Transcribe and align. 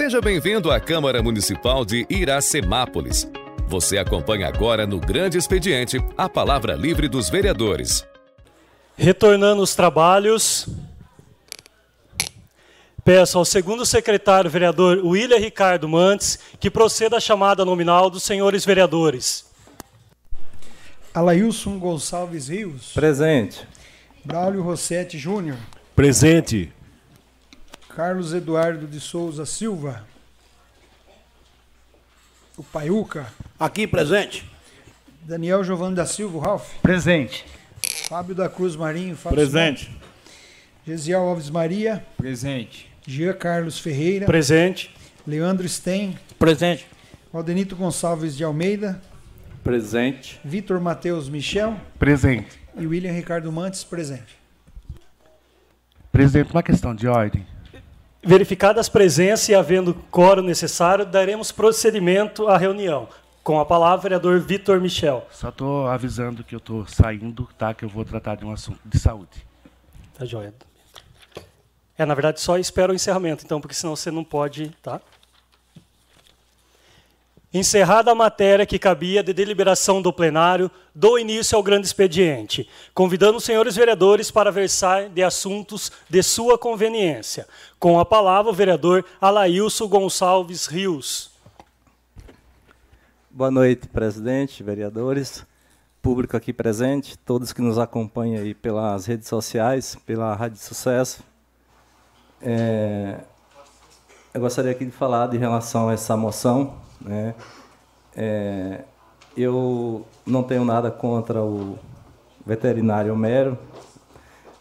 Seja 0.00 0.18
bem-vindo 0.18 0.70
à 0.70 0.80
Câmara 0.80 1.22
Municipal 1.22 1.84
de 1.84 2.06
Iracemápolis. 2.08 3.28
Você 3.68 3.98
acompanha 3.98 4.48
agora 4.48 4.86
no 4.86 4.98
Grande 4.98 5.36
Expediente 5.36 5.98
a 6.16 6.26
palavra 6.26 6.74
livre 6.74 7.06
dos 7.06 7.28
vereadores. 7.28 8.02
Retornando 8.96 9.60
os 9.60 9.74
trabalhos, 9.74 10.66
peço 13.04 13.36
ao 13.36 13.44
segundo 13.44 13.84
secretário 13.84 14.50
vereador 14.50 15.04
William 15.04 15.36
Ricardo 15.36 15.86
Mantes 15.86 16.38
que 16.58 16.70
proceda 16.70 17.18
à 17.18 17.20
chamada 17.20 17.62
nominal 17.62 18.08
dos 18.08 18.22
senhores 18.22 18.64
vereadores. 18.64 19.44
Alailson 21.12 21.78
Gonçalves 21.78 22.48
Rios. 22.48 22.92
Presente. 22.94 23.68
Braulio 24.24 24.62
Rossetti 24.62 25.18
Júnior. 25.18 25.58
Presente. 25.94 26.72
Carlos 28.00 28.32
Eduardo 28.32 28.86
de 28.86 28.98
Souza 28.98 29.44
Silva. 29.44 30.06
O 32.56 32.62
Paiuca. 32.62 33.30
Aqui 33.58 33.86
presente. 33.86 34.50
Daniel 35.20 35.62
Giovanni 35.62 35.96
da 35.96 36.06
Silva, 36.06 36.40
Ralph. 36.40 36.66
Presente. 36.80 37.44
Fábio 38.08 38.34
da 38.34 38.48
Cruz 38.48 38.74
Marinho. 38.74 39.14
Fábio 39.14 39.36
Presente. 39.36 39.84
Simão. 39.84 40.00
Gesiel 40.86 41.20
Alves 41.20 41.50
Maria. 41.50 42.02
Presente. 42.16 42.90
Jean 43.06 43.34
Carlos 43.34 43.78
Ferreira. 43.78 44.24
Presente. 44.24 44.96
Leandro 45.26 45.68
Sten. 45.68 46.18
Presente. 46.38 46.86
Valdenito 47.30 47.76
Gonçalves 47.76 48.34
de 48.34 48.42
Almeida. 48.42 48.98
Presente. 49.62 50.40
Vitor 50.42 50.80
Matheus 50.80 51.28
Michel. 51.28 51.78
Presente. 51.98 52.58
E 52.78 52.86
William 52.86 53.12
Ricardo 53.12 53.52
Mantes, 53.52 53.84
presente. 53.84 54.38
Presidente, 56.10 56.50
uma 56.50 56.62
questão 56.62 56.94
de 56.94 57.06
ordem. 57.06 57.44
Verificadas 58.22 58.80
as 58.80 58.88
presenças 58.88 59.48
e 59.48 59.54
havendo 59.54 59.94
coro 60.10 60.42
necessário, 60.42 61.06
daremos 61.06 61.50
procedimento 61.50 62.48
à 62.48 62.58
reunião. 62.58 63.08
Com 63.42 63.58
a 63.58 63.64
palavra, 63.64 64.02
vereador 64.02 64.38
Vitor 64.40 64.78
Michel. 64.78 65.26
Só 65.30 65.48
estou 65.48 65.86
avisando 65.86 66.44
que 66.44 66.54
eu 66.54 66.58
estou 66.58 66.86
saindo, 66.86 67.48
tá? 67.56 67.72
Que 67.72 67.84
eu 67.84 67.88
vou 67.88 68.04
tratar 68.04 68.34
de 68.36 68.44
um 68.44 68.52
assunto 68.52 68.78
de 68.84 68.98
saúde. 68.98 69.46
Tá 70.18 70.26
joia. 70.26 70.52
É, 71.96 72.04
na 72.04 72.14
verdade, 72.14 72.40
só 72.40 72.58
espero 72.58 72.92
o 72.92 72.96
encerramento, 72.96 73.44
então, 73.44 73.60
porque 73.60 73.74
senão 73.74 73.96
você 73.96 74.10
não 74.10 74.22
pode, 74.22 74.68
tá? 74.82 75.00
Encerrada 77.52 78.12
a 78.12 78.14
matéria 78.14 78.64
que 78.64 78.78
cabia 78.78 79.24
de 79.24 79.32
deliberação 79.32 80.00
do 80.00 80.12
plenário, 80.12 80.70
dou 80.94 81.18
início 81.18 81.56
ao 81.56 81.62
grande 81.64 81.84
expediente, 81.84 82.68
convidando 82.94 83.38
os 83.38 83.44
senhores 83.44 83.74
vereadores 83.74 84.30
para 84.30 84.52
versar 84.52 85.08
de 85.08 85.20
assuntos 85.20 85.90
de 86.08 86.22
sua 86.22 86.56
conveniência. 86.56 87.48
Com 87.76 87.98
a 87.98 88.04
palavra, 88.04 88.52
o 88.52 88.54
vereador 88.54 89.04
Alailson 89.20 89.88
Gonçalves 89.88 90.66
Rios. 90.66 91.32
Boa 93.28 93.50
noite, 93.50 93.88
presidente, 93.88 94.62
vereadores, 94.62 95.44
público 96.00 96.36
aqui 96.36 96.52
presente, 96.52 97.18
todos 97.18 97.52
que 97.52 97.60
nos 97.60 97.80
acompanham 97.80 98.42
aí 98.42 98.54
pelas 98.54 99.06
redes 99.06 99.26
sociais, 99.26 99.96
pela 100.06 100.36
Rádio 100.36 100.58
Sucesso. 100.58 101.24
É, 102.40 103.18
eu 104.32 104.40
gostaria 104.40 104.70
aqui 104.70 104.84
de 104.84 104.92
falar 104.92 105.26
de 105.26 105.36
relação 105.36 105.88
a 105.88 105.94
essa 105.94 106.16
moção, 106.16 106.78
né? 107.00 107.34
É, 108.16 108.84
eu 109.36 110.04
não 110.26 110.42
tenho 110.42 110.64
nada 110.64 110.90
contra 110.90 111.42
o 111.42 111.78
veterinário 112.44 113.12
Homero. 113.12 113.56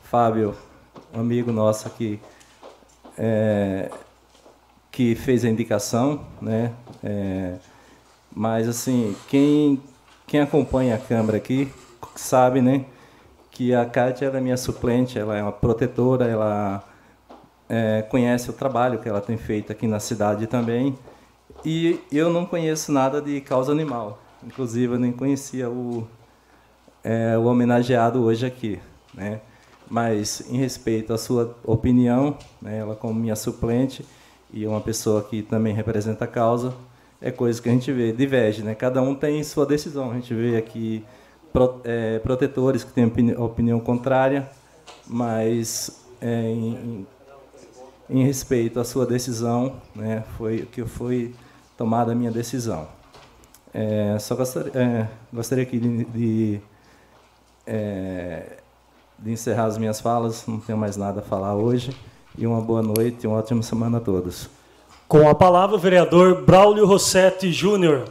Fábio, 0.03 0.55
um 1.13 1.19
amigo 1.19 1.51
nosso 1.51 1.87
aqui, 1.87 2.19
é, 3.17 3.91
que 4.91 5.13
fez 5.13 5.45
a 5.45 5.49
indicação, 5.49 6.25
né? 6.41 6.71
É, 7.03 7.55
mas 8.35 8.67
assim, 8.67 9.15
quem, 9.27 9.81
quem 10.25 10.39
acompanha 10.39 10.95
a 10.95 10.97
Câmara 10.97 11.37
aqui 11.37 11.71
sabe, 12.15 12.61
né? 12.61 12.85
Que 13.51 13.73
a 13.75 13.85
Kátia 13.85 14.27
é 14.27 14.41
minha 14.41 14.57
suplente, 14.57 15.19
ela 15.19 15.37
é 15.37 15.43
uma 15.43 15.51
protetora, 15.51 16.25
ela 16.25 16.83
é, 17.67 18.01
conhece 18.09 18.49
o 18.49 18.53
trabalho 18.53 18.99
que 18.99 19.07
ela 19.07 19.21
tem 19.21 19.37
feito 19.37 19.71
aqui 19.71 19.85
na 19.87 19.99
cidade 19.99 20.47
também. 20.47 20.97
E 21.65 21.99
eu 22.11 22.29
não 22.29 22.45
conheço 22.45 22.91
nada 22.91 23.21
de 23.21 23.41
causa 23.41 23.71
animal. 23.71 24.19
Inclusive, 24.45 24.93
eu 24.93 24.99
nem 24.99 25.11
conhecia 25.11 25.69
o, 25.69 26.07
é, 27.03 27.37
o 27.37 27.43
homenageado 27.45 28.23
hoje 28.23 28.45
aqui. 28.45 28.79
Né? 29.13 29.41
Mas, 29.89 30.43
em 30.49 30.57
respeito 30.57 31.13
à 31.13 31.17
sua 31.17 31.55
opinião, 31.63 32.37
né, 32.61 32.77
ela 32.77 32.95
como 32.95 33.19
minha 33.19 33.35
suplente 33.35 34.05
e 34.53 34.65
uma 34.65 34.79
pessoa 34.79 35.21
que 35.21 35.41
também 35.41 35.73
representa 35.73 36.25
a 36.25 36.27
causa, 36.27 36.73
é 37.21 37.31
coisa 37.31 37.61
que 37.61 37.67
a 37.67 37.71
gente 37.71 37.91
vê, 37.91 38.11
diverge. 38.11 38.63
Né? 38.63 38.73
Cada 38.73 39.01
um 39.01 39.13
tem 39.13 39.43
sua 39.43 39.65
decisão. 39.65 40.11
A 40.11 40.13
gente 40.15 40.33
vê 40.33 40.57
aqui 40.57 41.03
pro, 41.51 41.81
é, 41.83 42.19
protetores 42.19 42.83
que 42.83 42.91
têm 42.93 43.05
opinião, 43.05 43.43
opinião 43.43 43.79
contrária, 43.79 44.49
mas 45.05 46.05
é, 46.21 46.49
em, 46.49 47.05
em 48.09 48.23
respeito 48.23 48.79
à 48.79 48.83
sua 48.85 49.05
decisão, 49.05 49.81
né, 49.95 50.23
foi 50.37 50.61
o 50.61 50.65
que 50.65 50.85
foi 50.85 51.33
tomada 51.79 52.11
a 52.11 52.15
minha 52.15 52.29
decisão. 52.29 52.89
É, 53.73 54.17
só 54.19 54.35
gostaria, 54.35 54.71
é, 54.75 55.07
gostaria 55.31 55.63
aqui 55.63 55.79
de, 55.79 56.03
de, 56.03 56.61
é, 57.65 58.57
de, 59.17 59.31
encerrar 59.31 59.63
as 59.63 59.77
minhas 59.77 60.01
falas, 60.01 60.45
não 60.45 60.59
tenho 60.59 60.77
mais 60.77 60.97
nada 60.97 61.21
a 61.21 61.23
falar 61.23 61.55
hoje. 61.55 61.95
E 62.37 62.45
uma 62.45 62.59
boa 62.59 62.81
noite 62.81 63.23
e 63.23 63.27
uma 63.27 63.37
ótima 63.37 63.63
semana 63.63 63.97
a 63.97 64.01
todos. 64.01 64.49
Com 65.07 65.29
a 65.29 65.33
palavra, 65.33 65.77
o 65.77 65.79
vereador 65.79 66.43
Braulio 66.43 66.85
Rossetti 66.85 67.49
Júnior. 67.49 68.09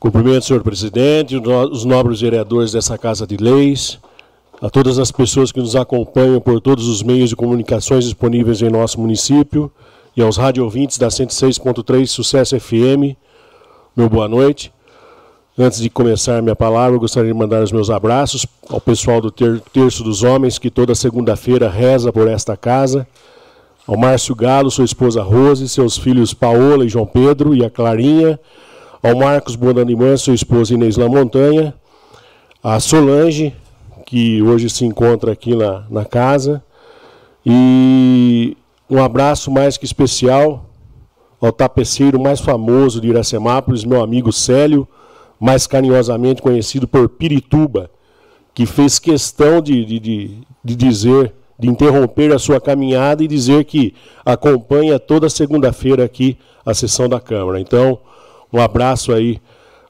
Cumprimento, 0.00 0.44
senhor 0.46 0.64
presidente, 0.64 1.36
os 1.36 1.84
nobres 1.84 2.20
vereadores 2.20 2.72
dessa 2.72 2.98
Casa 2.98 3.24
de 3.24 3.36
Leis, 3.36 4.00
a 4.62 4.70
todas 4.70 5.00
as 5.00 5.10
pessoas 5.10 5.50
que 5.50 5.58
nos 5.58 5.74
acompanham 5.74 6.40
por 6.40 6.60
todos 6.60 6.86
os 6.86 7.02
meios 7.02 7.30
de 7.30 7.34
comunicações 7.34 8.04
disponíveis 8.04 8.62
em 8.62 8.70
nosso 8.70 9.00
município 9.00 9.68
e 10.16 10.22
aos 10.22 10.36
rádio 10.36 10.62
ouvintes 10.62 10.98
da 10.98 11.08
106.3 11.08 12.06
Sucesso 12.06 12.58
FM, 12.60 13.16
meu 13.96 14.08
boa 14.08 14.28
noite. 14.28 14.72
Antes 15.58 15.80
de 15.80 15.90
começar 15.90 16.40
minha 16.40 16.54
palavra, 16.54 16.96
gostaria 16.96 17.32
de 17.32 17.36
mandar 17.36 17.60
os 17.60 17.72
meus 17.72 17.90
abraços 17.90 18.46
ao 18.70 18.80
pessoal 18.80 19.20
do 19.20 19.32
ter 19.32 19.60
Terço 19.72 20.04
dos 20.04 20.22
Homens, 20.22 20.60
que 20.60 20.70
toda 20.70 20.94
segunda-feira 20.94 21.68
reza 21.68 22.12
por 22.12 22.28
esta 22.28 22.56
casa, 22.56 23.04
ao 23.84 23.96
Márcio 23.96 24.32
Galo, 24.32 24.70
sua 24.70 24.84
esposa 24.84 25.24
Rose, 25.24 25.68
seus 25.68 25.98
filhos 25.98 26.32
Paola 26.32 26.84
e 26.84 26.88
João 26.88 27.04
Pedro 27.04 27.52
e 27.52 27.64
a 27.64 27.68
Clarinha, 27.68 28.38
ao 29.02 29.16
Marcos 29.16 29.56
Bonanimã, 29.56 30.16
sua 30.16 30.34
esposa 30.34 30.72
Inês 30.72 30.96
La 30.96 31.08
Montanha, 31.08 31.74
a 32.62 32.78
Solange, 32.78 33.52
que 34.12 34.42
hoje 34.42 34.68
se 34.68 34.84
encontra 34.84 35.32
aqui 35.32 35.56
na, 35.56 35.86
na 35.88 36.04
casa, 36.04 36.62
e 37.46 38.54
um 38.90 39.02
abraço 39.02 39.50
mais 39.50 39.78
que 39.78 39.86
especial 39.86 40.66
ao 41.40 41.50
tapeceiro 41.50 42.20
mais 42.20 42.38
famoso 42.38 43.00
de 43.00 43.08
Iracemápolis, 43.08 43.86
meu 43.86 44.02
amigo 44.02 44.30
Célio, 44.30 44.86
mais 45.40 45.66
carinhosamente 45.66 46.42
conhecido 46.42 46.86
por 46.86 47.08
Pirituba, 47.08 47.90
que 48.52 48.66
fez 48.66 48.98
questão 48.98 49.62
de, 49.62 49.82
de, 49.82 49.98
de, 49.98 50.38
de 50.62 50.76
dizer, 50.76 51.32
de 51.58 51.70
interromper 51.70 52.34
a 52.34 52.38
sua 52.38 52.60
caminhada 52.60 53.24
e 53.24 53.26
dizer 53.26 53.64
que 53.64 53.94
acompanha 54.26 54.98
toda 54.98 55.30
segunda-feira 55.30 56.04
aqui 56.04 56.36
a 56.66 56.74
sessão 56.74 57.08
da 57.08 57.18
Câmara. 57.18 57.58
Então, 57.58 57.98
um 58.52 58.60
abraço 58.60 59.10
aí 59.10 59.40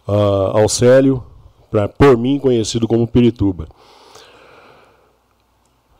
uh, 0.06 0.56
ao 0.56 0.69
Célio, 0.69 1.25
pra, 1.68 1.89
por 1.89 2.16
mim 2.16 2.39
conhecido 2.39 2.86
como 2.86 3.04
Pirituba. 3.04 3.66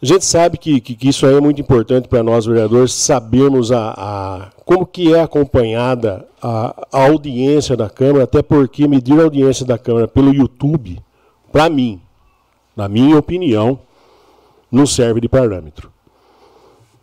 A 0.03 0.07
gente 0.07 0.25
sabe 0.25 0.59
que, 0.59 0.81
que, 0.81 0.97
que 0.97 1.09
isso 1.09 1.25
é 1.27 1.41
muito 1.41 1.61
importante 1.61 2.09
para 2.09 2.25
nós, 2.25 2.45
vereadores, 2.45 2.93
sabermos 2.93 3.71
a, 3.71 3.95
a, 3.97 4.51
como 4.65 4.85
que 4.85 5.15
é 5.15 5.21
acompanhada 5.21 6.27
a, 6.43 6.87
a, 6.91 7.05
audiência 7.05 7.77
da 7.77 7.89
Câmara, 7.89 8.25
até 8.25 8.43
porque 8.43 8.89
medir 8.89 9.21
a 9.21 9.23
audiência 9.23 9.65
da 9.65 9.79
Câmara 9.79 10.09
pelo 10.09 10.35
YouTube, 10.35 10.99
para 11.53 11.71
mim, 11.71 12.01
na 12.77 12.89
minha 12.89 13.17
opinião, 13.17 13.79
não 14.73 14.87
serve 14.87 15.21
de 15.21 15.29
parâmetro. 15.29 15.93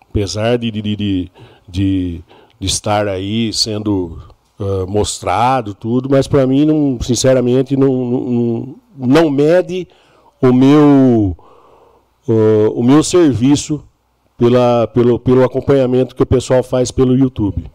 Apesar 0.10 0.58
de, 0.58 0.70
de, 0.70 0.82
de, 0.82 1.32
de, 1.70 2.22
de 2.60 2.68
estar 2.68 3.08
aí 3.08 3.54
sendo 3.54 4.22
uh, 4.60 4.86
mostrado, 4.88 5.74
tudo, 5.74 6.10
mas 6.10 6.28
para 6.28 6.46
mim, 6.46 6.66
não, 6.66 7.00
sinceramente, 7.02 7.78
não, 7.78 7.88
não, 7.94 8.76
não 8.98 9.30
mede 9.30 9.88
o 10.42 10.52
meu, 10.52 11.38
uh, 12.30 12.72
o 12.74 12.84
meu 12.84 13.04
serviço 13.04 13.84
pela, 14.38 14.88
pelo, 14.88 15.20
pelo 15.20 15.44
acompanhamento 15.44 16.16
que 16.16 16.24
o 16.24 16.26
pessoal 16.26 16.64
faz 16.64 16.92
pelo 16.92 17.18
YouTube. 17.18 17.70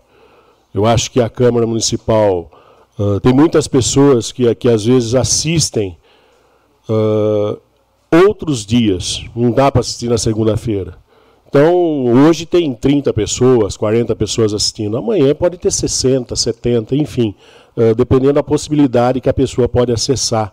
Eu 0.72 0.86
acho 0.86 1.10
que 1.10 1.20
a 1.20 1.28
Câmara 1.28 1.66
Municipal 1.66 2.50
uh, 2.98 3.20
tem 3.20 3.32
muitas 3.32 3.68
pessoas 3.68 4.32
que, 4.32 4.54
que 4.54 4.68
às 4.68 4.84
vezes 4.84 5.14
assistem 5.14 5.98
outros 8.10 8.64
dias. 8.64 9.24
Não 9.34 9.50
dá 9.50 9.70
para 9.70 9.80
assistir 9.80 10.08
na 10.08 10.18
segunda-feira. 10.18 10.98
Então, 11.54 12.06
hoje 12.06 12.46
tem 12.46 12.74
30 12.74 13.12
pessoas, 13.12 13.76
40 13.76 14.16
pessoas 14.16 14.52
assistindo. 14.52 14.96
Amanhã 14.96 15.32
pode 15.36 15.56
ter 15.56 15.70
60, 15.70 16.34
70, 16.34 16.96
enfim, 16.96 17.32
uh, 17.76 17.94
dependendo 17.94 18.32
da 18.32 18.42
possibilidade 18.42 19.20
que 19.20 19.28
a 19.28 19.32
pessoa 19.32 19.68
pode 19.68 19.92
acessar 19.92 20.52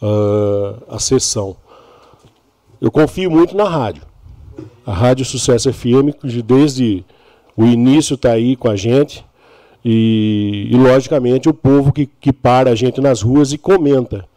uh, 0.00 0.80
a 0.88 1.00
sessão. 1.00 1.56
Eu 2.80 2.90
confio 2.90 3.30
muito 3.30 3.56
na 3.56 3.68
rádio. 3.68 4.02
A 4.86 4.92
Rádio 4.92 5.24
Sucesso 5.24 5.72
FM, 5.72 6.14
desde 6.44 7.04
o 7.56 7.64
início 7.64 8.14
está 8.14 8.32
aí 8.32 8.56
com 8.56 8.68
a 8.68 8.76
gente. 8.76 9.24
E, 9.84 10.68
e, 10.70 10.76
logicamente, 10.76 11.48
o 11.48 11.54
povo 11.54 11.92
que, 11.92 12.06
que 12.06 12.32
para 12.32 12.70
a 12.70 12.74
gente 12.74 13.00
nas 13.00 13.22
ruas 13.22 13.52
e 13.52 13.58
comenta, 13.58 14.28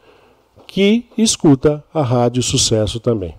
que 0.68 1.06
escuta 1.18 1.84
a 1.94 2.02
Rádio 2.02 2.42
Sucesso 2.42 3.00
também. 3.00 3.36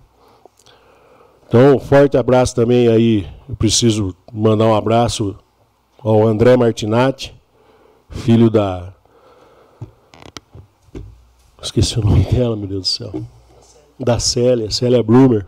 Então, 1.49 1.77
um 1.77 1.79
forte 1.79 2.17
abraço 2.17 2.55
também 2.55 2.89
aí. 2.89 3.27
Eu 3.49 3.57
preciso 3.57 4.15
mandar 4.33 4.67
um 4.67 4.75
abraço 4.75 5.37
ao 5.99 6.27
André 6.27 6.57
Martinati, 6.57 7.35
filho 8.09 8.51
da. 8.51 8.93
Esqueci 11.63 11.99
o 11.99 12.03
nome 12.03 12.25
dela, 12.25 12.57
meu 12.57 12.67
Deus 12.67 12.81
do 12.83 12.89
céu. 12.89 13.23
Da 14.03 14.19
Célia, 14.19 14.71
Célia 14.71 15.03
Blumer, 15.03 15.47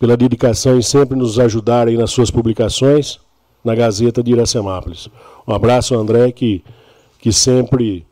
pela 0.00 0.16
dedicação 0.16 0.78
e 0.78 0.82
sempre 0.82 1.16
nos 1.16 1.38
ajudar 1.38 1.88
aí 1.88 1.96
nas 1.96 2.10
suas 2.10 2.30
publicações 2.30 3.20
na 3.64 3.74
Gazeta 3.74 4.22
de 4.22 4.32
Iracemápolis. 4.32 5.08
Um 5.46 5.52
abraço, 5.52 5.94
André, 5.94 6.32
que, 6.32 6.64
que 7.18 7.32
sempre 7.32 8.06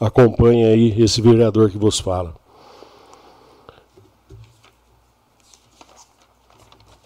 acompanha 0.00 0.68
aí 0.68 0.94
esse 1.02 1.20
vereador 1.20 1.70
que 1.70 1.76
vos 1.76 1.98
fala. 1.98 2.34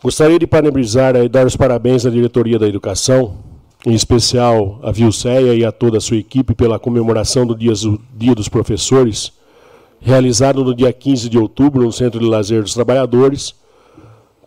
Gostaria 0.01 0.39
de 0.39 0.47
parabenizar 0.47 1.17
e 1.17 1.29
dar 1.29 1.44
os 1.44 1.56
parabéns 1.56 2.06
à 2.06 2.11
diretoria 2.11 2.59
da 2.59 2.69
educação, 2.69 3.39
em 3.85 3.94
especial 3.94 4.79
a 4.83 4.93
Vilceia 4.93 5.55
e 5.55 5.65
a 5.65 5.73
toda 5.73 5.99
a 5.99 6.01
sua 6.01 6.17
equipe 6.17 6.55
pela 6.55 6.79
comemoração 6.79 7.44
do 7.44 7.56
Dia 7.56 8.35
dos 8.35 8.49
Professores, 8.49 9.33
realizado 10.00 10.65
no 10.65 10.75
dia 10.75 10.93
15 10.93 11.29
de 11.29 11.39
outubro 11.39 11.83
no 11.83 11.93
Centro 11.93 12.21
de 12.21 12.27
Lazer 12.27 12.62
dos 12.62 12.75
Trabalhadores, 12.75 13.55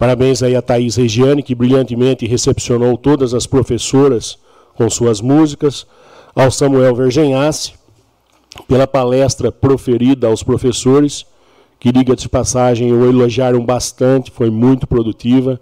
Parabéns 0.01 0.41
aí 0.41 0.55
a 0.55 0.63
Thaís 0.63 0.95
Regiane, 0.95 1.43
que 1.43 1.53
brilhantemente 1.53 2.25
recepcionou 2.25 2.97
todas 2.97 3.35
as 3.35 3.45
professoras 3.45 4.35
com 4.73 4.89
suas 4.89 5.21
músicas, 5.21 5.85
ao 6.33 6.49
Samuel 6.49 6.95
Vergenhasse, 6.95 7.73
pela 8.67 8.87
palestra 8.87 9.51
proferida 9.51 10.25
aos 10.25 10.41
professores, 10.41 11.23
que, 11.79 11.91
diga 11.91 12.15
de 12.15 12.27
passagem, 12.27 12.91
o 12.91 13.07
elogiaram 13.07 13.63
bastante, 13.63 14.31
foi 14.31 14.49
muito 14.49 14.87
produtiva, 14.87 15.61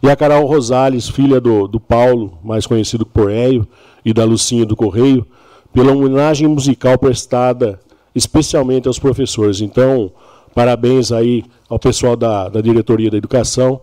e 0.00 0.08
a 0.08 0.14
Carol 0.14 0.46
Rosales, 0.46 1.08
filha 1.08 1.40
do, 1.40 1.66
do 1.66 1.80
Paulo, 1.80 2.38
mais 2.44 2.68
conhecido 2.68 3.04
por 3.04 3.28
Eio, 3.28 3.66
e 4.04 4.14
da 4.14 4.22
Lucinha 4.22 4.64
do 4.64 4.76
Correio, 4.76 5.26
pela 5.74 5.90
homenagem 5.90 6.46
musical 6.46 6.96
prestada 6.96 7.80
especialmente 8.14 8.88
aos 8.88 8.98
professores. 8.98 9.60
Então, 9.60 10.12
parabéns 10.54 11.12
aí 11.12 11.44
ao 11.68 11.78
pessoal 11.78 12.16
da, 12.16 12.48
da 12.48 12.60
diretoria 12.60 13.10
da 13.10 13.16
educação, 13.16 13.80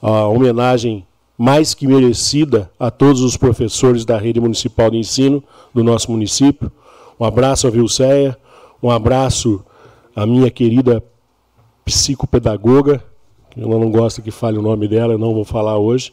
a 0.00 0.26
homenagem 0.28 1.06
mais 1.36 1.74
que 1.74 1.86
merecida 1.86 2.70
a 2.78 2.90
todos 2.90 3.20
os 3.22 3.36
professores 3.36 4.04
da 4.04 4.16
rede 4.16 4.40
municipal 4.40 4.90
de 4.90 4.98
ensino 4.98 5.42
do 5.74 5.82
nosso 5.82 6.10
município. 6.10 6.70
Um 7.18 7.24
abraço 7.24 7.66
à 7.66 7.70
Vilceia, 7.70 8.36
um 8.82 8.90
abraço 8.90 9.64
à 10.14 10.24
minha 10.26 10.50
querida 10.50 11.02
psicopedagoga, 11.84 13.02
eu 13.56 13.68
não 13.68 13.90
gosto 13.90 14.22
que 14.22 14.30
fale 14.30 14.58
o 14.58 14.62
nome 14.62 14.88
dela, 14.88 15.14
eu 15.14 15.18
não 15.18 15.34
vou 15.34 15.44
falar 15.44 15.78
hoje, 15.78 16.12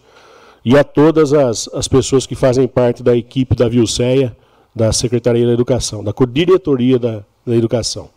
e 0.63 0.77
a 0.77 0.83
todas 0.83 1.33
as, 1.33 1.67
as 1.73 1.87
pessoas 1.87 2.25
que 2.25 2.35
fazem 2.35 2.67
parte 2.67 3.01
da 3.01 3.15
equipe 3.15 3.55
da 3.55 3.67
Vilceia, 3.67 4.35
da 4.75 4.91
Secretaria 4.91 5.45
da 5.45 5.53
Educação, 5.53 6.03
da 6.03 6.13
Diretoria 6.27 6.99
da, 6.99 7.23
da 7.51 7.57
Educação. 7.57 8.09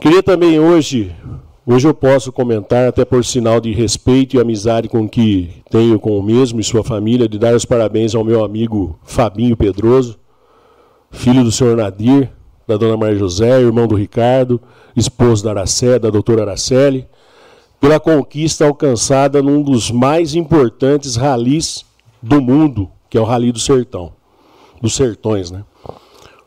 Queria 0.00 0.22
também 0.22 0.58
hoje, 0.58 1.14
hoje 1.64 1.86
eu 1.86 1.94
posso 1.94 2.32
comentar, 2.32 2.88
até 2.88 3.04
por 3.04 3.24
sinal 3.24 3.60
de 3.60 3.72
respeito 3.72 4.36
e 4.36 4.40
amizade 4.40 4.88
com 4.88 5.08
que 5.08 5.62
tenho 5.70 6.00
com 6.00 6.18
o 6.18 6.22
mesmo 6.22 6.60
e 6.60 6.64
sua 6.64 6.82
família, 6.82 7.28
de 7.28 7.38
dar 7.38 7.54
os 7.54 7.64
parabéns 7.64 8.14
ao 8.14 8.24
meu 8.24 8.44
amigo 8.44 8.98
Fabinho 9.04 9.56
Pedroso, 9.56 10.18
filho 11.12 11.44
do 11.44 11.52
senhor 11.52 11.76
Nadir, 11.76 12.28
da 12.66 12.76
dona 12.76 12.96
Maria 12.96 13.16
José, 13.16 13.60
irmão 13.60 13.86
do 13.86 13.94
Ricardo, 13.94 14.60
esposo 14.96 15.44
da 15.44 15.50
Aracé, 15.50 15.98
da 15.98 16.10
doutora 16.10 16.42
Araceli, 16.42 17.06
pela 17.80 18.00
conquista 18.00 18.66
alcançada 18.66 19.40
num 19.40 19.62
dos 19.62 19.92
mais 19.92 20.34
importantes 20.34 21.14
ralis 21.14 21.86
do 22.20 22.42
mundo, 22.42 22.90
que 23.08 23.16
é 23.16 23.20
o 23.20 23.24
Rally 23.24 23.52
do 23.52 23.60
Sertão, 23.60 24.15
dos 24.80 24.94
Sertões, 24.94 25.50
né? 25.50 25.64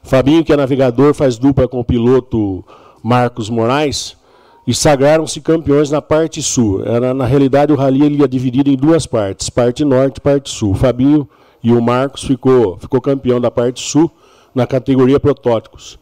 Fabinho, 0.03 0.43
que 0.43 0.53
é 0.53 0.57
navegador, 0.57 1.13
faz 1.13 1.37
dupla 1.37 1.67
com 1.67 1.79
o 1.79 1.83
piloto 1.83 2.63
Marcos 3.03 3.49
Moraes, 3.49 4.17
e 4.65 4.73
sagraram-se 4.73 5.41
campeões 5.41 5.89
na 5.89 6.01
parte 6.01 6.41
sul. 6.43 6.83
Era, 6.85 7.13
na 7.13 7.25
realidade, 7.25 7.73
o 7.73 7.75
rally 7.75 8.03
ele 8.03 8.19
ia 8.19 8.27
dividido 8.27 8.69
em 8.69 8.75
duas 8.75 9.07
partes, 9.07 9.49
parte 9.49 9.83
norte 9.83 10.17
e 10.17 10.21
parte 10.21 10.49
sul. 10.49 10.71
O 10.71 10.75
Fabinho 10.75 11.27
e 11.63 11.71
o 11.71 11.81
Marcos 11.81 12.23
ficou, 12.23 12.77
ficou 12.77 13.01
campeão 13.01 13.41
da 13.41 13.49
parte 13.49 13.81
sul 13.81 14.11
na 14.53 14.67
categoria 14.67 15.19
protótipos. 15.19 15.97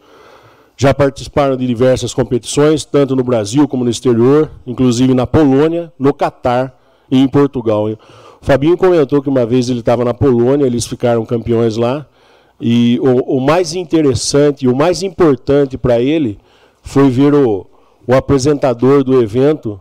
Já 0.75 0.94
participaram 0.94 1.56
de 1.56 1.65
diversas 1.65 2.13
competições, 2.13 2.85
tanto 2.85 3.15
no 3.15 3.23
Brasil 3.23 3.68
como 3.68 3.83
no 3.83 3.89
exterior, 3.89 4.51
inclusive 4.65 5.13
na 5.13 5.25
Polônia, 5.25 5.91
no 5.97 6.13
Catar 6.13 6.77
e 7.09 7.18
em 7.18 7.27
Portugal. 7.27 7.89
O 7.89 7.97
Fabinho 8.41 8.77
comentou 8.77 9.21
que 9.21 9.30
uma 9.30 9.45
vez 9.45 9.69
ele 9.69 9.80
estava 9.80 10.03
na 10.03 10.13
Polônia, 10.13 10.65
eles 10.65 10.85
ficaram 10.85 11.25
campeões 11.25 11.77
lá, 11.77 12.06
e 12.59 13.00
o, 13.01 13.38
o 13.38 13.42
mais 13.42 13.74
interessante 13.74 14.68
o 14.68 14.75
mais 14.75 15.04
importante 15.04 15.77
para 15.77 16.00
ele 16.00 16.39
foi 16.81 17.09
ver 17.09 17.33
o, 17.33 17.68
o 18.06 18.13
apresentador 18.15 19.04
do 19.04 19.21
evento 19.21 19.80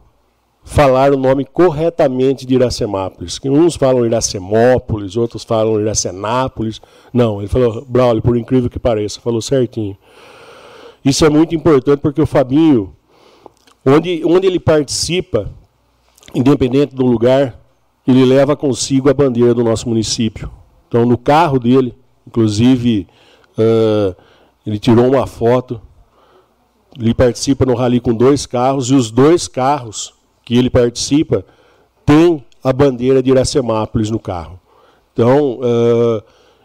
falar 0.66 1.12
o 1.12 1.16
nome 1.16 1.44
corretamente 1.44 2.44
de 2.44 2.54
Iracemápolis. 2.56 3.38
Uns 3.44 3.76
falam 3.76 4.04
Iracemópolis, 4.04 5.16
outros 5.16 5.44
falam 5.44 5.80
Iracenápolis. 5.80 6.82
Não, 7.12 7.40
ele 7.40 7.48
falou, 7.48 7.84
Braulio, 7.88 8.20
por 8.20 8.36
incrível 8.36 8.68
que 8.68 8.78
pareça, 8.78 9.20
falou 9.20 9.40
certinho. 9.40 9.96
Isso 11.04 11.24
é 11.24 11.30
muito 11.30 11.54
importante 11.54 12.00
porque 12.00 12.20
o 12.20 12.26
Fabinho, 12.26 12.92
onde, 13.86 14.22
onde 14.24 14.48
ele 14.48 14.58
participa, 14.58 15.48
independente 16.34 16.96
do 16.96 17.06
lugar, 17.06 17.56
ele 18.04 18.24
leva 18.24 18.56
consigo 18.56 19.08
a 19.08 19.14
bandeira 19.14 19.54
do 19.54 19.62
nosso 19.62 19.88
município. 19.88 20.50
Então, 20.88 21.06
no 21.06 21.16
carro 21.16 21.60
dele, 21.60 21.94
inclusive, 22.26 23.06
uh, 23.58 24.14
ele 24.66 24.78
tirou 24.78 25.06
uma 25.06 25.26
foto 25.26 25.80
ele 26.98 27.14
participa 27.14 27.66
no 27.66 27.74
rally 27.74 28.00
com 28.00 28.14
dois 28.14 28.46
carros 28.46 28.90
e 28.90 28.94
os 28.94 29.10
dois 29.10 29.46
carros 29.46 30.14
que 30.44 30.56
ele 30.56 30.70
participa 30.70 31.44
têm 32.04 32.44
a 32.64 32.72
bandeira 32.72 33.22
de 33.22 33.30
Iracemápolis 33.30 34.10
no 34.10 34.18
carro. 34.18 34.58
Então, 35.12 35.58
uh, 35.58 36.22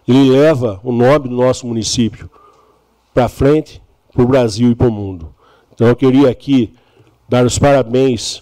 ele 0.08 0.30
leva 0.30 0.80
o 0.84 0.92
nome 0.92 1.28
do 1.28 1.36
nosso 1.36 1.68
município 1.68 2.30
para 3.14 3.28
frente, 3.28 3.82
para 4.14 4.24
o 4.24 4.28
Brasil 4.28 4.72
e 4.72 4.76
para 4.76 4.88
o 4.88 4.92
mundo. 4.92 5.34
Então, 5.74 5.88
eu 5.88 5.96
queria 5.96 6.30
aqui 6.30 6.74
dar 7.28 7.46
os 7.46 7.60
parabéns 7.60 8.42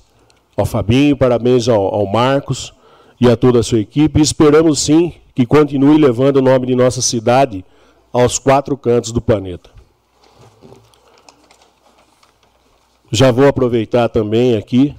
ao 0.55 0.65
Fabinho, 0.65 1.17
parabéns 1.17 1.67
ao, 1.67 1.93
ao 1.93 2.05
Marcos 2.05 2.73
e 3.19 3.29
a 3.29 3.35
toda 3.35 3.59
a 3.59 3.63
sua 3.63 3.79
equipe. 3.79 4.19
E 4.19 4.23
esperamos 4.23 4.79
sim 4.79 5.13
que 5.39 5.45
continue 5.45 5.97
levando 5.97 6.35
o 6.35 6.41
nome 6.41 6.67
de 6.67 6.75
nossa 6.75 7.01
cidade 7.01 7.63
aos 8.11 8.37
quatro 8.37 8.75
cantos 8.75 9.13
do 9.13 9.21
planeta. 9.21 9.69
Já 13.09 13.31
vou 13.31 13.47
aproveitar 13.47 14.09
também 14.09 14.57
aqui 14.57 14.93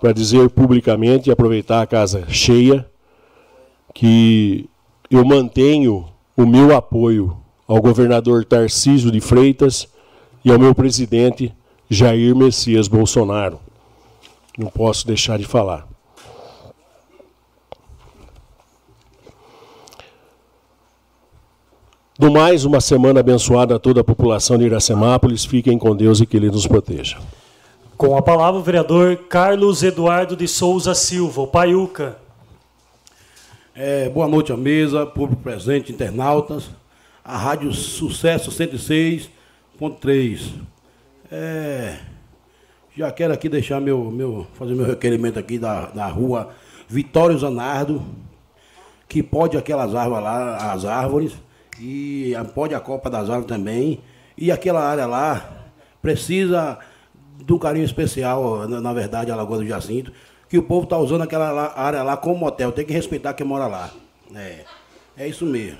para 0.00 0.10
dizer 0.10 0.50
publicamente, 0.50 1.28
e 1.28 1.32
aproveitar 1.32 1.80
a 1.80 1.86
casa 1.86 2.26
cheia, 2.28 2.84
que 3.94 4.68
eu 5.08 5.24
mantenho 5.24 6.08
o 6.36 6.44
meu 6.44 6.74
apoio 6.74 7.36
ao 7.64 7.80
governador 7.80 8.44
Tarcísio 8.44 9.12
de 9.12 9.20
Freitas 9.20 9.86
e 10.44 10.50
ao 10.50 10.58
meu 10.58 10.74
presidente 10.74 11.54
Jair 11.88 12.34
Messias 12.34 12.88
Bolsonaro. 12.88 13.60
Não 14.58 14.66
posso 14.66 15.06
deixar 15.06 15.38
de 15.38 15.44
falar. 15.44 15.93
Do 22.24 22.32
mais, 22.32 22.64
uma 22.64 22.80
semana 22.80 23.20
abençoada 23.20 23.76
a 23.76 23.78
toda 23.78 24.00
a 24.00 24.04
população 24.04 24.56
de 24.56 24.64
Iracemápolis. 24.64 25.44
Fiquem 25.44 25.78
com 25.78 25.94
Deus 25.94 26.20
e 26.20 26.26
que 26.26 26.38
Ele 26.38 26.50
nos 26.50 26.66
proteja. 26.66 27.18
Com 27.98 28.16
a 28.16 28.22
palavra 28.22 28.58
o 28.58 28.62
vereador 28.62 29.14
Carlos 29.28 29.82
Eduardo 29.82 30.34
de 30.34 30.48
Souza 30.48 30.94
Silva, 30.94 31.42
o 31.42 31.46
Paiuca. 31.46 32.16
É, 33.74 34.08
boa 34.08 34.26
noite 34.26 34.50
à 34.50 34.56
mesa, 34.56 35.04
público 35.04 35.42
presente, 35.42 35.92
internautas. 35.92 36.70
A 37.22 37.36
Rádio 37.36 37.74
Sucesso 37.74 38.50
106.3. 38.50 40.50
É, 41.30 41.98
já 42.96 43.12
quero 43.12 43.34
aqui 43.34 43.50
deixar 43.50 43.82
meu, 43.82 44.10
meu, 44.10 44.46
fazer 44.54 44.74
meu 44.74 44.86
requerimento 44.86 45.38
aqui 45.38 45.58
da, 45.58 45.88
da 45.88 46.06
rua 46.06 46.48
Vitório 46.88 47.38
Zanardo, 47.38 48.02
que 49.06 49.22
pode 49.22 49.58
aquelas 49.58 49.94
árvores 49.94 50.24
lá, 50.24 50.72
as 50.72 50.86
árvores, 50.86 51.44
e 51.80 52.32
pode 52.54 52.74
a 52.74 52.80
copa 52.80 53.10
das 53.10 53.28
árvores 53.28 53.46
também. 53.46 54.00
E 54.36 54.50
aquela 54.50 54.82
área 54.82 55.06
lá 55.06 55.64
precisa 56.02 56.78
de 57.44 57.52
um 57.52 57.58
carinho 57.58 57.84
especial, 57.84 58.68
na, 58.68 58.92
verdade, 58.92 59.30
a 59.30 59.36
Lagoa 59.36 59.58
do 59.58 59.66
Jacinto, 59.66 60.12
que 60.48 60.58
o 60.58 60.62
povo 60.62 60.84
está 60.84 60.98
usando 60.98 61.22
aquela 61.22 61.78
área 61.78 62.02
lá 62.02 62.16
como 62.16 62.38
motel. 62.38 62.72
Tem 62.72 62.84
que 62.84 62.92
respeitar 62.92 63.34
quem 63.34 63.46
mora 63.46 63.66
lá. 63.66 63.90
É, 64.34 64.64
é 65.16 65.28
isso 65.28 65.44
mesmo. 65.44 65.78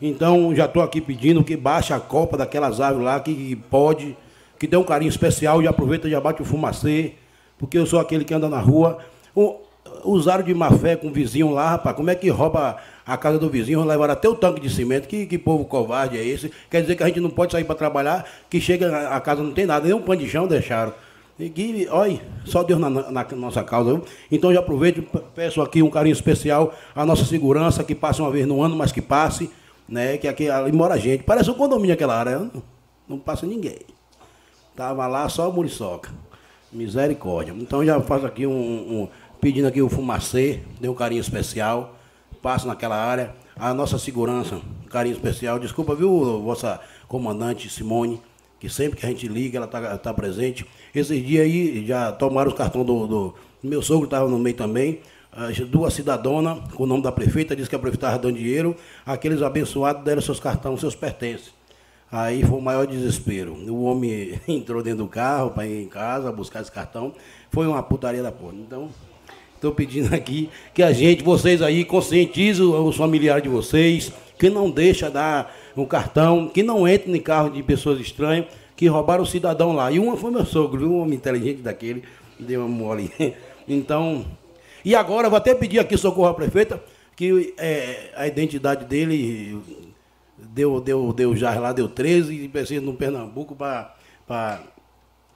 Então, 0.00 0.54
já 0.54 0.64
estou 0.64 0.82
aqui 0.82 1.00
pedindo 1.00 1.44
que 1.44 1.56
baixe 1.56 1.92
a 1.92 2.00
copa 2.00 2.36
daquelas 2.36 2.80
árvores 2.80 3.04
lá, 3.04 3.20
que 3.20 3.56
pode, 3.70 4.16
que 4.58 4.66
dê 4.66 4.76
um 4.76 4.82
carinho 4.82 5.10
especial 5.10 5.62
e 5.62 5.68
aproveita 5.68 6.08
e 6.08 6.10
já 6.10 6.20
bate 6.20 6.40
o 6.40 6.44
fumacê, 6.44 7.14
porque 7.58 7.76
eu 7.76 7.84
sou 7.84 8.00
aquele 8.00 8.24
que 8.24 8.32
anda 8.32 8.48
na 8.48 8.58
rua. 8.58 8.98
O, 9.34 9.60
usaram 10.04 10.42
de 10.42 10.54
má 10.54 10.70
fé 10.70 10.96
com 10.96 11.08
o 11.08 11.12
vizinho 11.12 11.50
lá, 11.50 11.70
rapaz. 11.70 11.94
Como 11.96 12.10
é 12.10 12.14
que 12.14 12.28
rouba 12.30 12.78
a 13.10 13.16
casa 13.16 13.38
do 13.38 13.50
vizinho, 13.50 13.84
levaram 13.84 14.12
até 14.12 14.28
o 14.28 14.36
tanque 14.36 14.60
de 14.60 14.70
cimento. 14.70 15.08
Que, 15.08 15.26
que 15.26 15.36
povo 15.36 15.64
covarde 15.64 16.16
é 16.16 16.24
esse? 16.24 16.50
Quer 16.70 16.82
dizer 16.82 16.94
que 16.94 17.02
a 17.02 17.06
gente 17.08 17.18
não 17.18 17.28
pode 17.28 17.50
sair 17.50 17.64
para 17.64 17.74
trabalhar, 17.74 18.24
que 18.48 18.60
chega 18.60 19.08
a 19.08 19.20
casa 19.20 19.42
não 19.42 19.50
tem 19.50 19.66
nada, 19.66 19.84
nem 19.84 19.94
um 19.94 20.00
pano 20.00 20.20
de 20.20 20.28
chão 20.28 20.46
deixaram. 20.46 20.92
E 21.36 21.48
que, 21.48 21.88
olha, 21.90 22.20
só 22.44 22.62
Deus 22.62 22.78
na, 22.78 22.88
na, 22.88 23.26
nossa 23.32 23.64
causa. 23.64 24.00
Então 24.30 24.52
já 24.52 24.60
aproveito 24.60 25.02
peço 25.34 25.60
aqui 25.60 25.82
um 25.82 25.90
carinho 25.90 26.12
especial 26.12 26.72
à 26.94 27.04
nossa 27.04 27.24
segurança, 27.24 27.82
que 27.82 27.94
passe 27.94 28.20
uma 28.20 28.30
vez 28.30 28.46
no 28.46 28.62
ano, 28.62 28.76
mas 28.76 28.92
que 28.92 29.00
passe, 29.00 29.50
né? 29.88 30.16
Que 30.16 30.28
aqui 30.28 30.48
ali 30.48 30.70
mora 30.70 30.96
gente. 30.96 31.24
Parece 31.24 31.50
um 31.50 31.54
condomínio 31.54 31.94
aquela 31.94 32.16
área, 32.16 32.38
não, 32.38 32.62
não 33.08 33.18
passa 33.18 33.44
ninguém. 33.44 33.78
Tava 34.76 35.06
lá 35.08 35.28
só 35.28 35.48
a 35.48 35.52
muriçoca. 35.52 36.10
Misericórdia. 36.70 37.52
Então 37.58 37.84
já 37.84 38.00
faço 38.00 38.24
aqui 38.24 38.46
um, 38.46 38.52
um 38.52 39.08
pedindo 39.40 39.66
aqui 39.66 39.82
o 39.82 39.88
fumacê, 39.88 40.60
dê 40.78 40.88
um 40.88 40.94
carinho 40.94 41.20
especial, 41.20 41.96
passo 42.42 42.66
naquela 42.66 42.96
área. 42.96 43.34
A 43.56 43.74
nossa 43.74 43.98
segurança, 43.98 44.56
um 44.56 44.88
carinho 44.88 45.14
especial. 45.14 45.58
Desculpa, 45.58 45.94
viu, 45.94 46.40
vossa 46.42 46.80
comandante 47.06 47.68
Simone, 47.68 48.20
que 48.58 48.68
sempre 48.68 48.98
que 48.98 49.06
a 49.06 49.08
gente 49.08 49.28
liga, 49.28 49.58
ela 49.58 49.66
está 49.66 49.98
tá 49.98 50.14
presente. 50.14 50.66
Esses 50.94 51.24
dias 51.24 51.44
aí 51.44 51.86
já 51.86 52.12
tomaram 52.12 52.50
os 52.50 52.56
cartões 52.56 52.86
do, 52.86 53.06
do 53.06 53.34
meu 53.62 53.82
sogro, 53.82 54.04
estava 54.04 54.28
no 54.28 54.38
meio 54.38 54.56
também. 54.56 55.00
As 55.32 55.58
duas 55.60 55.94
cidadonas, 55.94 56.58
com 56.74 56.82
o 56.82 56.86
nome 56.86 57.02
da 57.02 57.12
prefeita, 57.12 57.54
disse 57.54 57.68
que 57.70 57.76
a 57.76 57.78
prefeita 57.78 58.06
estava 58.06 58.22
dando 58.22 58.36
dinheiro. 58.36 58.74
Aqueles 59.06 59.42
abençoados 59.42 60.02
deram 60.02 60.20
seus 60.20 60.40
cartões, 60.40 60.80
seus 60.80 60.94
pertences. 60.94 61.52
Aí 62.10 62.42
foi 62.42 62.58
o 62.58 62.62
maior 62.62 62.86
desespero. 62.86 63.52
O 63.52 63.84
homem 63.84 64.40
entrou 64.48 64.82
dentro 64.82 65.04
do 65.04 65.08
carro 65.08 65.50
para 65.50 65.66
ir 65.66 65.84
em 65.84 65.88
casa 65.88 66.32
buscar 66.32 66.60
esse 66.60 66.72
cartão. 66.72 67.14
Foi 67.50 67.66
uma 67.66 67.82
putaria 67.82 68.22
da 68.22 68.32
porra. 68.32 68.54
Então, 68.54 68.88
Estou 69.60 69.72
pedindo 69.72 70.14
aqui 70.14 70.48
que 70.72 70.82
a 70.82 70.90
gente, 70.90 71.22
vocês 71.22 71.60
aí, 71.60 71.84
conscientizem 71.84 72.64
os 72.64 72.96
familiares 72.96 73.42
de 73.42 73.48
vocês, 73.50 74.10
que 74.38 74.48
não 74.48 74.70
deixa 74.70 75.10
dar 75.10 75.54
um 75.76 75.84
cartão, 75.84 76.48
que 76.48 76.62
não 76.62 76.88
entre 76.88 77.12
em 77.12 77.20
carro 77.20 77.50
de 77.50 77.62
pessoas 77.62 78.00
estranhas, 78.00 78.46
que 78.74 78.86
roubaram 78.86 79.22
o 79.22 79.26
cidadão 79.26 79.74
lá. 79.74 79.92
E 79.92 79.98
uma 79.98 80.16
foi 80.16 80.30
meu 80.30 80.46
sogro, 80.46 80.90
um 80.90 81.02
homem 81.02 81.16
inteligente 81.16 81.60
daquele, 81.60 82.02
deu 82.38 82.60
uma 82.60 82.68
mole. 82.68 83.12
Então, 83.68 84.24
e 84.84 84.96
agora 84.96 85.28
vou 85.28 85.36
até 85.36 85.54
pedir 85.54 85.78
aqui 85.78 85.96
socorro 85.96 86.26
à 86.26 86.34
prefeita, 86.34 86.82
que 87.14 87.54
é, 87.56 88.10
a 88.16 88.26
identidade 88.26 88.84
dele 88.84 89.60
deu, 90.36 90.80
deu, 90.80 91.12
deu 91.12 91.36
já 91.36 91.54
lá, 91.60 91.72
deu 91.72 91.86
13, 91.86 92.34
e 92.34 92.48
precisa 92.48 92.80
no 92.80 92.94
Pernambuco 92.94 93.54
para 93.54 93.94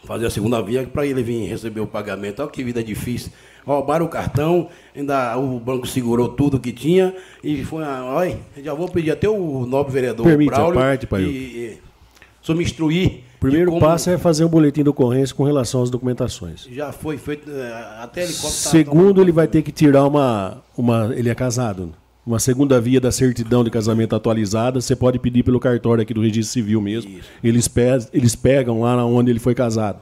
fazer 0.02 0.26
a 0.26 0.31
segunda 0.31 0.61
via 0.61 0.85
para 0.85 1.07
ele 1.07 1.23
vir 1.23 1.47
receber 1.47 1.81
o 1.81 1.87
pagamento. 1.87 2.43
Olha 2.43 2.50
que 2.50 2.64
vida 2.64 2.83
difícil 2.83 3.31
roubaram 3.66 4.06
o 4.06 4.09
cartão, 4.09 4.68
ainda 4.94 5.37
o 5.38 5.59
banco 5.59 5.87
segurou 5.87 6.28
tudo 6.28 6.61
que 6.61 6.73
tinha 6.73 7.14
e 7.42 7.64
foi, 7.64 7.83
olha, 7.83 8.38
já 8.62 8.75
vou 8.75 8.88
pedir 8.88 9.11
até 9.11 9.28
o 9.28 9.66
nobre 9.66 9.92
vereador 9.92 10.26
Permite 10.26 10.50
Braulio, 10.50 10.78
a 10.78 10.83
parte, 10.83 11.06
pai. 11.06 11.23
E, 11.23 11.26
e, 11.26 12.52
instruir. 12.61 13.21
O 13.37 13.40
primeiro 13.40 13.71
como... 13.71 13.80
passo 13.80 14.11
é 14.11 14.18
fazer 14.18 14.44
um 14.44 14.49
boletim 14.49 14.83
de 14.83 14.88
ocorrência 14.88 15.35
com 15.35 15.44
relação 15.44 15.83
às 15.83 15.90
documentações. 15.90 16.66
Já 16.71 16.92
foi 16.92 17.18
feito, 17.18 17.50
é, 17.50 18.02
até 18.02 18.23
helicóptero... 18.23 18.52
Segundo, 18.52 19.21
ele 19.21 19.33
vai 19.33 19.47
ter 19.47 19.62
que 19.62 19.73
tirar 19.73 20.06
uma, 20.06 20.62
uma... 20.76 21.12
Ele 21.14 21.28
é 21.28 21.35
casado, 21.35 21.92
uma 22.26 22.38
segunda 22.38 22.80
via 22.80 23.00
da 23.00 23.12
certidão 23.12 23.62
de 23.62 23.71
casamento 23.71 24.16
atualizada, 24.16 24.80
você 24.80 24.97
pode 24.97 25.18
pedir 25.18 25.42
pelo 25.42 25.61
cartório 25.61 26.02
aqui 26.02 26.14
do 26.14 26.23
registro 26.23 26.52
civil 26.52 26.80
mesmo. 26.80 27.18
Eles, 27.42 27.68
pe 27.68 27.83
eles 28.12 28.35
pegam 28.35 28.80
lá 28.80 29.04
onde 29.04 29.30
ele 29.30 29.38
foi 29.38 29.54
casado. 29.54 30.00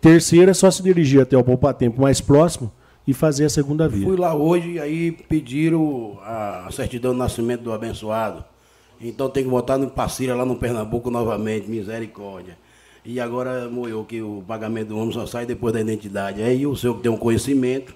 Terceiro 0.00 0.50
é 0.50 0.54
só 0.54 0.70
se 0.70 0.82
dirigir 0.82 1.20
até 1.20 1.36
o 1.36 1.44
poupa-tempo 1.44 2.00
mais 2.00 2.20
próximo 2.20 2.70
e 3.06 3.14
fazer 3.14 3.44
a 3.44 3.48
segunda 3.48 3.88
via. 3.88 4.06
Fui 4.06 4.16
lá 4.16 4.34
hoje 4.34 4.72
e 4.72 4.80
aí 4.80 5.12
pediram 5.12 6.18
a 6.22 6.68
certidão 6.72 7.12
de 7.12 7.18
nascimento 7.18 7.62
do 7.62 7.72
abençoado. 7.72 8.44
Então 9.00 9.28
tem 9.28 9.44
que 9.44 9.50
botar 9.50 9.78
no 9.78 9.88
Passira 9.88 10.34
lá 10.34 10.44
no 10.44 10.56
Pernambuco 10.56 11.10
novamente, 11.10 11.68
misericórdia. 11.68 12.56
E 13.04 13.20
agora 13.20 13.68
moeu 13.68 14.04
que 14.04 14.20
o 14.20 14.42
pagamento 14.46 14.88
do 14.88 14.98
homem 14.98 15.12
só 15.12 15.26
sai 15.26 15.46
depois 15.46 15.72
da 15.72 15.80
identidade. 15.80 16.42
Aí 16.42 16.66
o 16.66 16.74
senhor 16.74 16.96
que 16.96 17.02
tem 17.02 17.12
um 17.12 17.16
conhecimento, 17.16 17.94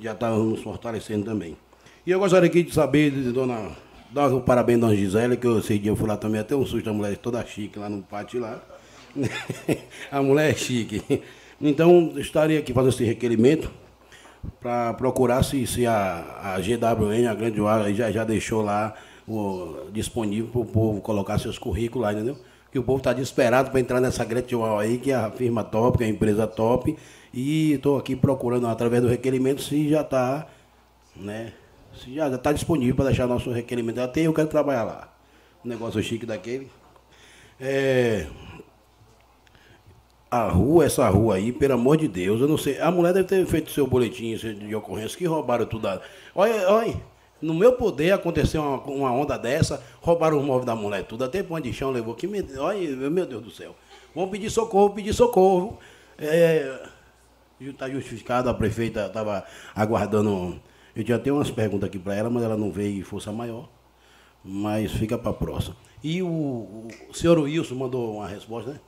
já 0.00 0.12
está 0.12 0.30
nos 0.30 0.60
fortalecendo 0.60 1.24
também. 1.24 1.56
E 2.06 2.10
eu 2.10 2.18
gostaria 2.18 2.48
aqui 2.48 2.62
de 2.62 2.74
saber, 2.74 3.10
de 3.10 3.32
dona, 3.32 3.70
dar 4.10 4.28
um 4.28 4.40
parabéns 4.40 4.80
dona 4.80 4.94
Gisele, 4.94 5.36
que 5.36 5.46
eu, 5.46 5.58
esse 5.58 5.78
dia 5.78 5.90
eu 5.90 5.96
fui 5.96 6.08
lá 6.08 6.16
também, 6.16 6.40
até 6.40 6.54
um 6.54 6.66
susto, 6.66 6.90
a 6.90 6.92
mulher 6.92 7.16
toda 7.16 7.44
chique 7.46 7.78
lá 7.78 7.88
no 7.88 8.02
pátio 8.02 8.40
lá. 8.40 8.60
a 10.10 10.22
mulher 10.22 10.50
é 10.50 10.54
chique. 10.54 11.22
Então, 11.60 12.14
estaria 12.16 12.58
aqui 12.58 12.72
fazendo 12.72 12.92
esse 12.92 13.04
requerimento 13.04 13.70
para 14.60 14.94
procurar 14.94 15.42
se, 15.42 15.66
se 15.66 15.86
a, 15.86 16.54
a 16.54 16.60
GWN, 16.60 17.28
a 17.28 17.34
Grande 17.34 17.60
Uara, 17.60 17.92
já, 17.92 18.10
já 18.10 18.24
deixou 18.24 18.62
lá 18.62 18.94
o, 19.28 19.90
disponível 19.92 20.48
para 20.50 20.60
o 20.60 20.64
povo 20.64 21.00
colocar 21.00 21.38
seus 21.38 21.58
currículos 21.58 22.06
lá, 22.06 22.12
entendeu? 22.12 22.36
Que 22.72 22.78
o 22.78 22.82
povo 22.82 22.98
está 22.98 23.12
desesperado 23.12 23.70
para 23.70 23.80
entrar 23.80 24.00
nessa 24.00 24.24
Grande 24.24 24.54
Uara 24.56 24.80
aí, 24.82 24.98
que 24.98 25.10
é 25.10 25.14
a 25.14 25.30
firma 25.30 25.62
top, 25.62 25.98
que 25.98 26.04
é 26.04 26.06
a 26.06 26.10
empresa 26.10 26.46
top, 26.46 26.96
e 27.32 27.72
estou 27.72 27.98
aqui 27.98 28.16
procurando 28.16 28.66
através 28.66 29.02
do 29.02 29.08
requerimento 29.08 29.62
se 29.62 29.88
já 29.88 30.00
está, 30.00 30.46
né? 31.14 31.52
Se 31.94 32.14
já 32.14 32.28
está 32.28 32.52
disponível 32.52 32.94
para 32.94 33.06
deixar 33.06 33.26
nosso 33.26 33.50
requerimento. 33.50 34.00
Até 34.00 34.22
eu 34.22 34.32
quero 34.32 34.48
trabalhar 34.48 34.84
lá. 34.84 35.12
Um 35.64 35.68
negócio 35.68 36.02
chique 36.02 36.24
daquele. 36.24 36.70
É, 37.60 38.26
a 40.30 40.46
rua, 40.48 40.84
essa 40.84 41.08
rua 41.08 41.34
aí, 41.34 41.52
pelo 41.52 41.74
amor 41.74 41.96
de 41.96 42.06
Deus, 42.06 42.40
eu 42.40 42.46
não 42.46 42.56
sei. 42.56 42.78
A 42.80 42.90
mulher 42.90 43.12
deve 43.12 43.26
ter 43.26 43.44
feito 43.46 43.70
seu 43.72 43.86
boletim 43.86 44.36
de 44.36 44.74
ocorrência 44.74 45.18
que 45.18 45.24
roubaram 45.26 45.66
tudo. 45.66 45.88
Olha, 46.34 46.70
olha, 46.70 46.94
no 47.42 47.52
meu 47.52 47.72
poder 47.72 48.12
aconteceu 48.12 48.62
uma, 48.62 48.80
uma 48.82 49.12
onda 49.12 49.36
dessa, 49.36 49.82
roubaram 50.00 50.38
os 50.38 50.44
móveis 50.44 50.66
da 50.66 50.76
mulher 50.76 51.04
tudo, 51.04 51.24
até 51.24 51.42
pão 51.42 51.58
de 51.58 51.72
chão 51.72 51.90
levou. 51.90 52.14
Que, 52.14 52.28
olha, 52.58 53.10
meu 53.10 53.26
Deus 53.26 53.42
do 53.42 53.50
céu. 53.50 53.74
Vamos 54.14 54.30
pedir 54.30 54.50
socorro, 54.50 54.90
pedir 54.90 55.12
socorro. 55.12 55.78
É, 56.16 56.80
está 57.60 57.90
justificado, 57.90 58.48
a 58.48 58.54
prefeita 58.54 59.06
estava 59.06 59.44
aguardando. 59.74 60.60
Eu 60.94 61.04
já 61.04 61.18
tenho 61.18 61.36
umas 61.36 61.50
perguntas 61.50 61.88
aqui 61.88 61.98
para 61.98 62.14
ela, 62.14 62.30
mas 62.30 62.44
ela 62.44 62.56
não 62.56 62.70
veio 62.70 63.00
em 63.00 63.02
força 63.02 63.32
maior. 63.32 63.68
Mas 64.44 64.92
fica 64.92 65.18
para 65.18 65.30
a 65.30 65.34
próxima. 65.34 65.76
E 66.02 66.22
o, 66.22 66.86
o 67.08 67.14
senhor 67.14 67.38
Wilson 67.38 67.74
mandou 67.74 68.16
uma 68.16 68.28
resposta, 68.28 68.72
né? 68.72 68.80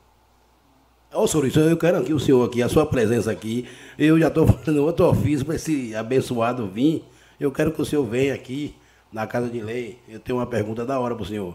Ô, 1.14 1.26
senhor, 1.26 1.45
eu 1.69 1.76
quero 1.76 1.99
aqui 1.99 2.14
o 2.14 2.19
senhor 2.19 2.42
aqui, 2.42 2.62
a 2.62 2.71
sua 2.71 2.87
presença 2.87 3.31
aqui. 3.31 3.69
Eu 3.99 4.19
já 4.19 4.28
estou 4.28 4.47
fazendo 4.64 4.83
outro 4.83 5.04
ofício 5.07 5.45
para 5.45 5.57
esse 5.57 5.95
abençoado 5.95 6.66
vir. 6.66 7.04
Eu 7.38 7.52
quero 7.52 7.71
que 7.71 7.83
o 7.83 7.85
senhor 7.85 8.02
venha 8.04 8.33
aqui 8.33 8.75
na 9.12 9.26
Casa 9.26 9.50
de 9.50 9.61
Lei. 9.61 9.99
Eu 10.09 10.19
tenho 10.19 10.38
uma 10.38 10.47
pergunta 10.47 10.87
da 10.87 10.99
hora 10.99 11.14
para 11.14 11.23
o 11.23 11.26
senhor. 11.26 11.54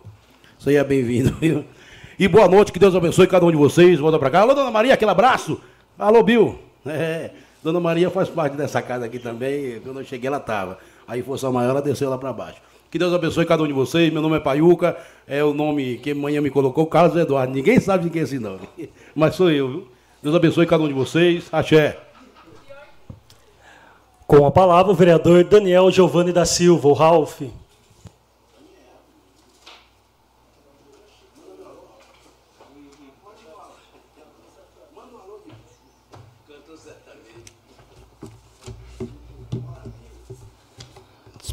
Seja 0.59 0.83
bem-vindo. 0.83 1.35
E 2.19 2.27
boa 2.27 2.47
noite, 2.47 2.71
que 2.71 2.79
Deus 2.79 2.95
abençoe 2.95 3.27
cada 3.27 3.45
um 3.45 3.51
de 3.51 3.57
vocês. 3.57 3.99
Volta 3.99 4.17
para 4.17 4.31
cá. 4.31 4.41
Alô, 4.41 4.55
dona 4.55 4.71
Maria, 4.71 4.95
aquele 4.95 5.11
abraço. 5.11 5.61
Alô, 5.97 6.23
Bill. 6.23 6.57
É, 6.87 7.31
dona 7.61 7.79
Maria 7.79 8.09
faz 8.09 8.27
parte 8.27 8.57
dessa 8.57 8.81
casa 8.81 9.05
aqui 9.05 9.19
também. 9.19 9.79
Quando 9.81 9.99
eu 9.99 10.05
cheguei, 10.05 10.27
ela 10.27 10.37
estava. 10.37 10.79
Aí, 11.07 11.21
Força 11.21 11.51
Maior, 11.51 11.69
ela 11.69 11.81
desceu 11.81 12.09
lá 12.09 12.17
para 12.17 12.33
baixo. 12.33 12.59
Que 12.89 12.97
Deus 12.97 13.13
abençoe 13.13 13.45
cada 13.45 13.61
um 13.61 13.67
de 13.67 13.73
vocês. 13.73 14.11
Meu 14.11 14.21
nome 14.21 14.37
é 14.37 14.39
Paiuca, 14.39 14.97
é 15.27 15.43
o 15.43 15.53
nome 15.53 15.97
que 15.97 16.11
amanhã 16.11 16.39
me 16.39 16.49
colocou, 16.49 16.87
Carlos 16.87 17.17
Eduardo. 17.17 17.53
Ninguém 17.53 17.79
sabe 17.79 18.05
de 18.05 18.09
quem 18.09 18.21
é 18.21 18.23
esse 18.23 18.39
nome, 18.39 18.67
mas 19.13 19.35
sou 19.35 19.51
eu, 19.51 19.69
viu? 19.69 19.87
Deus 20.23 20.33
abençoe 20.33 20.65
cada 20.65 20.83
um 20.83 20.87
de 20.87 20.93
vocês. 20.93 21.47
Axé. 21.51 21.99
Com 24.25 24.45
a 24.45 24.51
palavra, 24.51 24.91
o 24.91 24.95
vereador 24.95 25.43
Daniel 25.43 25.91
Giovanni 25.91 26.31
da 26.31 26.45
Silva, 26.45 26.87
o 26.87 26.93
Ralph. 26.93 27.41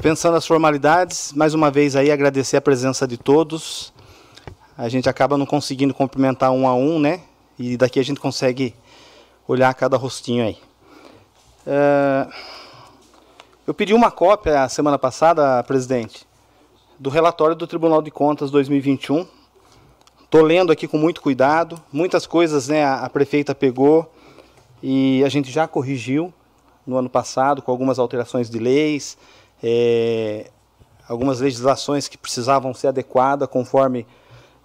Dispensando 0.04 0.36
as 0.36 0.46
formalidades, 0.46 1.32
mais 1.32 1.54
uma 1.54 1.70
vez 1.70 1.96
aí 1.96 2.10
agradecer 2.10 2.58
a 2.58 2.60
presença 2.60 3.08
de 3.08 3.16
todos. 3.16 3.90
A 4.76 4.86
gente 4.86 5.08
acaba 5.08 5.38
não 5.38 5.46
conseguindo 5.46 5.94
cumprimentar 5.94 6.50
um 6.50 6.68
a 6.68 6.74
um, 6.74 6.98
né? 6.98 7.22
E 7.58 7.74
daqui 7.78 7.98
a 7.98 8.02
gente 8.02 8.20
consegue 8.20 8.74
olhar 9.48 9.72
cada 9.72 9.96
rostinho 9.96 10.44
aí. 10.44 10.58
É, 11.66 12.28
eu 13.66 13.72
pedi 13.72 13.94
uma 13.94 14.10
cópia 14.10 14.68
semana 14.68 14.98
passada, 14.98 15.62
presidente, 15.62 16.26
do 16.98 17.08
relatório 17.08 17.56
do 17.56 17.66
Tribunal 17.66 18.02
de 18.02 18.10
Contas 18.10 18.50
2021. 18.50 19.26
Estou 20.22 20.42
lendo 20.42 20.70
aqui 20.70 20.86
com 20.86 20.98
muito 20.98 21.22
cuidado. 21.22 21.82
Muitas 21.90 22.26
coisas 22.26 22.68
né, 22.68 22.84
a, 22.84 23.06
a 23.06 23.08
prefeita 23.08 23.54
pegou 23.54 24.12
e 24.82 25.24
a 25.24 25.30
gente 25.30 25.50
já 25.50 25.66
corrigiu 25.66 26.30
no 26.86 26.98
ano 26.98 27.08
passado 27.08 27.62
com 27.62 27.70
algumas 27.70 27.98
alterações 27.98 28.50
de 28.50 28.58
leis, 28.58 29.16
é, 29.66 30.50
algumas 31.08 31.40
legislações 31.40 32.06
que 32.06 32.18
precisavam 32.18 32.74
ser 32.74 32.88
adequadas 32.88 33.48
conforme 33.48 34.06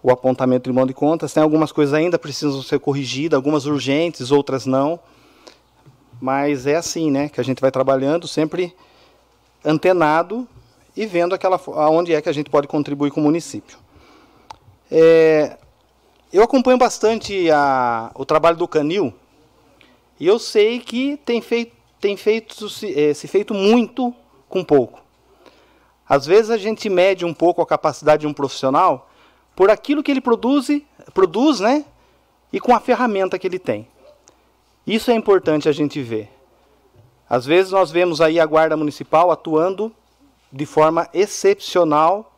o 0.04 0.12
apontamento 0.12 0.60
do 0.60 0.64
Tribunal 0.64 0.86
de 0.86 0.94
Contas. 0.94 1.34
Tem 1.34 1.42
algumas 1.42 1.72
coisas 1.72 1.94
ainda 1.94 2.20
precisam 2.20 2.62
ser 2.62 2.82
corrigidas, 2.82 3.38
algumas 3.38 3.66
urgentes, 3.66 4.30
outras 4.30 4.66
não. 4.66 5.00
Mas 6.20 6.68
é 6.68 6.76
assim, 6.76 7.10
né, 7.10 7.30
que 7.30 7.40
a 7.40 7.44
gente 7.44 7.62
vai 7.62 7.72
trabalhando 7.72 8.28
sempre 8.28 8.76
antenado 9.64 10.46
e 10.98 11.06
vendo 11.06 11.34
aquela 11.34 11.60
aonde 11.76 12.14
é 12.14 12.22
que 12.22 12.28
a 12.28 12.34
gente 12.34 12.50
pode 12.50 12.68
contribuir 12.68 13.12
com 13.12 13.22
o 13.22 13.24
município. 13.24 13.78
É, 14.92 15.58
eu 16.34 16.44
acompanho 16.44 16.78
bastante 16.78 17.50
a, 17.52 18.12
o 18.16 18.26
trabalho 18.26 18.58
do 18.58 18.68
Canil 18.68 19.14
e 20.20 20.28
eu 20.28 20.38
sei 20.40 20.80
que 20.80 21.16
tem 21.24 21.42
feito, 21.42 21.74
tem 22.02 22.18
feito 22.18 22.68
se, 22.68 23.00
é, 23.00 23.14
se 23.14 23.30
feito 23.30 23.54
muito 23.54 24.14
com 24.50 24.64
pouco. 24.64 25.00
Às 26.08 26.26
vezes 26.26 26.50
a 26.50 26.58
gente 26.58 26.90
mede 26.90 27.24
um 27.24 27.34
pouco 27.34 27.62
a 27.62 27.68
capacidade 27.68 28.22
de 28.22 28.28
um 28.28 28.34
profissional 28.34 29.10
por 29.56 29.70
aquilo 29.70 30.02
que 30.02 30.10
ele 30.10 30.20
produz, 30.20 30.68
produz 31.14 31.60
né, 31.60 31.86
e 32.52 32.60
com 32.60 32.74
a 32.74 32.80
ferramenta 32.80 33.38
que 33.38 33.46
ele 33.46 33.60
tem. 33.60 33.88
Isso 34.88 35.12
é 35.12 35.14
importante 35.14 35.70
a 35.70 35.72
gente 35.72 36.02
ver. 36.02 36.30
Às 37.30 37.46
vezes 37.46 37.72
nós 37.72 37.92
vemos 37.92 38.22
aí 38.22 38.40
a 38.40 38.46
Guarda 38.46 38.76
Municipal 38.76 39.30
atuando 39.30 39.94
de 40.52 40.66
forma 40.66 41.08
excepcional, 41.14 42.34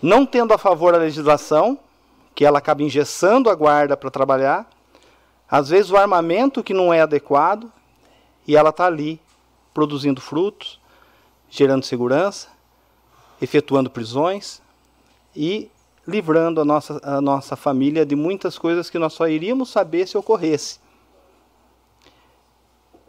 não 0.00 0.24
tendo 0.24 0.54
a 0.54 0.58
favor 0.58 0.94
a 0.94 0.98
legislação, 0.98 1.78
que 2.34 2.46
ela 2.46 2.58
acaba 2.58 2.82
engessando 2.82 3.50
a 3.50 3.54
guarda 3.54 3.96
para 3.96 4.10
trabalhar, 4.10 4.68
às 5.48 5.68
vezes 5.68 5.90
o 5.90 5.96
armamento 5.96 6.64
que 6.64 6.72
não 6.72 6.92
é 6.92 7.02
adequado, 7.02 7.70
e 8.46 8.56
ela 8.56 8.70
está 8.70 8.86
ali 8.86 9.20
produzindo 9.72 10.20
frutos, 10.20 10.80
gerando 11.54 11.84
segurança, 11.84 12.48
efetuando 13.40 13.88
prisões 13.88 14.60
e 15.36 15.70
livrando 16.06 16.60
a 16.60 16.64
nossa, 16.64 17.00
a 17.00 17.20
nossa 17.20 17.54
família 17.54 18.04
de 18.04 18.16
muitas 18.16 18.58
coisas 18.58 18.90
que 18.90 18.98
nós 18.98 19.12
só 19.12 19.28
iríamos 19.28 19.70
saber 19.70 20.08
se 20.08 20.18
ocorresse. 20.18 20.80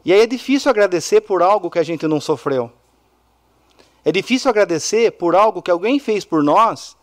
E 0.06 0.14
aí 0.14 0.22
é 0.22 0.28
difícil 0.28 0.70
agradecer 0.70 1.22
por 1.22 1.42
algo 1.42 1.72
que 1.72 1.80
a 1.80 1.84
gente 1.84 2.06
não 2.06 2.22
sofreu. 2.22 2.72
É 4.04 4.12
difícil 4.12 4.52
agradecer 4.52 5.14
por 5.14 5.36
algo 5.36 5.64
que 5.64 5.72
alguém 5.72 5.98
fez 5.98 6.24
por 6.24 6.44
nós, 6.44 6.96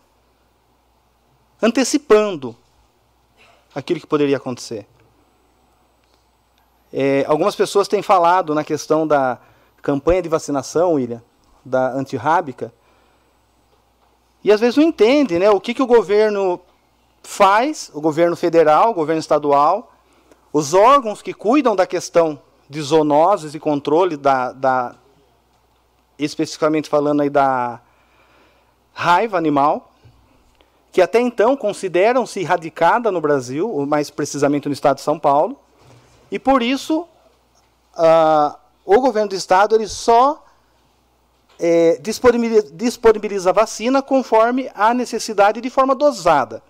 antecipando 1.61 2.57
aquilo 3.75 3.99
que 3.99 4.07
poderia 4.07 4.37
acontecer. 4.37 4.87
É, 6.93 7.25
algumas 7.27 7.57
pessoas 7.57 7.89
têm 7.89 8.01
falado 8.01 8.55
na 8.55 8.63
questão 8.63 9.05
da 9.05 9.41
campanha 9.83 10.23
de 10.23 10.29
vacinação, 10.29 10.93
William, 10.93 11.21
da 11.65 11.93
antirrábica, 11.93 12.73
e 14.45 14.51
às 14.51 14.61
vezes 14.61 14.77
não 14.77 14.85
entende 14.85 15.39
né, 15.39 15.51
o 15.51 15.61
que, 15.61 15.73
que 15.73 15.83
o 15.83 15.87
governo 15.87 16.61
faz, 17.23 17.91
o 17.95 18.01
governo 18.01 18.37
federal, 18.37 18.91
o 18.91 18.95
governo 18.95 19.21
estadual, 19.21 19.93
os 20.53 20.75
órgãos 20.75 21.23
que 21.23 21.33
cuidam 21.33 21.77
da 21.77 21.87
questão 21.87 22.41
de 22.69 22.81
zoonoses 22.81 23.55
e 23.55 23.61
controle 23.61 24.17
da, 24.17 24.53
da 24.53 24.95
especificamente 26.19 26.89
falando 26.89 27.23
aí 27.23 27.31
da 27.31 27.81
raiva 28.93 29.39
animal, 29.39 29.93
que 30.91 31.01
até 31.01 31.21
então 31.21 31.57
consideram-se 31.57 32.41
erradicada 32.41 33.11
no 33.11 33.21
Brasil, 33.21 33.71
ou 33.71 33.87
mais 33.87 34.11
precisamente 34.11 34.69
no 34.69 34.75
estado 34.75 34.97
de 34.97 35.03
São 35.03 35.19
Paulo, 35.19 35.59
e 36.31 36.39
por 36.39 36.63
isso 36.63 37.07
uh, 37.97 38.57
o 38.85 39.01
governo 39.01 39.31
do 39.31 39.35
estado 39.35 39.75
ele 39.75 39.89
só 39.89 40.42
é, 41.65 41.97
disponibiliza, 42.03 42.73
disponibiliza 42.73 43.51
a 43.51 43.53
vacina 43.53 44.03
conforme 44.03 44.69
a 44.75 44.93
necessidade 44.93 45.61
de 45.61 45.71
forma 45.71 45.95
dosada. 45.95 46.61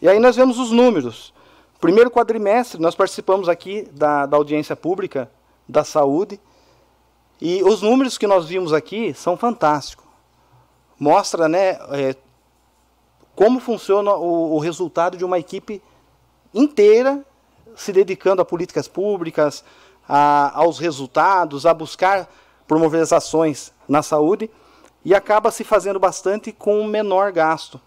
E 0.00 0.08
aí 0.08 0.18
nós 0.18 0.34
vemos 0.34 0.58
os 0.58 0.70
números. 0.70 1.34
Primeiro 1.78 2.10
quadrimestre, 2.10 2.80
nós 2.80 2.94
participamos 2.94 3.50
aqui 3.50 3.86
da, 3.92 4.24
da 4.24 4.38
audiência 4.38 4.74
pública 4.74 5.30
da 5.68 5.84
saúde 5.84 6.40
e 7.38 7.62
os 7.62 7.82
números 7.82 8.16
que 8.16 8.26
nós 8.26 8.48
vimos 8.48 8.72
aqui 8.72 9.12
são 9.12 9.36
fantásticos. 9.36 10.06
Mostra 10.98 11.46
né, 11.46 11.72
é, 11.90 12.16
como 13.34 13.60
funciona 13.60 14.14
o, 14.14 14.54
o 14.54 14.58
resultado 14.58 15.18
de 15.18 15.24
uma 15.24 15.38
equipe 15.38 15.82
inteira 16.54 17.22
se 17.76 17.92
dedicando 17.92 18.40
a 18.40 18.44
políticas 18.44 18.88
públicas, 18.88 19.62
a, 20.08 20.58
aos 20.58 20.78
resultados, 20.78 21.66
a 21.66 21.74
buscar 21.74 22.26
promover 22.66 23.02
as 23.02 23.12
ações 23.12 23.73
na 23.88 24.02
saúde 24.02 24.50
e 25.04 25.14
acaba 25.14 25.50
se 25.50 25.64
fazendo 25.64 25.98
bastante 25.98 26.52
com 26.52 26.84
menor 26.84 27.32
gasto. 27.32 27.80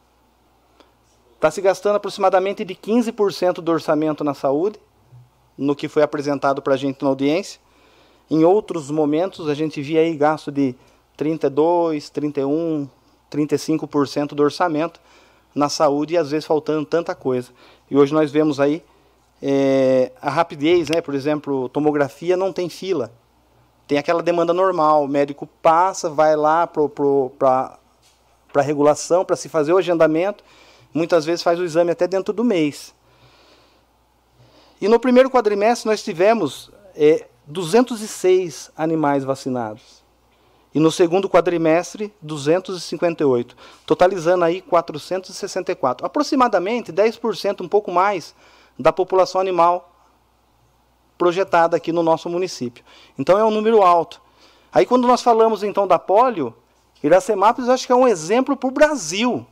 Está 1.36 1.52
se 1.52 1.62
gastando 1.62 1.96
aproximadamente 1.96 2.66
de 2.66 2.76
15% 2.76 3.56
do 3.56 3.72
orçamento 3.72 4.24
na 4.24 4.34
saúde, 4.34 4.80
no 5.58 5.76
que 5.76 5.88
foi 5.88 6.04
apresentado 6.04 6.62
para 6.62 6.74
a 6.74 6.78
gente 6.78 7.02
na 7.02 7.10
audiência. 7.10 7.60
Em 8.30 8.44
outros 8.44 8.92
momentos, 8.92 9.48
a 9.48 9.54
gente 9.54 9.82
via 9.82 10.02
aí 10.02 10.16
gasto 10.16 10.52
de 10.52 10.76
32, 11.16 12.10
31, 12.10 12.90
35% 13.32 14.30
do 14.30 14.44
orçamento 14.44 15.00
na 15.54 15.70
saúde 15.70 16.14
e 16.14 16.18
às 16.18 16.32
vezes 16.32 16.46
faltando 16.46 16.86
tanta 16.86 17.16
coisa. 17.16 17.52
E 17.90 17.98
hoje 17.98 18.14
nós 18.14 18.32
vemos 18.32 18.60
aí 18.60 18.84
é, 19.42 20.12
a 20.22 20.30
rapidez, 20.30 20.90
né? 20.90 21.02
por 21.02 21.16
exemplo, 21.16 21.70
tomografia 21.70 22.36
não 22.36 22.52
tem 22.52 22.70
fila. 22.70 23.12
Tem 23.88 23.98
aquela 23.98 24.22
demanda 24.22 24.54
normal, 24.54 25.06
o 25.06 25.08
médico 25.08 25.48
passa, 25.62 26.10
vai 26.10 26.36
lá 26.36 26.68
para 26.68 27.80
a 28.54 28.62
regulação, 28.62 29.24
para 29.24 29.36
se 29.38 29.48
fazer 29.48 29.72
o 29.72 29.78
agendamento, 29.78 30.44
muitas 30.94 31.24
vezes 31.26 31.42
faz 31.42 31.58
o 31.58 31.64
exame 31.64 31.92
até 31.92 32.06
dentro 32.06 32.34
do 32.34 32.44
mês. 32.44 32.94
E 34.82 34.88
no 34.88 35.00
primeiro 35.00 35.30
quadrimestre 35.30 35.90
nós 35.90 36.04
tivemos 36.04 36.70
é, 36.96 37.28
206 37.48 38.72
animais 38.76 39.24
vacinados. 39.24 40.04
E 40.76 40.80
no 40.80 40.92
segundo 40.92 41.30
quadrimestre, 41.30 42.14
258, 42.22 43.56
totalizando 43.86 44.44
aí 44.44 44.62
464. 44.62 46.06
Aproximadamente 46.06 46.92
10%, 46.92 47.62
um 47.62 47.68
pouco 47.68 47.92
mais, 47.92 48.36
da 48.78 48.92
população 48.92 49.42
animal 49.42 49.97
projetada 51.18 51.78
aqui 51.78 51.92
no 51.92 52.04
nosso 52.04 52.30
município. 52.30 52.84
Então 53.18 53.38
é 53.38 53.44
um 53.44 53.52
número 53.52 53.82
alto. 53.82 54.22
Aí 54.72 54.86
quando 54.86 55.08
nós 55.08 55.22
falamos 55.22 55.64
então 55.64 55.88
da 55.88 55.98
polio, 55.98 56.54
Iracemápolis 57.04 57.70
acho 57.70 57.86
que 57.86 57.92
é 57.92 57.96
um 57.96 58.08
exemplo 58.08 58.56
para 58.56 58.68
o 58.68 58.72
Brasil 58.72 59.46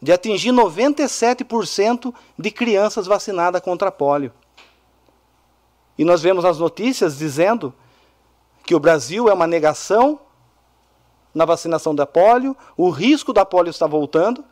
de 0.00 0.12
atingir 0.12 0.50
97% 0.50 2.14
de 2.38 2.50
crianças 2.50 3.06
vacinadas 3.06 3.62
contra 3.62 3.90
polio. 3.90 4.32
E 5.96 6.04
nós 6.04 6.20
vemos 6.20 6.44
as 6.44 6.58
notícias 6.58 7.16
dizendo 7.16 7.72
que 8.64 8.74
o 8.74 8.80
Brasil 8.80 9.28
é 9.28 9.34
uma 9.34 9.46
negação 9.46 10.20
na 11.34 11.44
vacinação 11.44 11.94
da 11.94 12.06
polio, 12.06 12.56
o 12.76 12.90
risco 12.90 13.32
da 13.32 13.44
polio 13.44 13.70
está 13.70 13.86
voltando, 13.86 14.44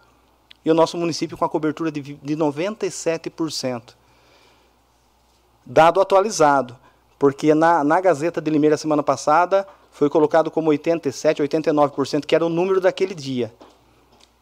e 0.64 0.70
o 0.70 0.74
nosso 0.74 0.96
município 0.96 1.36
com 1.36 1.44
a 1.44 1.48
cobertura 1.48 1.90
de, 1.90 2.00
de 2.00 2.36
97%. 2.36 3.94
Dado 5.64 6.00
atualizado, 6.00 6.76
porque 7.18 7.54
na, 7.54 7.84
na 7.84 8.00
Gazeta 8.00 8.40
de 8.40 8.50
Limeira 8.50 8.76
semana 8.76 9.02
passada 9.02 9.66
foi 9.90 10.08
colocado 10.08 10.50
como 10.50 10.70
87%, 10.70 11.46
89%, 11.46 12.26
que 12.26 12.34
era 12.34 12.44
o 12.44 12.48
número 12.48 12.80
daquele 12.80 13.14
dia. 13.14 13.52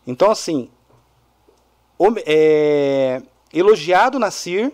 Então, 0.07 0.31
assim, 0.31 0.71
é, 2.25 3.21
elogiado 3.53 4.19
na 4.19 4.31
CIR, 4.31 4.73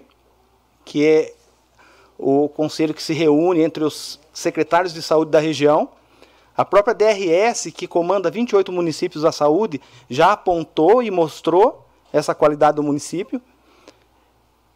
que 0.84 1.04
é 1.04 1.34
o 2.18 2.48
conselho 2.48 2.94
que 2.94 3.02
se 3.02 3.12
reúne 3.12 3.62
entre 3.62 3.82
os 3.82 4.20
secretários 4.32 4.94
de 4.94 5.02
saúde 5.02 5.30
da 5.30 5.40
região. 5.40 5.88
A 6.56 6.64
própria 6.64 6.94
DRS, 6.94 7.70
que 7.72 7.86
comanda 7.86 8.30
28 8.30 8.70
municípios 8.72 9.22
da 9.22 9.32
saúde, 9.32 9.80
já 10.08 10.32
apontou 10.32 11.02
e 11.02 11.10
mostrou 11.10 11.86
essa 12.12 12.34
qualidade 12.34 12.76
do 12.76 12.82
município. 12.82 13.42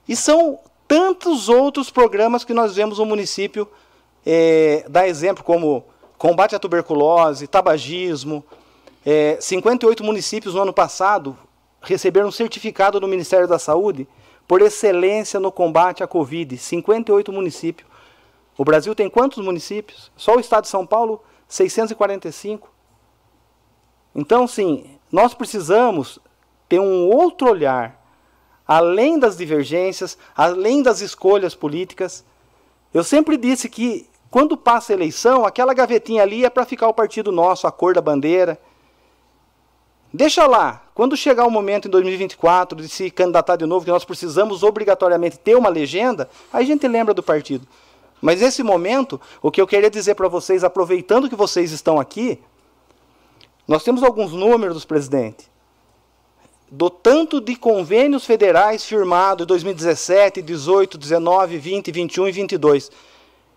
E 0.07 0.17
são 0.17 0.59
tantos 0.91 1.49
outros 1.49 1.89
programas 1.89 2.43
que 2.43 2.53
nós 2.53 2.75
vemos 2.75 2.99
no 2.99 3.07
município 3.07 3.69
é, 4.27 4.85
dar 4.89 5.07
exemplo, 5.07 5.45
como 5.45 5.85
combate 6.19 6.57
à 6.57 6.59
tuberculose, 6.59 7.47
tabagismo. 7.47 8.45
É, 9.07 9.39
58 9.41 10.03
municípios 10.03 10.53
no 10.53 10.63
ano 10.63 10.73
passado 10.73 11.39
receberam 11.81 12.27
um 12.27 12.33
certificado 12.33 12.99
do 12.99 13.07
Ministério 13.07 13.47
da 13.47 13.57
Saúde 13.57 14.09
por 14.49 14.61
excelência 14.63 15.39
no 15.39 15.53
combate 15.53 16.03
à 16.03 16.09
Covid, 16.09 16.59
58 16.59 17.31
municípios. 17.31 17.89
O 18.59 18.65
Brasil 18.65 18.93
tem 18.93 19.09
quantos 19.09 19.39
municípios? 19.45 20.11
Só 20.17 20.35
o 20.35 20.41
estado 20.41 20.65
de 20.65 20.71
São 20.71 20.85
Paulo, 20.85 21.23
645. 21.47 22.69
Então, 24.13 24.45
sim, 24.49 24.99
nós 25.13 25.35
precisamos 25.35 26.19
ter 26.69 26.81
um 26.81 27.09
outro 27.09 27.49
olhar, 27.49 28.00
além 28.71 29.19
das 29.19 29.37
divergências, 29.37 30.17
além 30.37 30.81
das 30.81 31.01
escolhas 31.01 31.57
políticas. 31.57 32.25
Eu 32.95 33.03
sempre 33.03 33.37
disse 33.37 33.69
que, 33.69 34.07
quando 34.31 34.57
passa 34.57 34.93
a 34.93 34.95
eleição, 34.95 35.45
aquela 35.45 35.75
gavetinha 35.75 36.23
ali 36.23 36.45
é 36.45 36.51
para 36.51 36.65
ficar 36.65 36.87
o 36.87 36.95
partido 36.95 37.33
nosso, 37.33 37.67
a 37.67 37.73
cor 37.73 37.95
da 37.95 38.01
bandeira. 38.01 38.57
Deixa 40.15 40.47
lá, 40.47 40.85
quando 40.95 41.17
chegar 41.17 41.49
o 41.49 41.51
momento 41.51 41.89
em 41.89 41.91
2024 41.91 42.81
de 42.81 42.89
se 42.89 43.11
candidatar 43.11 43.57
de 43.57 43.67
novo, 43.67 43.85
que 43.85 43.91
nós 43.91 44.05
precisamos 44.05 44.63
obrigatoriamente 44.63 45.37
ter 45.37 45.57
uma 45.57 45.69
legenda, 45.69 46.31
aí 46.53 46.63
a 46.63 46.67
gente 46.69 46.87
lembra 46.87 47.13
do 47.13 47.25
partido. 47.25 47.67
Mas 48.23 48.41
nesse 48.41 48.63
momento, 48.63 49.21
o 49.43 49.51
que 49.51 49.61
eu 49.61 49.67
queria 49.67 49.91
dizer 49.91 50.15
para 50.15 50.29
vocês, 50.29 50.63
aproveitando 50.63 51.29
que 51.29 51.35
vocês 51.35 51.73
estão 51.73 51.99
aqui, 51.99 52.39
nós 53.67 53.83
temos 53.83 54.05
alguns 54.05 54.33
números, 54.33 54.85
presidente, 54.85 55.51
do 56.71 56.89
tanto 56.89 57.41
de 57.41 57.57
convênios 57.57 58.25
federais 58.25 58.85
firmados 58.85 59.45
em 59.45 59.47
2017, 59.47 60.41
18, 60.41 60.97
19, 60.97 61.59
20, 61.59 61.91
21 61.91 62.29
e 62.29 62.33
22. 62.33 62.91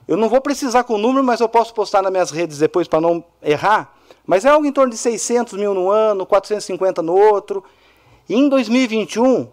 Eu 0.07 0.17
não 0.17 0.27
vou 0.27 0.41
precisar 0.41 0.83
com 0.83 0.95
o 0.95 0.97
número, 0.97 1.23
mas 1.23 1.39
eu 1.39 1.47
posso 1.47 1.73
postar 1.73 2.01
nas 2.01 2.11
minhas 2.11 2.31
redes 2.31 2.57
depois 2.57 2.87
para 2.87 2.99
não 2.99 3.23
errar. 3.41 3.93
Mas 4.25 4.45
é 4.45 4.49
algo 4.49 4.65
em 4.65 4.71
torno 4.71 4.91
de 4.91 4.97
600 4.97 5.53
mil 5.53 5.73
no 5.73 5.89
ano, 5.89 6.25
450 6.25 7.01
no 7.01 7.15
outro. 7.15 7.63
E 8.27 8.35
em 8.35 8.49
2021, 8.49 9.49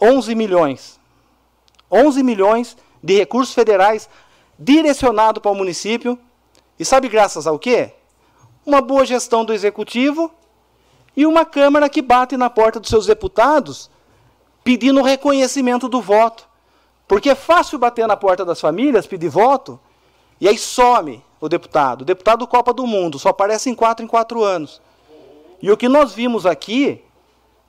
11 0.00 0.34
milhões. 0.34 1.00
11 1.90 2.22
milhões 2.22 2.76
de 3.02 3.16
recursos 3.16 3.54
federais 3.54 4.08
direcionados 4.58 5.42
para 5.42 5.50
o 5.50 5.54
município. 5.54 6.18
E 6.78 6.84
sabe 6.84 7.08
graças 7.08 7.46
ao 7.46 7.58
quê? 7.58 7.92
uma 8.64 8.80
boa 8.80 9.04
gestão 9.04 9.44
do 9.44 9.52
executivo 9.52 10.30
e 11.16 11.26
uma 11.26 11.44
Câmara 11.44 11.88
que 11.88 12.02
bate 12.02 12.36
na 12.36 12.48
porta 12.48 12.78
dos 12.78 12.88
seus 12.88 13.06
deputados 13.06 13.90
pedindo 14.62 15.02
reconhecimento 15.02 15.88
do 15.88 16.00
voto. 16.00 16.48
Porque 17.08 17.30
é 17.30 17.34
fácil 17.34 17.78
bater 17.78 18.06
na 18.06 18.16
porta 18.16 18.44
das 18.44 18.60
famílias, 18.60 19.06
pedir 19.06 19.28
voto, 19.28 19.80
e 20.40 20.48
aí 20.48 20.56
some 20.56 21.22
o 21.40 21.48
deputado. 21.48 22.02
O 22.02 22.04
deputado 22.04 22.46
Copa 22.46 22.72
do 22.72 22.86
Mundo 22.86 23.18
só 23.18 23.30
aparece 23.30 23.68
em 23.68 23.74
quatro 23.74 24.04
em 24.04 24.08
quatro 24.08 24.44
anos. 24.44 24.80
E 25.60 25.70
o 25.70 25.76
que 25.76 25.88
nós 25.88 26.12
vimos 26.12 26.46
aqui, 26.46 27.02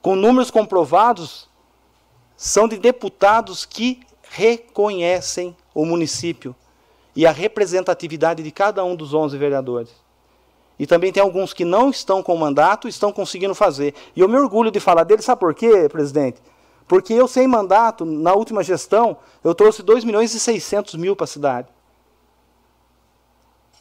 com 0.01 0.15
números 0.15 0.51
comprovados, 0.51 1.49
são 2.37 2.67
de 2.67 2.77
deputados 2.77 3.65
que 3.65 4.01
reconhecem 4.29 5.55
o 5.73 5.85
município 5.85 6.55
e 7.15 7.25
a 7.25 7.31
representatividade 7.31 8.41
de 8.41 8.51
cada 8.51 8.83
um 8.83 8.95
dos 8.95 9.13
11 9.13 9.37
vereadores. 9.37 9.89
E 10.81 10.87
também 10.87 11.11
tem 11.11 11.21
alguns 11.21 11.53
que 11.53 11.63
não 11.63 11.91
estão 11.91 12.23
com 12.23 12.35
mandato, 12.35 12.87
estão 12.87 13.11
conseguindo 13.11 13.53
fazer. 13.53 13.93
E 14.15 14.19
eu 14.19 14.27
me 14.27 14.35
orgulho 14.35 14.71
de 14.71 14.79
falar 14.79 15.03
deles, 15.03 15.23
sabe 15.23 15.39
por 15.39 15.53
quê, 15.53 15.87
presidente? 15.87 16.41
Porque 16.87 17.13
eu, 17.13 17.27
sem 17.27 17.47
mandato, 17.47 18.03
na 18.03 18.33
última 18.33 18.63
gestão, 18.63 19.15
eu 19.43 19.53
trouxe 19.53 19.83
2 19.83 20.03
milhões 20.03 20.33
e 20.33 20.39
600 20.39 20.95
mil 20.95 21.15
para 21.15 21.25
a 21.25 21.27
cidade. 21.27 21.67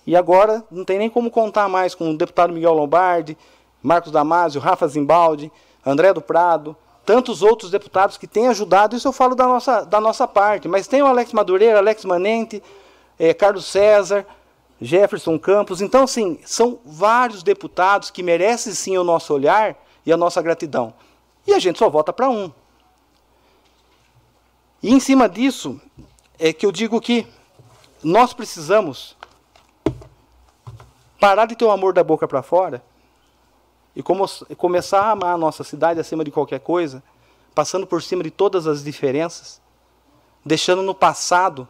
E 0.07 0.15
agora 0.15 0.63
não 0.71 0.85
tem 0.85 0.99
nem 0.99 1.09
como 1.09 1.31
contar 1.31 1.71
mais 1.71 1.95
com 1.95 2.11
o 2.11 2.19
deputado 2.19 2.53
Miguel 2.53 2.75
Lombardi, 2.75 3.35
Marcos 3.83 4.13
Damasio, 4.13 4.61
Rafa 4.61 4.87
Zimbaldi, 4.87 5.51
André 5.87 6.13
do 6.13 6.21
Prado, 6.21 6.77
tantos 7.07 7.43
outros 7.43 7.71
deputados 7.71 8.19
que 8.19 8.27
têm 8.27 8.49
ajudado, 8.49 8.95
isso 8.95 9.09
eu 9.09 9.13
falo 9.13 9.35
da 9.35 9.47
nossa, 9.47 9.87
da 9.87 10.03
nossa 10.03 10.29
parte. 10.29 10.69
Mas 10.69 10.87
tem 10.87 11.01
o 11.01 11.07
Alex 11.07 11.33
Madureira, 11.33 11.79
Alex 11.79 12.05
Manente, 12.05 12.63
é, 13.19 13.33
Carlos 13.33 13.65
César, 13.65 14.27
Jefferson 14.81 15.39
Campos. 15.39 15.81
Então, 15.83 16.07
sim, 16.07 16.39
são 16.45 16.79
vários 16.85 17.43
deputados 17.43 18.11
que 18.11 18.23
merecem 18.23 18.73
sim 18.73 18.97
o 18.97 19.05
nosso 19.05 19.35
olhar 19.35 19.77
e 20.05 20.13
a 20.13 20.17
nossa 20.17 20.41
gratidão. 20.41 20.95
E 21.47 21.53
a 21.53 21.59
gente 21.59 21.79
só 21.79 21.89
vota 21.89 22.13
para 22.13 22.29
um. 22.29 22.51
E 24.83 24.93
em 24.93 25.01
cima 25.01 25.29
disso, 25.29 25.81
é 26.39 26.53
que 26.53 26.65
eu 26.65 26.73
digo 26.73 27.01
que 27.01 27.27
nós 28.03 28.33
precisamos 28.33 29.17
parar 31.19 31.45
de 31.45 31.55
ter 31.55 31.65
o 31.67 31.71
amor 31.71 31.93
da 31.93 32.03
boca 32.03 32.27
para 32.27 32.43
fora 32.43 32.83
e 33.95 34.03
como, 34.03 34.25
começar 34.57 35.03
a 35.03 35.11
amar 35.11 35.35
a 35.35 35.39
nossa 35.39 35.63
cidade 35.63 36.01
acima 36.01 36.25
de 36.25 36.31
qualquer 36.31 36.61
coisa, 36.61 37.03
passando 37.55 37.87
por 37.87 38.03
cima 38.03 38.23
de 38.23 38.31
todas 38.31 38.67
as 38.67 38.83
diferenças, 38.83 39.61
deixando 40.45 40.81
no 40.81 40.95
passado 40.95 41.69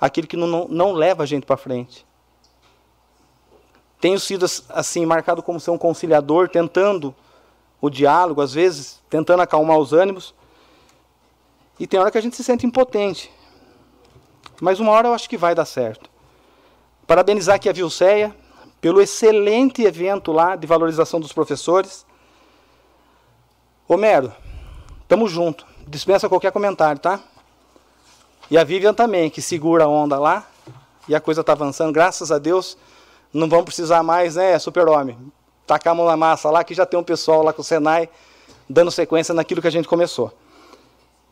aquilo 0.00 0.26
que 0.26 0.36
não, 0.36 0.46
não, 0.46 0.68
não 0.68 0.92
leva 0.92 1.24
a 1.24 1.26
gente 1.26 1.44
para 1.44 1.58
frente. 1.58 2.06
Tenho 4.02 4.18
sido 4.18 4.44
assim 4.70 5.06
marcado 5.06 5.44
como 5.44 5.60
ser 5.60 5.70
um 5.70 5.78
conciliador, 5.78 6.48
tentando 6.48 7.14
o 7.80 7.88
diálogo, 7.88 8.40
às 8.40 8.52
vezes 8.52 9.00
tentando 9.08 9.42
acalmar 9.42 9.78
os 9.78 9.92
ânimos. 9.92 10.34
E 11.78 11.86
tem 11.86 12.00
hora 12.00 12.10
que 12.10 12.18
a 12.18 12.20
gente 12.20 12.34
se 12.34 12.42
sente 12.42 12.66
impotente. 12.66 13.32
Mas 14.60 14.80
uma 14.80 14.90
hora 14.90 15.06
eu 15.06 15.14
acho 15.14 15.30
que 15.30 15.36
vai 15.36 15.54
dar 15.54 15.64
certo. 15.64 16.10
Parabenizar 17.06 17.54
aqui 17.54 17.68
a 17.68 17.72
Vilceia 17.72 18.34
pelo 18.80 19.00
excelente 19.00 19.84
evento 19.84 20.32
lá 20.32 20.56
de 20.56 20.66
valorização 20.66 21.20
dos 21.20 21.32
professores. 21.32 22.04
Homero, 23.86 24.34
tamo 25.06 25.28
junto. 25.28 25.64
Dispensa 25.86 26.28
qualquer 26.28 26.50
comentário, 26.50 27.00
tá? 27.00 27.20
E 28.50 28.58
a 28.58 28.64
Vivian 28.64 28.94
também, 28.94 29.30
que 29.30 29.40
segura 29.40 29.84
a 29.84 29.88
onda 29.88 30.18
lá. 30.18 30.44
E 31.06 31.14
a 31.14 31.20
coisa 31.20 31.42
está 31.42 31.52
avançando, 31.52 31.92
graças 31.92 32.32
a 32.32 32.38
Deus 32.40 32.76
não 33.32 33.48
vamos 33.48 33.64
precisar 33.64 34.02
mais, 34.02 34.36
né, 34.36 34.58
super-homem, 34.58 35.16
mão 35.94 36.06
na 36.06 36.16
massa 36.16 36.50
lá, 36.50 36.62
que 36.62 36.74
já 36.74 36.84
tem 36.84 37.00
um 37.00 37.02
pessoal 37.02 37.42
lá 37.42 37.52
com 37.52 37.62
o 37.62 37.64
Senai 37.64 38.08
dando 38.68 38.90
sequência 38.90 39.34
naquilo 39.34 39.60
que 39.60 39.68
a 39.68 39.70
gente 39.70 39.88
começou. 39.88 40.32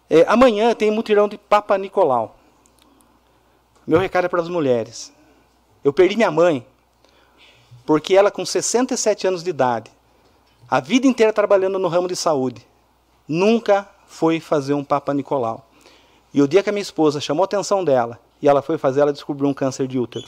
É, 0.09 0.25
amanhã 0.27 0.75
tem 0.75 0.91
mutirão 0.91 1.29
de 1.29 1.39
Papa 1.39 1.77
Nicolau. 1.79 2.37
Meu 3.87 3.99
recado 3.99 4.25
é 4.25 4.29
para 4.29 4.41
as 4.41 4.49
mulheres. 4.49 5.13
Eu 5.85 5.93
perdi 5.93 6.17
minha 6.17 6.31
mãe, 6.31 6.67
porque 7.87 8.15
ela, 8.15 8.31
com 8.31 8.45
67 8.45 9.27
anos 9.27 9.43
de 9.43 9.51
idade, 9.51 9.91
a 10.69 10.81
vida 10.81 11.07
inteira 11.07 11.33
trabalhando 11.33 11.79
no 11.79 11.89
ramo 11.89 12.09
de 12.09 12.17
saúde, 12.17 12.67
nunca 13.27 13.89
foi 14.07 14.41
fazer 14.41 14.75
um 14.75 14.85
Papa 14.85 15.15
Nicolau. 15.15 15.67
E 16.33 16.43
o 16.43 16.49
dia 16.49 16.63
que 16.63 16.71
a 16.71 16.73
minha 16.73 16.83
esposa 16.83 17.21
chamou 17.21 17.43
a 17.43 17.47
atenção 17.47 17.85
dela 17.85 18.19
e 18.41 18.49
ela 18.49 18.63
foi 18.63 18.79
fazer, 18.79 19.01
ela 19.01 19.13
descobriu 19.13 19.49
um 19.49 19.55
câncer 19.55 19.87
de 19.87 19.99
útero. 19.99 20.27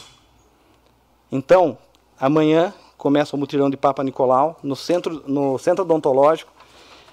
Então, 1.32 1.78
amanhã 2.20 2.74
começa 2.98 3.34
o 3.34 3.38
mutirão 3.38 3.70
de 3.70 3.76
Papa 3.76 4.04
Nicolau 4.04 4.60
no 4.62 4.76
centro, 4.76 5.24
no 5.26 5.58
centro 5.58 5.82
odontológico 5.82 6.52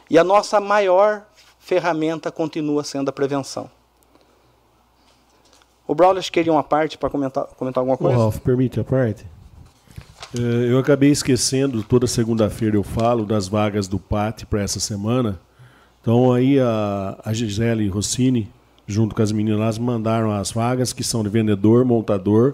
e 0.09 0.17
a 0.19 0.23
nossa 0.25 0.59
maior 0.59 1.23
ferramenta 1.57 2.29
continua 2.29 2.83
sendo 2.83 3.07
a 3.07 3.13
prevenção. 3.13 3.71
O 5.87 5.95
Braulio 5.95 6.21
queria 6.21 6.51
uma 6.51 6.63
parte 6.63 6.97
para 6.97 7.09
comentar, 7.09 7.45
comentar 7.57 7.81
alguma 7.81 7.97
coisa? 7.97 8.17
O 8.17 8.19
Ralf, 8.19 8.39
permite 8.39 8.79
a 8.79 8.83
parte? 8.83 9.25
É, 10.37 10.71
eu 10.71 10.77
acabei 10.77 11.09
esquecendo, 11.09 11.81
toda 11.81 12.05
segunda-feira 12.05 12.75
eu 12.75 12.83
falo 12.83 13.25
das 13.25 13.47
vagas 13.47 13.87
do 13.87 13.97
PAT 13.97 14.43
para 14.45 14.61
essa 14.61 14.79
semana. 14.79 15.39
Então 16.01 16.31
aí 16.33 16.59
a, 16.59 17.17
a 17.23 17.33
Gisele 17.33 17.87
Rossini, 17.87 18.51
junto 18.85 19.15
com 19.15 19.21
as 19.21 19.31
meninas, 19.31 19.79
mandaram 19.79 20.31
as 20.31 20.51
vagas 20.51 20.91
que 20.91 21.03
são 21.03 21.23
de 21.23 21.29
vendedor, 21.29 21.85
montador, 21.85 22.53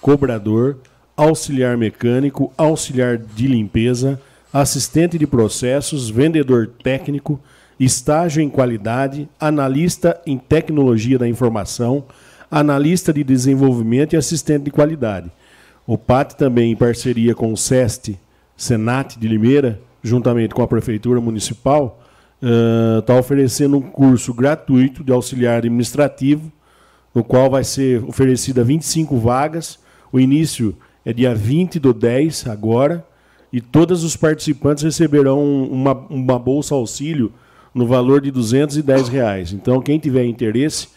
cobrador, 0.00 0.78
auxiliar 1.16 1.76
mecânico, 1.76 2.52
auxiliar 2.56 3.18
de 3.18 3.46
limpeza, 3.46 4.20
assistente 4.52 5.18
de 5.18 5.26
processos, 5.26 6.08
vendedor 6.08 6.70
técnico, 6.82 7.40
estágio 7.78 8.42
em 8.42 8.48
qualidade, 8.48 9.28
analista 9.38 10.20
em 10.26 10.38
tecnologia 10.38 11.18
da 11.18 11.28
informação, 11.28 12.04
analista 12.50 13.12
de 13.12 13.22
desenvolvimento 13.22 14.14
e 14.14 14.16
assistente 14.16 14.64
de 14.64 14.70
qualidade. 14.70 15.30
O 15.86 15.96
PAT 15.96 16.34
também, 16.34 16.72
em 16.72 16.76
parceria 16.76 17.34
com 17.34 17.52
o 17.52 17.56
SEST, 17.56 18.18
Senat 18.56 19.18
de 19.18 19.28
Limeira, 19.28 19.80
juntamente 20.02 20.54
com 20.54 20.62
a 20.62 20.68
Prefeitura 20.68 21.20
Municipal, 21.20 22.02
está 23.00 23.14
uh, 23.14 23.18
oferecendo 23.18 23.78
um 23.78 23.82
curso 23.82 24.32
gratuito 24.32 25.02
de 25.02 25.12
auxiliar 25.12 25.58
administrativo, 25.58 26.52
no 27.14 27.24
qual 27.24 27.50
vai 27.50 27.64
ser 27.64 28.04
oferecida 28.04 28.62
25 28.62 29.16
vagas 29.18 29.78
o 30.12 30.20
início 30.20 30.76
é 31.04 31.12
dia 31.12 31.32
20 31.34 31.78
do 31.78 31.94
10, 31.94 32.48
agora, 32.48 33.06
e 33.52 33.60
todos 33.60 34.02
os 34.04 34.16
participantes 34.16 34.84
receberão 34.84 35.42
uma, 35.42 35.92
uma 36.10 36.38
bolsa 36.38 36.74
auxílio 36.74 37.32
no 37.74 37.86
valor 37.86 38.20
de 38.20 38.30
210 38.30 39.08
reais. 39.08 39.52
Então, 39.52 39.80
quem 39.80 39.98
tiver 39.98 40.24
interesse, 40.24 40.88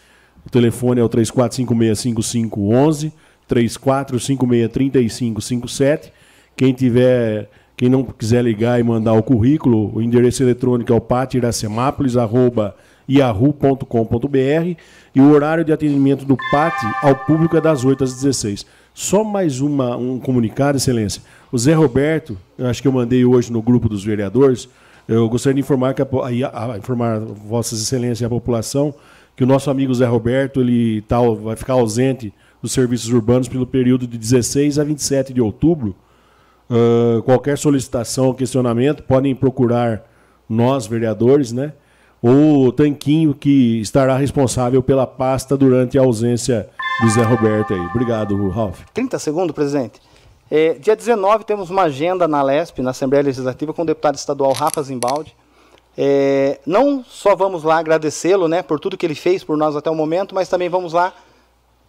o 0.46 0.50
telefone 0.50 1.00
é 1.00 1.04
o 1.04 1.08
34565511, 1.08 3.10
34563557. 3.48 6.12
Quem 6.56 6.72
tiver, 6.72 7.50
quem 7.76 7.88
não 7.88 8.04
quiser 8.04 8.44
ligar 8.44 8.78
e 8.78 8.82
mandar 8.82 9.14
o 9.14 9.22
currículo, 9.22 9.90
o 9.94 10.02
endereço 10.02 10.42
eletrônico 10.42 10.92
é 10.92 10.96
o 10.96 11.00
patiracemápolis, 11.00 12.16
arroba 12.16 12.76
yahoo.com.br 13.08 14.76
e 15.14 15.20
o 15.20 15.30
horário 15.30 15.64
de 15.64 15.72
atendimento 15.72 16.24
do 16.24 16.36
PAT 16.50 16.74
ao 17.02 17.14
público 17.26 17.56
é 17.56 17.60
das 17.60 17.84
8 17.84 18.04
às 18.04 18.14
16. 18.14 18.66
Só 18.94 19.24
mais 19.24 19.60
uma, 19.60 19.96
um 19.96 20.18
comunicado, 20.18 20.76
Excelência. 20.76 21.22
O 21.50 21.58
Zé 21.58 21.72
Roberto, 21.74 22.36
eu 22.58 22.66
acho 22.66 22.82
que 22.82 22.88
eu 22.88 22.92
mandei 22.92 23.24
hoje 23.24 23.52
no 23.52 23.62
grupo 23.62 23.88
dos 23.88 24.04
vereadores, 24.04 24.68
eu 25.08 25.28
gostaria 25.28 25.54
de 25.54 25.60
informar, 25.60 25.94
que 25.94 26.02
a, 26.02 26.06
a, 26.52 26.74
a, 26.74 26.78
informar 26.78 27.18
Vossas 27.20 27.80
Excelências 27.80 28.20
e 28.20 28.24
a 28.24 28.28
população 28.28 28.94
que 29.34 29.42
o 29.42 29.46
nosso 29.46 29.70
amigo 29.70 29.94
Zé 29.94 30.06
Roberto 30.06 30.60
ele 30.60 31.00
tá, 31.02 31.18
vai 31.20 31.56
ficar 31.56 31.74
ausente 31.74 32.32
dos 32.60 32.72
serviços 32.72 33.10
urbanos 33.10 33.48
pelo 33.48 33.66
período 33.66 34.06
de 34.06 34.18
16 34.18 34.78
a 34.78 34.84
27 34.84 35.32
de 35.32 35.40
outubro. 35.40 35.96
Uh, 36.70 37.22
qualquer 37.22 37.58
solicitação 37.58 38.26
ou 38.26 38.34
questionamento 38.34 39.02
podem 39.02 39.34
procurar 39.34 40.04
nós, 40.48 40.86
vereadores, 40.86 41.50
né? 41.50 41.72
ou 42.22 42.66
o 42.66 42.72
Tanquinho, 42.72 43.34
que 43.34 43.80
estará 43.80 44.16
responsável 44.16 44.80
pela 44.80 45.06
pasta 45.06 45.56
durante 45.56 45.98
a 45.98 46.02
ausência 46.02 46.68
do 47.00 47.10
Zé 47.10 47.22
Roberto 47.22 47.74
aí. 47.74 47.80
Obrigado, 47.80 48.48
Ralf. 48.50 48.80
30 48.92 49.18
segundos, 49.18 49.54
presidente. 49.54 50.00
É, 50.50 50.74
dia 50.74 50.94
19 50.94 51.44
temos 51.44 51.70
uma 51.70 51.82
agenda 51.82 52.28
na 52.28 52.42
LESP, 52.42 52.82
na 52.82 52.90
Assembleia 52.90 53.24
Legislativa, 53.24 53.72
com 53.72 53.82
o 53.82 53.86
deputado 53.86 54.16
estadual 54.16 54.52
Rafa 54.52 54.82
Zimbaldi. 54.82 55.34
É, 55.96 56.60
não 56.66 57.04
só 57.04 57.34
vamos 57.34 57.62
lá 57.62 57.78
agradecê-lo 57.78 58.48
né, 58.48 58.62
por 58.62 58.78
tudo 58.78 58.96
que 58.96 59.06
ele 59.06 59.14
fez 59.14 59.42
por 59.42 59.56
nós 59.56 59.76
até 59.76 59.90
o 59.90 59.94
momento, 59.94 60.34
mas 60.34 60.48
também 60.48 60.68
vamos 60.68 60.92
lá 60.92 61.14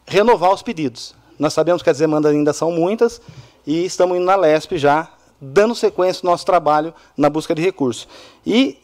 renovar 0.06 0.54
os 0.54 0.62
pedidos. 0.62 1.16
Nós 1.38 1.54
sabemos 1.54 1.82
que 1.82 1.90
as 1.90 1.98
demandas 1.98 2.32
ainda 2.32 2.54
são 2.54 2.72
muitas 2.72 3.22
e 3.66 3.86
estamos 3.86 4.18
indo 4.18 4.26
na 4.26 4.36
LESP 4.36 4.78
já, 4.78 5.10
dando 5.40 5.76
sequência 5.76 6.26
ao 6.26 6.32
nosso 6.32 6.46
trabalho 6.46 6.94
na 7.18 7.30
busca 7.30 7.54
de 7.54 7.62
recursos. 7.62 8.08
E 8.46 8.78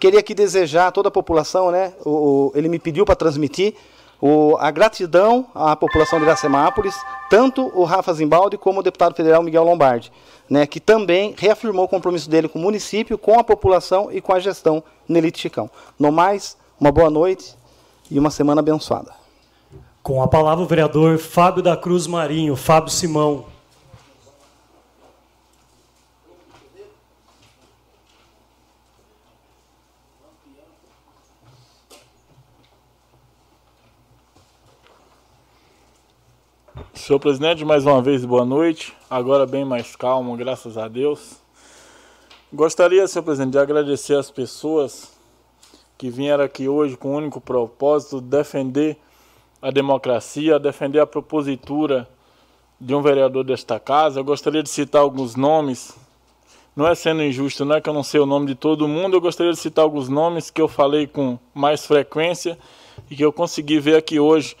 queria 0.00 0.20
aqui 0.20 0.34
desejar 0.34 0.88
a 0.88 0.92
toda 0.92 1.08
a 1.08 1.12
população, 1.12 1.70
né? 1.70 1.92
O, 2.04 2.52
ele 2.54 2.68
me 2.68 2.78
pediu 2.78 3.04
para 3.04 3.14
transmitir 3.14 3.74
o, 4.22 4.56
a 4.60 4.70
gratidão 4.70 5.48
à 5.52 5.74
população 5.74 6.20
de 6.20 6.24
Iracemápolis, 6.24 6.94
tanto 7.28 7.72
o 7.74 7.82
Rafa 7.82 8.14
Zimbaldi 8.14 8.56
como 8.56 8.78
o 8.78 8.82
deputado 8.82 9.16
federal 9.16 9.42
Miguel 9.42 9.64
Lombardi, 9.64 10.12
né, 10.48 10.64
que 10.64 10.78
também 10.78 11.34
reafirmou 11.36 11.86
o 11.86 11.88
compromisso 11.88 12.30
dele 12.30 12.48
com 12.48 12.60
o 12.60 12.62
município, 12.62 13.18
com 13.18 13.36
a 13.40 13.42
população 13.42 14.12
e 14.12 14.20
com 14.20 14.32
a 14.32 14.38
gestão 14.38 14.80
Nelite 15.08 15.40
Chicão. 15.40 15.68
No 15.98 16.12
mais, 16.12 16.56
uma 16.80 16.92
boa 16.92 17.10
noite 17.10 17.56
e 18.08 18.16
uma 18.16 18.30
semana 18.30 18.60
abençoada. 18.60 19.10
Com 20.04 20.22
a 20.22 20.28
palavra 20.28 20.62
o 20.62 20.68
vereador 20.68 21.18
Fábio 21.18 21.60
da 21.60 21.76
Cruz 21.76 22.06
Marinho, 22.06 22.54
Fábio 22.54 22.92
Simão. 22.92 23.46
Senhor 36.94 37.18
presidente, 37.18 37.64
mais 37.64 37.86
uma 37.86 38.02
vez 38.02 38.22
boa 38.22 38.44
noite. 38.44 38.92
Agora 39.08 39.46
bem 39.46 39.64
mais 39.64 39.96
calmo, 39.96 40.36
graças 40.36 40.76
a 40.76 40.88
Deus. 40.88 41.36
Gostaria, 42.52 43.08
senhor 43.08 43.24
presidente, 43.24 43.52
de 43.52 43.58
agradecer 43.58 44.14
as 44.14 44.30
pessoas 44.30 45.10
que 45.96 46.10
vieram 46.10 46.44
aqui 46.44 46.68
hoje 46.68 46.94
com 46.94 47.14
o 47.14 47.16
único 47.16 47.40
propósito 47.40 48.20
de 48.20 48.28
defender 48.28 48.98
a 49.62 49.70
democracia, 49.70 50.58
defender 50.58 51.00
a 51.00 51.06
propositura 51.06 52.06
de 52.78 52.94
um 52.94 53.00
vereador 53.00 53.42
desta 53.42 53.80
casa. 53.80 54.20
Eu 54.20 54.24
gostaria 54.24 54.62
de 54.62 54.68
citar 54.68 55.00
alguns 55.00 55.34
nomes. 55.34 55.96
Não 56.76 56.86
é 56.86 56.94
sendo 56.94 57.22
injusto, 57.22 57.64
não 57.64 57.76
é 57.76 57.80
que 57.80 57.88
eu 57.88 57.94
não 57.94 58.02
sei 58.02 58.20
o 58.20 58.26
nome 58.26 58.48
de 58.48 58.54
todo 58.54 58.86
mundo, 58.86 59.16
eu 59.16 59.20
gostaria 59.20 59.52
de 59.52 59.58
citar 59.58 59.82
alguns 59.82 60.10
nomes 60.10 60.50
que 60.50 60.60
eu 60.60 60.68
falei 60.68 61.06
com 61.06 61.38
mais 61.54 61.86
frequência 61.86 62.58
e 63.10 63.16
que 63.16 63.24
eu 63.24 63.32
consegui 63.32 63.80
ver 63.80 63.96
aqui 63.96 64.20
hoje 64.20 64.54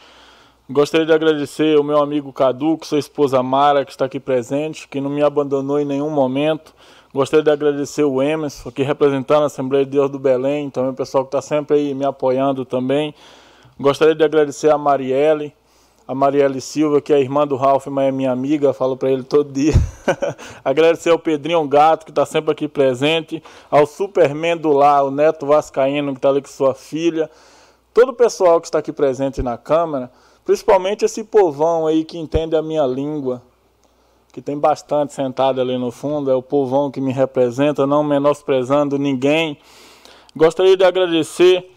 Gostaria 0.72 1.04
de 1.04 1.12
agradecer 1.12 1.76
ao 1.76 1.84
meu 1.84 2.00
amigo 2.00 2.32
Caduco, 2.32 2.86
sua 2.86 2.98
esposa 2.98 3.42
Mara, 3.42 3.84
que 3.84 3.90
está 3.90 4.06
aqui 4.06 4.18
presente, 4.18 4.88
que 4.88 5.02
não 5.02 5.10
me 5.10 5.22
abandonou 5.22 5.78
em 5.78 5.84
nenhum 5.84 6.08
momento. 6.08 6.72
Gostaria 7.12 7.44
de 7.44 7.50
agradecer 7.50 8.04
o 8.04 8.22
Emerson, 8.22 8.70
aqui 8.70 8.82
representando 8.82 9.42
a 9.42 9.46
Assembleia 9.46 9.84
de 9.84 9.90
Deus 9.90 10.08
do 10.08 10.18
Belém, 10.18 10.70
também 10.70 10.92
o 10.92 10.94
pessoal 10.94 11.24
que 11.24 11.28
está 11.28 11.42
sempre 11.42 11.76
aí 11.76 11.92
me 11.92 12.06
apoiando 12.06 12.64
também. 12.64 13.14
Gostaria 13.78 14.14
de 14.14 14.24
agradecer 14.24 14.70
a 14.70 14.78
Marielle, 14.78 15.54
a 16.08 16.14
Marielle 16.14 16.58
Silva, 16.58 17.02
que 17.02 17.12
é 17.12 17.20
irmã 17.20 17.46
do 17.46 17.56
Ralph, 17.56 17.88
mas 17.88 18.08
é 18.08 18.10
minha 18.10 18.32
amiga, 18.32 18.72
falo 18.72 18.96
para 18.96 19.10
ele 19.10 19.24
todo 19.24 19.52
dia. 19.52 19.74
agradecer 20.64 21.10
ao 21.10 21.18
Pedrinho 21.18 21.68
Gato, 21.68 22.06
que 22.06 22.12
está 22.12 22.24
sempre 22.24 22.50
aqui 22.50 22.66
presente, 22.66 23.42
ao 23.70 23.84
Superman 23.84 24.56
do 24.56 24.72
Lar, 24.72 25.04
o 25.04 25.10
Neto 25.10 25.44
Vascaíno, 25.44 26.12
que 26.12 26.18
está 26.18 26.30
ali 26.30 26.40
com 26.40 26.48
sua 26.48 26.74
filha, 26.74 27.28
todo 27.92 28.08
o 28.08 28.14
pessoal 28.14 28.58
que 28.58 28.68
está 28.68 28.78
aqui 28.78 28.90
presente 28.90 29.42
na 29.42 29.58
Câmara. 29.58 30.10
Principalmente 30.44 31.04
esse 31.04 31.22
povão 31.22 31.86
aí 31.86 32.04
que 32.04 32.18
entende 32.18 32.56
a 32.56 32.62
minha 32.62 32.84
língua, 32.86 33.42
que 34.32 34.40
tem 34.40 34.58
bastante 34.58 35.12
sentado 35.12 35.60
ali 35.60 35.76
no 35.76 35.90
fundo, 35.90 36.30
é 36.30 36.34
o 36.34 36.42
povão 36.42 36.90
que 36.90 37.00
me 37.00 37.12
representa, 37.12 37.86
não 37.86 38.02
menosprezando 38.02 38.98
ninguém. 38.98 39.58
Gostaria 40.34 40.76
de 40.76 40.84
agradecer 40.84 41.70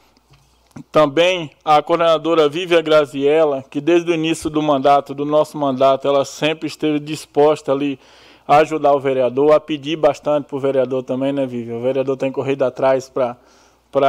também 0.91 1.51
a 1.63 1.81
coordenadora 1.81 2.49
Vívia 2.49 2.81
Graziella, 2.81 3.63
que 3.69 3.79
desde 3.79 4.09
o 4.09 4.13
início 4.13 4.49
do 4.49 4.61
mandato, 4.61 5.13
do 5.13 5.25
nosso 5.25 5.57
mandato, 5.57 6.07
ela 6.07 6.25
sempre 6.25 6.67
esteve 6.67 6.99
disposta 6.99 7.71
ali 7.71 7.99
a 8.47 8.57
ajudar 8.57 8.93
o 8.93 8.99
vereador, 8.99 9.53
a 9.53 9.59
pedir 9.59 9.95
bastante 9.95 10.45
para 10.45 10.55
o 10.55 10.59
vereador 10.59 11.03
também, 11.03 11.33
né, 11.33 11.45
Vívia? 11.45 11.75
O 11.75 11.81
vereador 11.81 12.15
tem 12.17 12.31
corrido 12.31 12.63
atrás 12.63 13.09
para 13.09 13.37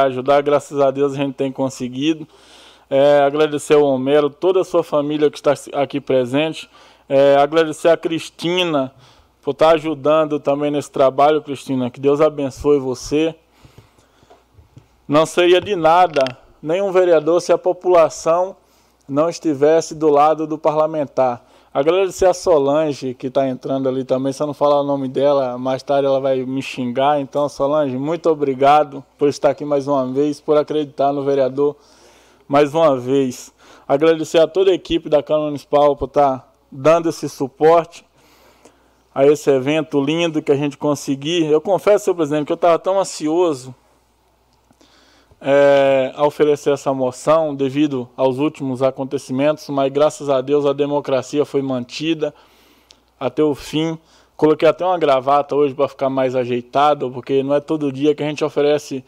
ajudar, 0.03 0.41
graças 0.41 0.79
a 0.79 0.89
Deus 0.89 1.13
a 1.13 1.15
gente 1.15 1.35
tem 1.35 1.51
conseguido. 1.51 2.27
É, 2.89 3.19
agradecer 3.19 3.73
ao 3.73 3.83
Homero, 3.83 4.29
toda 4.29 4.61
a 4.61 4.63
sua 4.63 4.83
família 4.83 5.29
que 5.29 5.37
está 5.37 5.53
aqui 5.73 5.99
presente. 5.99 6.69
É, 7.09 7.35
agradecer 7.35 7.89
a 7.89 7.97
Cristina 7.97 8.93
por 9.41 9.51
estar 9.51 9.71
ajudando 9.71 10.39
também 10.39 10.71
nesse 10.71 10.91
trabalho, 10.91 11.41
Cristina. 11.41 11.89
Que 11.89 11.99
Deus 11.99 12.21
abençoe 12.21 12.79
você. 12.79 13.35
Não 15.07 15.25
seria 15.25 15.59
de 15.59 15.75
nada 15.75 16.23
nenhum 16.61 16.91
vereador 16.91 17.41
se 17.41 17.51
a 17.51 17.57
população 17.57 18.55
não 19.07 19.29
estivesse 19.29 19.93
do 19.95 20.09
lado 20.09 20.47
do 20.47 20.57
parlamentar. 20.57 21.45
Agradecer 21.73 22.25
a 22.25 22.33
Solange, 22.33 23.13
que 23.13 23.27
está 23.27 23.47
entrando 23.47 23.87
ali 23.87 24.03
também. 24.03 24.33
Se 24.33 24.41
eu 24.41 24.47
não 24.47 24.53
falar 24.53 24.81
o 24.81 24.83
nome 24.83 25.07
dela, 25.07 25.57
mais 25.57 25.83
tarde 25.83 26.07
ela 26.07 26.19
vai 26.19 26.43
me 26.43 26.61
xingar. 26.61 27.19
Então, 27.19 27.47
Solange, 27.47 27.97
muito 27.97 28.29
obrigado 28.29 29.03
por 29.17 29.27
estar 29.27 29.51
aqui 29.51 29.63
mais 29.63 29.87
uma 29.87 30.05
vez, 30.07 30.41
por 30.41 30.57
acreditar 30.57 31.13
no 31.13 31.23
vereador 31.23 31.75
mais 32.47 32.73
uma 32.73 32.97
vez. 32.97 33.53
Agradecer 33.87 34.39
a 34.39 34.47
toda 34.47 34.71
a 34.71 34.73
equipe 34.73 35.09
da 35.09 35.21
Câmara 35.21 35.47
Municipal 35.47 35.95
por 35.95 36.05
estar 36.05 36.39
tá 36.39 36.47
dando 36.71 37.09
esse 37.09 37.27
suporte 37.27 38.05
a 39.13 39.25
esse 39.25 39.49
evento 39.49 39.99
lindo 39.99 40.41
que 40.41 40.51
a 40.51 40.55
gente 40.55 40.77
conseguiu. 40.77 41.47
Eu 41.47 41.59
confesso, 41.59 42.05
senhor 42.05 42.15
presidente, 42.15 42.45
que 42.45 42.51
eu 42.51 42.55
estava 42.55 42.77
tão 42.77 42.99
ansioso 42.99 43.73
é, 45.41 46.11
a 46.15 46.25
oferecer 46.25 46.71
essa 46.71 46.93
moção 46.93 47.55
devido 47.55 48.07
aos 48.15 48.37
últimos 48.37 48.81
acontecimentos, 48.81 49.67
mas 49.69 49.91
graças 49.91 50.29
a 50.29 50.41
Deus 50.41 50.65
a 50.65 50.73
democracia 50.73 51.45
foi 51.45 51.61
mantida 51.61 52.33
até 53.19 53.43
o 53.43 53.55
fim. 53.55 53.97
Coloquei 54.35 54.67
até 54.67 54.85
uma 54.85 54.99
gravata 54.99 55.55
hoje 55.55 55.73
para 55.73 55.87
ficar 55.87 56.09
mais 56.09 56.35
ajeitado, 56.35 57.09
porque 57.09 57.41
não 57.41 57.55
é 57.55 57.59
todo 57.59 57.91
dia 57.91 58.13
que 58.13 58.21
a 58.21 58.27
gente 58.27 58.43
oferece 58.43 59.03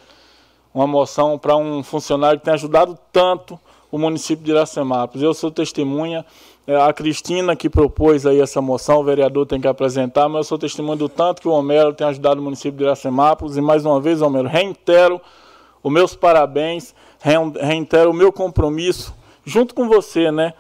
uma 0.74 0.88
moção 0.88 1.38
para 1.38 1.56
um 1.56 1.84
funcionário 1.84 2.40
que 2.40 2.46
tem 2.46 2.54
ajudado 2.54 2.98
tanto 3.12 3.60
o 3.92 3.98
município 3.98 4.46
de 4.46 4.52
Iracemápolis. 4.52 5.24
Eu 5.24 5.34
sou 5.34 5.50
testemunha, 5.50 6.26
é, 6.68 6.76
a 6.76 6.94
Cristina 6.94 7.56
que 7.56 7.70
propôs 7.70 8.26
aí 8.26 8.40
essa 8.40 8.62
moção, 8.62 9.00
o 9.00 9.04
vereador 9.04 9.46
tem 9.46 9.60
que 9.60 9.68
apresentar, 9.68 10.30
mas 10.30 10.40
eu 10.40 10.44
sou 10.44 10.58
testemunha 10.58 10.98
do 10.98 11.10
tanto 11.10 11.42
que 11.42 11.48
o 11.48 11.52
Homero 11.52 11.94
tem 11.94 12.06
ajudado 12.08 12.40
o 12.40 12.44
município 12.44 12.78
de 12.78 12.84
Iracemápolis 12.84 13.58
e 13.58 13.62
mais 13.62 13.86
uma 13.86 14.00
vez, 14.00 14.22
Homero, 14.22 14.48
reitero 14.48 15.20
os 15.82 15.92
meus 15.92 16.16
parabéns, 16.16 16.94
reitero 17.62 18.12
o 18.12 18.14
meu 18.14 18.32
compromisso 18.32 19.16
junto 19.46 19.74
com 19.74 19.88
você, 19.88 20.32
né, 20.32 20.54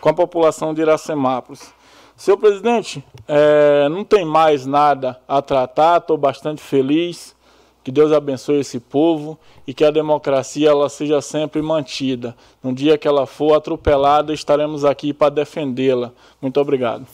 com 0.00 0.08
a 0.08 0.14
população 0.14 0.72
de 0.72 0.80
Iracemápolis. 0.80 1.74
Senhor 2.16 2.38
presidente, 2.38 3.04
é, 3.28 3.90
não 3.90 4.02
tem 4.02 4.24
mais 4.24 4.64
nada 4.64 5.20
a 5.28 5.42
tratar, 5.42 5.98
estou 5.98 6.16
bastante 6.16 6.62
feliz 6.62 7.35
que 7.86 7.92
Deus 7.92 8.10
abençoe 8.10 8.58
esse 8.58 8.80
povo 8.80 9.38
e 9.64 9.72
que 9.72 9.84
a 9.84 9.92
democracia 9.92 10.70
ela 10.70 10.88
seja 10.88 11.20
sempre 11.20 11.62
mantida. 11.62 12.36
No 12.60 12.74
dia 12.74 12.98
que 12.98 13.06
ela 13.06 13.26
for 13.26 13.54
atropelada, 13.54 14.34
estaremos 14.34 14.84
aqui 14.84 15.12
para 15.12 15.30
defendê-la. 15.32 16.12
Muito 16.42 16.58
obrigado. 16.60 17.06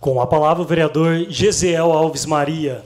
Com 0.00 0.22
a 0.22 0.26
palavra 0.26 0.62
o 0.62 0.66
vereador 0.66 1.26
Gesiel 1.28 1.92
Alves 1.92 2.24
Maria. 2.24 2.82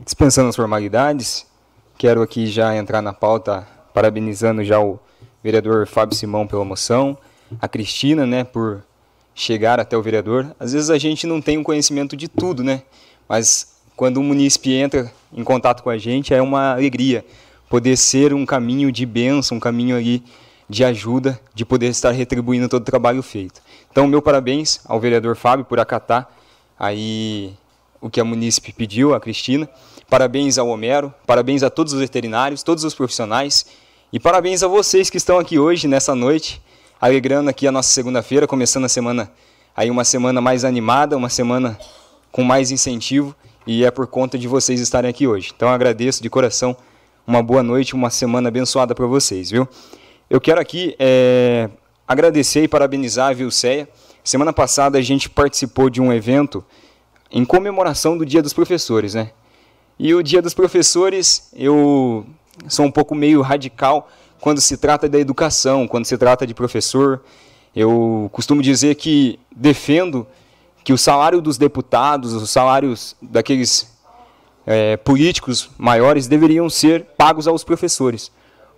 Dispensando 0.00 0.48
as 0.48 0.56
formalidades, 0.56 1.46
Quero 1.98 2.20
aqui 2.20 2.46
já 2.46 2.76
entrar 2.76 3.00
na 3.00 3.14
pauta 3.14 3.66
parabenizando 3.94 4.62
já 4.62 4.78
o 4.78 5.00
vereador 5.42 5.86
Fábio 5.86 6.14
Simão 6.14 6.46
pela 6.46 6.62
moção, 6.62 7.16
a 7.58 7.66
Cristina, 7.66 8.26
né, 8.26 8.44
por 8.44 8.84
chegar 9.34 9.80
até 9.80 9.96
o 9.96 10.02
vereador. 10.02 10.54
Às 10.60 10.74
vezes 10.74 10.90
a 10.90 10.98
gente 10.98 11.26
não 11.26 11.40
tem 11.40 11.56
um 11.56 11.62
conhecimento 11.62 12.14
de 12.14 12.28
tudo, 12.28 12.62
né? 12.62 12.82
Mas 13.26 13.78
quando 13.96 14.20
um 14.20 14.22
munícipe 14.22 14.74
entra 14.74 15.10
em 15.32 15.42
contato 15.42 15.82
com 15.82 15.88
a 15.88 15.96
gente, 15.96 16.34
é 16.34 16.42
uma 16.42 16.72
alegria 16.72 17.24
poder 17.70 17.96
ser 17.96 18.34
um 18.34 18.44
caminho 18.44 18.92
de 18.92 19.06
bênção, 19.06 19.56
um 19.56 19.60
caminho 19.60 19.96
ali 19.96 20.22
de 20.68 20.84
ajuda, 20.84 21.40
de 21.54 21.64
poder 21.64 21.86
estar 21.86 22.10
retribuindo 22.10 22.68
todo 22.68 22.82
o 22.82 22.84
trabalho 22.84 23.22
feito. 23.22 23.62
Então, 23.90 24.06
meu 24.06 24.20
parabéns 24.20 24.80
ao 24.84 25.00
vereador 25.00 25.34
Fábio 25.34 25.64
por 25.64 25.80
acatar 25.80 26.30
aí 26.78 27.54
o 28.02 28.10
que 28.10 28.20
a 28.20 28.24
munícipe 28.24 28.70
pediu, 28.70 29.14
a 29.14 29.20
Cristina. 29.20 29.66
Parabéns 30.08 30.56
ao 30.56 30.68
Homero, 30.68 31.12
parabéns 31.26 31.64
a 31.64 31.70
todos 31.70 31.92
os 31.92 31.98
veterinários, 31.98 32.62
todos 32.62 32.84
os 32.84 32.94
profissionais 32.94 33.66
e 34.12 34.20
parabéns 34.20 34.62
a 34.62 34.68
vocês 34.68 35.10
que 35.10 35.16
estão 35.16 35.36
aqui 35.36 35.58
hoje, 35.58 35.88
nessa 35.88 36.14
noite, 36.14 36.62
alegrando 37.00 37.50
aqui 37.50 37.66
a 37.66 37.72
nossa 37.72 37.88
segunda-feira, 37.88 38.46
começando 38.46 38.84
a 38.84 38.88
semana, 38.88 39.32
aí 39.76 39.90
uma 39.90 40.04
semana 40.04 40.40
mais 40.40 40.64
animada, 40.64 41.16
uma 41.16 41.28
semana 41.28 41.76
com 42.30 42.44
mais 42.44 42.70
incentivo 42.70 43.34
e 43.66 43.84
é 43.84 43.90
por 43.90 44.06
conta 44.06 44.38
de 44.38 44.46
vocês 44.46 44.78
estarem 44.78 45.10
aqui 45.10 45.26
hoje. 45.26 45.50
Então 45.56 45.68
agradeço 45.68 46.22
de 46.22 46.30
coração, 46.30 46.76
uma 47.26 47.42
boa 47.42 47.64
noite, 47.64 47.92
uma 47.92 48.08
semana 48.08 48.46
abençoada 48.46 48.94
para 48.94 49.06
vocês, 49.06 49.50
viu? 49.50 49.68
Eu 50.30 50.40
quero 50.40 50.60
aqui 50.60 50.94
é, 51.00 51.68
agradecer 52.06 52.62
e 52.62 52.68
parabenizar 52.68 53.30
a 53.30 53.32
Vilceia. 53.32 53.88
Semana 54.22 54.52
passada 54.52 54.98
a 54.98 55.02
gente 55.02 55.28
participou 55.28 55.90
de 55.90 56.00
um 56.00 56.12
evento 56.12 56.64
em 57.28 57.44
comemoração 57.44 58.16
do 58.16 58.24
Dia 58.24 58.40
dos 58.40 58.52
Professores, 58.52 59.12
né? 59.14 59.32
E 59.98 60.14
o 60.14 60.22
Dia 60.22 60.42
dos 60.42 60.52
Professores, 60.52 61.48
eu 61.54 62.26
sou 62.68 62.84
um 62.84 62.90
pouco 62.90 63.14
meio 63.14 63.40
radical 63.40 64.10
quando 64.38 64.60
se 64.60 64.76
trata 64.76 65.08
da 65.08 65.18
educação, 65.18 65.88
quando 65.88 66.04
se 66.04 66.18
trata 66.18 66.46
de 66.46 66.52
professor. 66.52 67.22
Eu 67.74 68.28
costumo 68.30 68.60
dizer 68.60 68.96
que 68.96 69.40
defendo 69.50 70.26
que 70.84 70.92
o 70.92 70.98
salário 70.98 71.40
dos 71.40 71.56
deputados, 71.56 72.34
os 72.34 72.50
salários 72.50 73.16
daqueles 73.22 73.90
é, 74.66 74.98
políticos 74.98 75.70
maiores 75.78 76.26
deveriam 76.26 76.68
ser 76.68 77.04
pagos 77.16 77.48
aos 77.48 77.64
professores. 77.64 78.30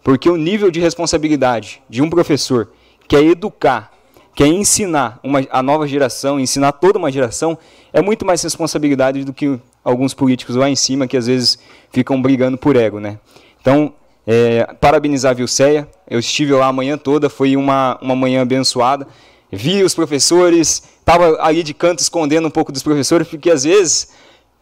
Porque 0.05 0.31
o 0.31 0.37
nível 0.37 0.71
de 0.71 0.79
responsabilidade 0.79 1.83
de 1.91 2.01
um 2.01 2.09
professor 2.09 2.71
que 3.09 3.17
é 3.17 3.25
educar, 3.25 3.91
que 4.37 4.45
é 4.45 4.47
ensinar 4.47 5.19
uma, 5.25 5.45
a 5.51 5.65
nova 5.65 5.89
geração, 5.89 6.39
ensinar 6.39 6.71
toda 6.71 6.97
uma 6.97 7.11
geração, 7.11 7.59
é 7.93 8.01
muito 8.01 8.25
mais 8.25 8.41
responsabilidade 8.41 9.25
do 9.25 9.33
que 9.33 9.59
alguns 9.89 10.13
políticos 10.13 10.55
lá 10.55 10.69
em 10.69 10.77
cima 10.77 11.07
que 11.07 11.17
às 11.17 11.27
vezes 11.27 11.59
ficam 11.91 12.21
brigando 12.21 12.59
por 12.59 12.77
ego. 12.77 13.01
Né? 13.01 13.19
Então, 13.61 13.93
é, 14.27 14.75
parabenizar 14.79 15.31
a 15.31 15.35
Vilceia. 15.35 15.89
Eu 16.09 16.19
estive 16.19 16.53
lá 16.53 16.67
a 16.67 16.73
manhã 16.73 16.99
toda, 16.99 17.31
foi 17.31 17.57
uma, 17.57 17.99
uma 18.03 18.15
manhã 18.15 18.43
abençoada. 18.43 19.07
Vi 19.51 19.83
os 19.83 19.95
professores, 19.95 20.83
estava 20.99 21.39
ali 21.41 21.63
de 21.63 21.73
canto 21.73 22.01
escondendo 22.01 22.47
um 22.47 22.51
pouco 22.51 22.71
dos 22.71 22.83
professores, 22.83 23.27
porque 23.27 23.51
às 23.51 23.65
vezes 23.65 24.11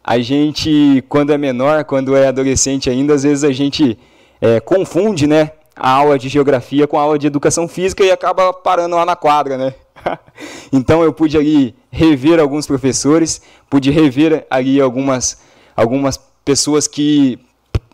a 0.05 0.21
gente, 0.21 1.05
quando 1.09 1.33
é 1.33 1.39
menor, 1.39 1.85
quando 1.85 2.15
é 2.15 2.29
adolescente 2.29 2.89
ainda, 2.89 3.15
às 3.15 3.25
vezes 3.25 3.43
a 3.43 3.53
gente 3.53 3.99
é, 4.41 4.61
confunde 4.61 5.27
né, 5.27 5.51
a 5.75 5.91
aula 5.91 6.17
de 6.17 6.29
geografia 6.29 6.87
com 6.87 6.97
a 6.97 7.03
aula 7.03 7.19
de 7.19 7.27
educação 7.27 7.67
física 7.67 8.05
e 8.05 8.13
acaba 8.13 8.53
parando 8.53 8.95
lá 8.95 9.05
na 9.05 9.17
quadra. 9.17 9.59
Né? 9.59 9.75
então 10.73 11.03
eu 11.03 11.13
pude 11.13 11.37
ali 11.37 11.75
rever 11.91 12.41
alguns 12.41 12.67
professores, 12.67 13.41
pude 13.69 13.91
rever 13.91 14.47
ali 14.51 14.81
algumas, 14.81 15.41
algumas 15.75 16.19
pessoas 16.45 16.87
que 16.87 17.39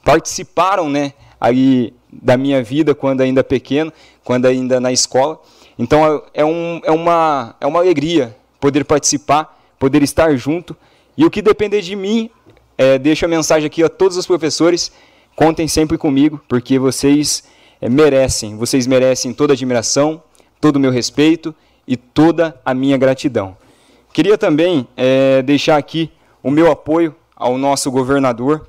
participaram 0.05 0.89
né, 0.89 1.13
ali 1.41 1.95
da 2.13 2.37
minha 2.37 2.63
vida 2.63 2.95
quando 2.95 3.21
ainda 3.21 3.43
pequeno, 3.43 3.93
quando 4.25 4.47
ainda 4.47 4.81
na 4.81 4.93
escola. 4.93 5.41
Então 5.79 6.23
é, 6.35 6.45
um, 6.45 6.81
é, 6.85 6.91
uma, 6.91 7.57
é 7.61 7.67
uma 7.67 7.79
alegria 7.79 8.37
poder 8.61 8.85
participar, 8.85 9.59
poder 9.79 10.03
estar 10.03 10.35
junto. 10.37 10.77
E 11.17 11.25
o 11.25 11.31
que 11.31 11.43
depender 11.43 11.81
de 11.81 11.97
mim, 11.97 12.31
é, 12.77 12.99
deixo 12.99 13.25
a 13.25 13.29
mensagem 13.29 13.67
aqui 13.67 13.83
a 13.83 13.89
todos 13.89 14.17
os 14.17 14.27
professores, 14.27 14.93
contem 15.35 15.67
sempre 15.67 15.97
comigo, 15.97 16.41
porque 16.49 16.79
vocês 16.79 17.45
é, 17.81 17.89
merecem, 17.89 18.57
vocês 18.57 18.87
merecem 18.87 19.33
toda 19.33 19.53
a 19.53 19.55
admiração, 19.55 20.23
todo 20.61 20.77
o 20.77 20.81
meu 20.81 20.91
respeito 20.91 21.55
e 21.87 21.97
toda 21.97 22.59
a 22.65 22.75
minha 22.75 22.97
gratidão. 22.97 23.57
Queria 24.13 24.37
também 24.37 24.87
é, 24.97 25.43
deixar 25.43 25.77
aqui 25.77 26.11
o 26.43 26.51
meu 26.51 26.71
apoio 26.71 27.15
ao 27.35 27.57
nosso 27.57 27.91
governador, 27.91 28.67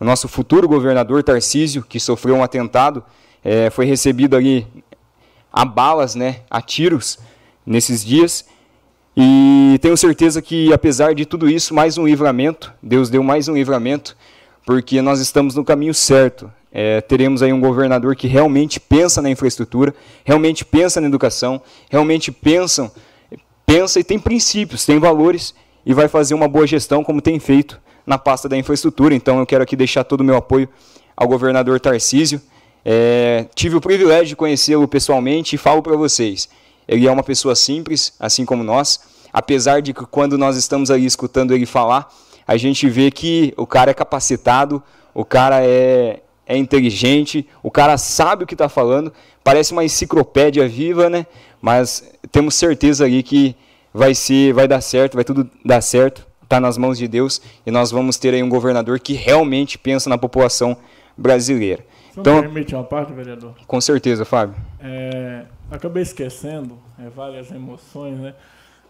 o 0.00 0.04
nosso 0.04 0.28
futuro 0.28 0.68
governador 0.68 1.22
Tarcísio, 1.22 1.82
que 1.82 2.00
sofreu 2.00 2.34
um 2.34 2.42
atentado, 2.42 3.02
é, 3.42 3.70
foi 3.70 3.86
recebido 3.86 4.36
ali 4.36 4.66
a 5.52 5.64
balas, 5.64 6.14
né, 6.14 6.40
a 6.50 6.60
tiros 6.60 7.18
nesses 7.64 8.04
dias. 8.04 8.44
E 9.16 9.78
tenho 9.80 9.96
certeza 9.96 10.42
que, 10.42 10.72
apesar 10.72 11.14
de 11.14 11.24
tudo 11.24 11.48
isso, 11.48 11.72
mais 11.72 11.96
um 11.96 12.06
livramento, 12.06 12.72
Deus 12.82 13.08
deu 13.08 13.22
mais 13.22 13.46
um 13.46 13.54
livramento, 13.54 14.16
porque 14.66 15.00
nós 15.00 15.20
estamos 15.20 15.54
no 15.54 15.64
caminho 15.64 15.94
certo. 15.94 16.50
É, 16.76 17.00
teremos 17.00 17.40
aí 17.40 17.52
um 17.52 17.60
governador 17.60 18.16
que 18.16 18.26
realmente 18.26 18.80
pensa 18.80 19.22
na 19.22 19.30
infraestrutura, 19.30 19.94
realmente 20.24 20.64
pensa 20.64 21.00
na 21.00 21.06
educação, 21.06 21.62
realmente 21.88 22.32
pensa, 22.32 22.92
pensa 23.64 24.00
e 24.00 24.04
tem 24.04 24.18
princípios, 24.18 24.84
tem 24.84 24.98
valores 24.98 25.54
e 25.86 25.94
vai 25.94 26.08
fazer 26.08 26.34
uma 26.34 26.48
boa 26.48 26.66
gestão 26.66 27.04
como 27.04 27.22
tem 27.22 27.38
feito 27.38 27.80
na 28.04 28.18
pasta 28.18 28.48
da 28.48 28.56
infraestrutura. 28.56 29.14
Então 29.14 29.38
eu 29.38 29.46
quero 29.46 29.62
aqui 29.62 29.76
deixar 29.76 30.02
todo 30.02 30.22
o 30.22 30.24
meu 30.24 30.36
apoio 30.36 30.68
ao 31.16 31.28
governador 31.28 31.78
Tarcísio. 31.78 32.42
É, 32.84 33.46
tive 33.54 33.76
o 33.76 33.80
privilégio 33.80 34.26
de 34.26 34.36
conhecê-lo 34.36 34.88
pessoalmente 34.88 35.54
e 35.54 35.58
falo 35.58 35.80
para 35.80 35.96
vocês, 35.96 36.48
ele 36.88 37.06
é 37.06 37.10
uma 37.10 37.22
pessoa 37.22 37.54
simples, 37.54 38.12
assim 38.18 38.44
como 38.44 38.64
nós, 38.64 39.00
apesar 39.32 39.80
de 39.80 39.94
que 39.94 40.04
quando 40.06 40.36
nós 40.36 40.56
estamos 40.56 40.90
ali 40.90 41.06
escutando 41.06 41.54
ele 41.54 41.66
falar, 41.66 42.12
a 42.46 42.56
gente 42.56 42.88
vê 42.88 43.12
que 43.12 43.54
o 43.56 43.64
cara 43.66 43.92
é 43.92 43.94
capacitado, 43.94 44.82
o 45.14 45.24
cara 45.24 45.64
é, 45.64 46.20
é 46.46 46.56
inteligente, 46.56 47.48
o 47.62 47.70
cara 47.70 47.96
sabe 47.96 48.44
o 48.44 48.46
que 48.46 48.54
está 48.54 48.68
falando, 48.68 49.12
parece 49.42 49.72
uma 49.72 49.84
enciclopédia 49.84 50.68
viva, 50.68 51.08
né? 51.08 51.26
Mas 51.60 52.12
temos 52.30 52.54
certeza 52.54 53.04
ali 53.04 53.22
que 53.22 53.56
vai 53.92 54.14
ser, 54.14 54.52
vai 54.52 54.68
dar 54.68 54.80
certo, 54.80 55.14
vai 55.14 55.24
tudo 55.24 55.48
dar 55.64 55.80
certo 55.80 56.26
está 56.54 56.60
nas 56.60 56.78
mãos 56.78 56.96
de 56.96 57.08
Deus 57.08 57.42
e 57.66 57.70
nós 57.70 57.90
vamos 57.90 58.16
ter 58.16 58.32
aí 58.32 58.42
um 58.42 58.48
governador 58.48 59.00
que 59.00 59.12
realmente 59.12 59.76
pensa 59.76 60.08
na 60.08 60.16
população 60.16 60.76
brasileira. 61.16 61.84
Então, 62.16 62.40
permite 62.40 62.74
uma 62.74 62.84
parte, 62.84 63.12
vereador? 63.12 63.54
Com 63.66 63.80
certeza, 63.80 64.24
Fábio. 64.24 64.54
É, 64.80 65.46
acabei 65.70 66.02
esquecendo, 66.02 66.78
é, 66.98 67.08
várias 67.08 67.50
emoções, 67.50 68.18
né? 68.18 68.34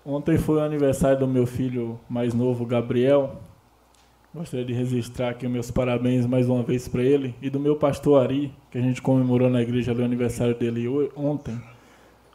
Ontem 0.04 0.36
foi 0.36 0.56
o 0.56 0.60
aniversário 0.60 1.18
do 1.18 1.26
meu 1.26 1.46
filho 1.46 1.98
mais 2.08 2.34
novo, 2.34 2.66
Gabriel. 2.66 3.40
Gostaria 4.34 4.64
de 4.64 4.72
registrar 4.72 5.28
aqui 5.28 5.46
meus 5.46 5.70
parabéns 5.70 6.26
mais 6.26 6.48
uma 6.48 6.60
vez 6.64 6.88
para 6.88 7.04
ele. 7.04 7.32
E 7.40 7.48
do 7.48 7.60
meu 7.60 7.76
pastor 7.76 8.20
Ari, 8.20 8.52
que 8.68 8.76
a 8.76 8.80
gente 8.80 9.00
comemorou 9.00 9.48
na 9.48 9.62
igreja 9.62 9.94
o 9.94 10.04
aniversário 10.04 10.56
dele 10.56 10.88
ontem. 11.14 11.56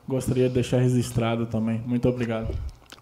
Gostaria 0.07 0.47
de 0.47 0.53
deixar 0.53 0.77
registrado 0.77 1.45
também. 1.45 1.83
Muito 1.85 2.07
obrigado. 2.07 2.55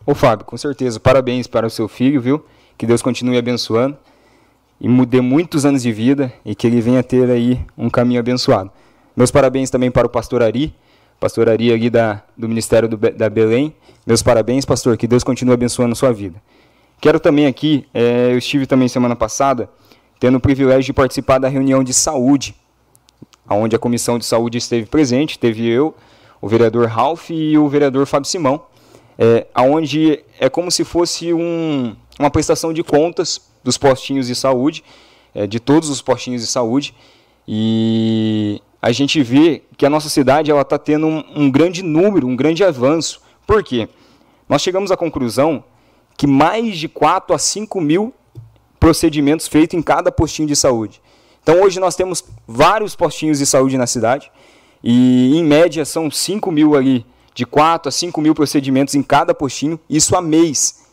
Ô 0.04 0.16
Fábio, 0.16 0.48
com 0.48 0.58
certeza, 0.58 1.00
parabéns 1.00 1.46
para 1.46 1.68
o 1.68 1.70
seu 1.70 1.88
filho, 1.88 2.20
viu? 2.20 2.44
Que 2.76 2.88
Deus 2.88 3.04
continue 3.04 3.38
abençoando 3.38 3.96
e 4.82 4.88
dê 5.06 5.22
muitos 5.22 5.64
anos 5.64 5.84
de 5.84 5.92
vida 5.92 6.34
e 6.44 6.56
que 6.56 6.66
ele 6.66 6.82
venha 6.82 7.04
ter 7.04 7.30
aí 7.30 7.64
um 7.78 7.92
caminho 7.92 8.20
abençoado. 8.20 8.72
Meus 9.16 9.30
parabéns 9.30 9.70
também 9.70 9.92
para 9.92 10.08
o 10.08 10.10
pastor 10.10 10.42
Ari, 10.42 10.74
pastor 11.20 11.48
Ari 11.50 11.72
ali 11.72 11.92
da, 11.92 12.24
do 12.36 12.50
Ministério 12.50 12.90
do, 12.90 12.98
da 12.98 13.30
Belém. 13.30 13.76
Meus 14.08 14.24
parabéns, 14.24 14.66
pastor, 14.66 14.98
que 14.98 15.06
Deus 15.06 15.24
continue 15.24 15.54
abençoando 15.54 15.92
a 15.92 15.96
sua 15.96 16.12
vida. 16.12 16.42
Quero 17.00 17.20
também 17.20 17.46
aqui, 17.46 17.86
é, 17.94 18.32
eu 18.32 18.38
estive 18.38 18.66
também 18.66 18.88
semana 18.88 19.16
passada, 19.16 19.70
tendo 20.20 20.38
o 20.38 20.42
privilégio 20.42 20.84
de 20.84 20.94
participar 20.94 21.38
da 21.38 21.48
reunião 21.48 21.84
de 21.84 21.94
saúde, 21.94 22.56
onde 23.50 23.76
a 23.76 23.80
comissão 23.80 24.18
de 24.18 24.26
saúde 24.26 24.58
esteve 24.58 24.86
presente, 24.88 25.38
teve 25.38 25.68
eu, 25.68 25.96
o 26.42 26.48
vereador 26.48 26.88
Ralph 26.88 27.30
e 27.30 27.58
o 27.58 27.68
vereador 27.68 28.06
Fábio 28.06 28.30
Simão 28.30 28.64
é, 29.18 29.48
onde 29.58 30.24
é 30.40 30.50
como 30.50 30.70
se 30.70 30.84
fosse 30.84 31.34
um, 31.34 31.96
uma 32.20 32.30
prestação 32.30 32.72
de 32.72 32.84
contas 32.84 33.42
dos 33.64 33.78
postinhos 33.78 34.28
de 34.28 34.36
saúde, 34.36 34.84
é, 35.34 35.48
de 35.48 35.60
todos 35.60 35.90
os 35.90 36.02
postinhos 36.02 36.42
de 36.42 36.48
saúde, 36.48 36.94
e 37.48 38.62
a 38.82 38.92
gente 38.92 39.22
vê 39.24 39.64
que 39.76 39.86
a 39.86 39.90
nossa 39.90 40.10
cidade 40.10 40.52
está 40.52 40.78
tendo 40.78 41.08
um, 41.08 41.24
um, 41.36 41.52
grande 41.52 41.82
número, 41.82 42.28
um 42.28 42.36
grande 42.36 42.64
avanço. 42.64 43.22
Por 43.46 43.64
quê? 43.64 43.90
Nós 44.48 44.62
chegamos 44.62 44.92
à 44.92 44.98
conclusão 44.98 45.64
que 46.18 46.26
mais 46.26 46.78
de 46.78 46.90
4 46.90 47.36
a 47.36 47.38
5 47.38 47.80
mil 47.80 48.14
procedimentos 48.80 49.48
feitos 49.48 49.78
em 49.78 49.82
cada 49.82 50.12
postinho 50.12 50.48
de 50.48 50.56
saúde. 50.56 51.02
Então 51.44 51.62
hoje 51.62 51.80
nós 51.80 51.96
temos 51.96 52.26
vários 52.48 52.96
postinhos 52.96 53.38
de 53.38 53.46
saúde 53.46 53.78
na 53.78 53.88
cidade, 53.88 54.32
e 54.84 55.38
em 55.38 55.44
média 55.44 55.86
são 55.86 56.10
5 56.10 56.52
mil 56.52 56.76
ali 56.76 57.06
de 57.34 57.46
4 57.46 57.88
a 57.88 57.92
5 57.92 58.20
mil 58.20 58.34
procedimentos 58.34 58.96
em 58.96 59.04
cada 59.04 59.34
postinho, 59.34 59.80
isso 59.90 60.16
a 60.16 60.22
mês. 60.22 60.86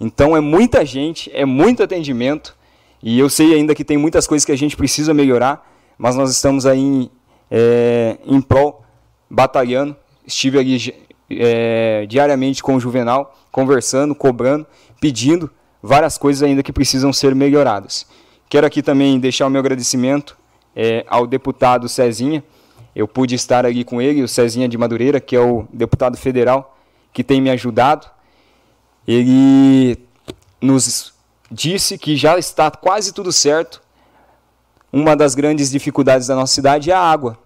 Então 0.00 0.36
é 0.36 0.40
muita 0.40 0.86
gente, 0.86 1.30
é 1.34 1.44
muito 1.44 1.82
atendimento, 1.82 2.56
e 3.02 3.18
eu 3.18 3.28
sei 3.28 3.54
ainda 3.54 3.74
que 3.74 3.84
tem 3.84 3.96
muitas 3.96 4.26
coisas 4.26 4.44
que 4.44 4.52
a 4.52 4.56
gente 4.56 4.76
precisa 4.76 5.12
melhorar, 5.12 5.68
mas 5.96 6.16
nós 6.16 6.30
estamos 6.30 6.66
aí 6.66 6.80
em, 6.80 7.10
é, 7.50 8.16
em 8.24 8.40
prol 8.40 8.84
batalhando. 9.28 9.96
Estive 10.26 10.58
ali 10.58 10.94
é, 11.30 12.06
diariamente 12.06 12.62
com 12.62 12.76
o 12.76 12.80
Juvenal, 12.80 13.36
conversando, 13.50 14.14
cobrando, 14.14 14.66
pedindo 15.00 15.50
várias 15.82 16.18
coisas 16.18 16.42
ainda 16.42 16.62
que 16.62 16.72
precisam 16.72 17.12
ser 17.12 17.34
melhoradas. 17.34 18.06
Quero 18.48 18.66
aqui 18.66 18.82
também 18.82 19.18
deixar 19.18 19.46
o 19.46 19.50
meu 19.50 19.60
agradecimento 19.60 20.36
é, 20.74 21.04
ao 21.08 21.26
deputado 21.26 21.88
Cezinha. 21.88 22.42
Eu 22.94 23.06
pude 23.06 23.34
estar 23.34 23.66
ali 23.66 23.84
com 23.84 24.00
ele, 24.00 24.22
o 24.22 24.28
Cezinha 24.28 24.68
de 24.68 24.78
Madureira, 24.78 25.20
que 25.20 25.36
é 25.36 25.40
o 25.40 25.66
deputado 25.72 26.16
federal 26.16 26.76
que 27.12 27.22
tem 27.22 27.40
me 27.40 27.50
ajudado. 27.50 28.06
Ele 29.06 29.98
nos 30.60 31.12
disse 31.50 31.98
que 31.98 32.16
já 32.16 32.38
está 32.38 32.70
quase 32.70 33.12
tudo 33.12 33.32
certo. 33.32 33.82
Uma 34.92 35.14
das 35.14 35.34
grandes 35.34 35.70
dificuldades 35.70 36.26
da 36.26 36.34
nossa 36.34 36.54
cidade 36.54 36.90
é 36.90 36.94
a 36.94 37.00
água. 37.00 37.38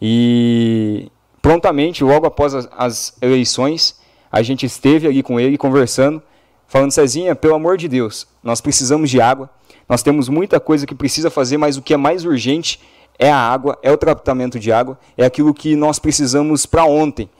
E 0.00 1.10
prontamente, 1.48 2.04
logo 2.04 2.26
após 2.26 2.54
as, 2.54 2.68
as 2.76 3.14
eleições, 3.22 3.96
a 4.30 4.42
gente 4.42 4.66
esteve 4.66 5.06
ali 5.06 5.22
com 5.22 5.40
ele 5.40 5.56
conversando, 5.56 6.22
falando, 6.66 6.90
Cezinha, 6.90 7.34
pelo 7.34 7.54
amor 7.54 7.78
de 7.78 7.88
Deus, 7.88 8.26
nós 8.44 8.60
precisamos 8.60 9.08
de 9.08 9.18
água, 9.18 9.48
nós 9.88 10.02
temos 10.02 10.28
muita 10.28 10.60
coisa 10.60 10.86
que 10.86 10.94
precisa 10.94 11.30
fazer, 11.30 11.56
mas 11.56 11.78
o 11.78 11.80
que 11.80 11.94
é 11.94 11.96
mais 11.96 12.26
urgente 12.26 12.78
é 13.18 13.30
a 13.30 13.38
água, 13.38 13.78
é 13.82 13.90
o 13.90 13.96
tratamento 13.96 14.60
de 14.60 14.70
água, 14.70 14.98
é 15.16 15.24
aquilo 15.24 15.54
que 15.54 15.74
nós 15.74 15.98
precisamos 15.98 16.66
para 16.66 16.84
ontem. 16.84 17.30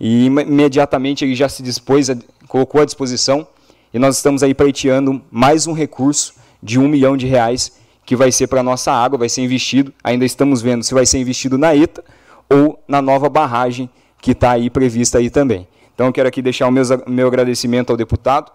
E 0.00 0.24
imediatamente 0.24 1.22
ele 1.22 1.34
já 1.34 1.46
se 1.46 1.62
dispôs, 1.62 2.08
a, 2.08 2.16
colocou 2.48 2.80
à 2.80 2.86
disposição, 2.86 3.46
e 3.92 3.98
nós 3.98 4.16
estamos 4.16 4.42
aí 4.42 4.54
pleiteando 4.54 5.20
mais 5.30 5.66
um 5.66 5.74
recurso 5.74 6.36
de 6.62 6.78
um 6.78 6.88
milhão 6.88 7.18
de 7.18 7.26
reais 7.26 7.70
que 8.06 8.16
vai 8.16 8.32
ser 8.32 8.46
para 8.46 8.60
a 8.60 8.64
nossa 8.64 8.90
água, 8.90 9.18
vai 9.18 9.28
ser 9.28 9.42
investido, 9.42 9.92
ainda 10.02 10.24
estamos 10.24 10.62
vendo 10.62 10.82
se 10.82 10.94
vai 10.94 11.04
ser 11.04 11.18
investido 11.18 11.58
na 11.58 11.76
ETA 11.76 12.02
ou 12.50 12.82
na 12.86 13.02
nova 13.02 13.28
barragem 13.28 13.88
que 14.20 14.32
está 14.32 14.52
aí 14.52 14.70
prevista 14.70 15.18
aí 15.18 15.30
também. 15.30 15.66
Então 15.94 16.06
eu 16.06 16.12
quero 16.12 16.28
aqui 16.28 16.40
deixar 16.40 16.68
o 16.68 16.70
meu, 16.70 16.84
meu 17.06 17.26
agradecimento 17.26 17.90
ao 17.90 17.96
deputado 17.96 18.50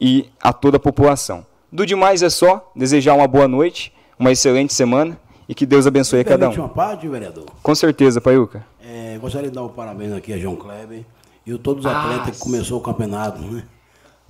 e 0.00 0.30
a 0.40 0.52
toda 0.52 0.78
a 0.78 0.80
população. 0.80 1.44
Do 1.70 1.84
demais 1.84 2.22
é 2.22 2.30
só 2.30 2.72
desejar 2.74 3.14
uma 3.14 3.28
boa 3.28 3.46
noite, 3.46 3.92
uma 4.18 4.32
excelente 4.32 4.72
semana 4.72 5.18
e 5.48 5.54
que 5.54 5.66
Deus 5.66 5.86
abençoe 5.86 6.20
a 6.20 6.24
cada 6.24 6.48
um. 6.48 6.52
uma 6.52 6.68
parte, 6.68 7.08
vereador? 7.08 7.46
Com 7.62 7.74
certeza, 7.74 8.20
Paiuca. 8.20 8.64
É, 8.80 9.18
gostaria 9.20 9.48
de 9.48 9.54
dar 9.54 9.64
um 9.64 9.68
parabéns 9.68 10.12
aqui 10.12 10.32
a 10.32 10.38
João 10.38 10.56
Kleber 10.56 11.04
e 11.46 11.52
a 11.52 11.58
todos 11.58 11.84
os 11.84 11.90
atletas 11.90 12.28
ah, 12.28 12.30
que 12.30 12.38
começou 12.38 12.78
o 12.78 12.80
campeonato. 12.80 13.40
Né? 13.40 13.64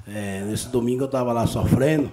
É, 0.08 0.44
nesse 0.46 0.68
domingo 0.68 1.02
eu 1.02 1.06
estava 1.06 1.32
lá 1.32 1.46
sofrendo, 1.46 2.10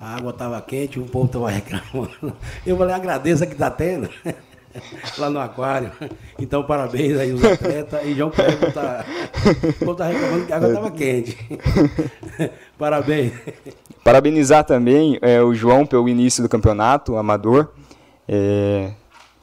a 0.00 0.16
água 0.16 0.30
estava 0.30 0.60
quente, 0.62 0.98
o 0.98 1.04
povo 1.04 1.26
estava 1.26 1.50
reclamando. 1.52 2.32
Eu 2.66 2.76
falei, 2.76 2.94
agradeça 2.94 3.46
que 3.46 3.52
está 3.52 3.70
tendo. 3.70 4.08
lá 5.18 5.30
no 5.30 5.38
aquário. 5.38 5.92
Então, 6.38 6.62
parabéns 6.62 7.18
aí 7.18 7.32
os 7.32 7.44
atletas. 7.44 8.00
E 8.04 8.14
João 8.14 8.30
Kleber 8.30 8.68
está 8.68 9.04
tá 9.96 10.06
reclamando 10.06 10.46
que 10.46 10.52
a 10.52 10.56
água 10.56 10.68
estava 10.68 10.90
quente. 10.90 11.38
parabéns. 12.78 13.32
Parabenizar 14.04 14.64
também 14.64 15.18
é, 15.20 15.42
o 15.42 15.54
João 15.54 15.84
pelo 15.84 16.08
início 16.08 16.42
do 16.42 16.48
campeonato, 16.48 17.16
amador. 17.16 17.68
É, 18.26 18.90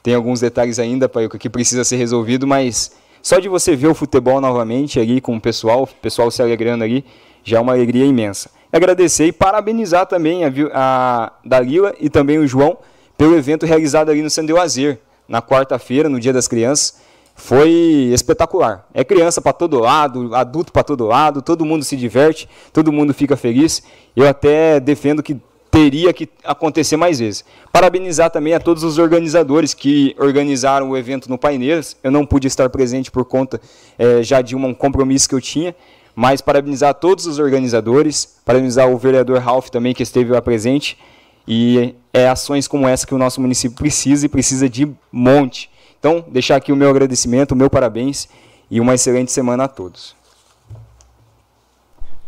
tem 0.02 0.14
alguns 0.14 0.40
detalhes 0.40 0.78
ainda 0.78 1.08
para 1.08 1.28
que 1.28 1.50
precisa 1.50 1.84
ser 1.84 1.96
resolvido, 1.96 2.46
mas 2.46 2.92
só 3.20 3.40
de 3.40 3.48
você 3.48 3.74
ver 3.74 3.88
o 3.88 3.94
futebol 3.94 4.40
novamente 4.40 5.00
ali 5.00 5.20
com 5.20 5.36
o 5.36 5.40
pessoal, 5.40 5.82
o 5.82 5.86
pessoal 5.86 6.30
se 6.30 6.40
alegrando 6.40 6.84
ali, 6.84 7.04
já 7.42 7.58
é 7.58 7.60
uma 7.60 7.72
alegria 7.72 8.04
imensa. 8.04 8.50
Agradecer 8.72 9.26
e 9.26 9.32
parabenizar 9.32 10.06
também 10.06 10.44
a, 10.44 10.52
a 10.72 11.32
Dalila 11.44 11.94
e 11.98 12.08
também 12.08 12.38
o 12.38 12.46
João 12.46 12.78
pelo 13.16 13.36
evento 13.36 13.66
realizado 13.66 14.10
ali 14.10 14.22
no 14.22 14.30
Sandeu 14.30 14.60
Azer, 14.60 15.00
na 15.28 15.42
quarta-feira, 15.42 16.08
no 16.08 16.20
Dia 16.20 16.32
das 16.32 16.48
Crianças. 16.48 16.98
Foi 17.34 17.70
espetacular. 18.12 18.86
É 18.94 19.04
criança 19.04 19.42
para 19.42 19.52
todo 19.52 19.78
lado, 19.78 20.34
adulto 20.34 20.72
para 20.72 20.82
todo 20.82 21.06
lado, 21.06 21.42
todo 21.42 21.66
mundo 21.66 21.84
se 21.84 21.94
diverte, 21.94 22.48
todo 22.72 22.90
mundo 22.90 23.12
fica 23.12 23.36
feliz. 23.36 23.82
Eu 24.16 24.26
até 24.26 24.80
defendo 24.80 25.22
que 25.22 25.38
teria 25.70 26.10
que 26.14 26.26
acontecer 26.42 26.96
mais 26.96 27.18
vezes. 27.18 27.44
Parabenizar 27.70 28.30
também 28.30 28.54
a 28.54 28.60
todos 28.60 28.82
os 28.82 28.96
organizadores 28.96 29.74
que 29.74 30.16
organizaram 30.18 30.88
o 30.88 30.96
evento 30.96 31.28
no 31.28 31.36
Paineiras. 31.36 31.94
Eu 32.02 32.10
não 32.10 32.24
pude 32.24 32.46
estar 32.46 32.70
presente 32.70 33.10
por 33.10 33.26
conta 33.26 33.60
é, 33.98 34.22
já 34.22 34.40
de 34.40 34.56
um 34.56 34.72
compromisso 34.72 35.28
que 35.28 35.34
eu 35.34 35.40
tinha, 35.40 35.76
mas 36.14 36.40
parabenizar 36.40 36.94
todos 36.94 37.26
os 37.26 37.38
organizadores, 37.38 38.38
parabenizar 38.42 38.88
o 38.88 38.96
vereador 38.96 39.38
Ralph 39.38 39.68
também 39.68 39.92
que 39.92 40.02
esteve 40.02 40.32
lá 40.32 40.40
presente. 40.40 40.96
E 41.46 41.94
é 42.12 42.28
ações 42.28 42.66
como 42.66 42.88
essa 42.88 43.06
que 43.06 43.14
o 43.14 43.18
nosso 43.18 43.40
município 43.40 43.76
precisa 43.76 44.26
e 44.26 44.28
precisa 44.28 44.68
de 44.68 44.90
monte. 45.12 45.70
Então, 45.98 46.24
deixar 46.28 46.56
aqui 46.56 46.72
o 46.72 46.76
meu 46.76 46.90
agradecimento, 46.90 47.52
o 47.52 47.56
meu 47.56 47.70
parabéns 47.70 48.28
e 48.70 48.80
uma 48.80 48.94
excelente 48.94 49.30
semana 49.30 49.64
a 49.64 49.68
todos. 49.68 50.16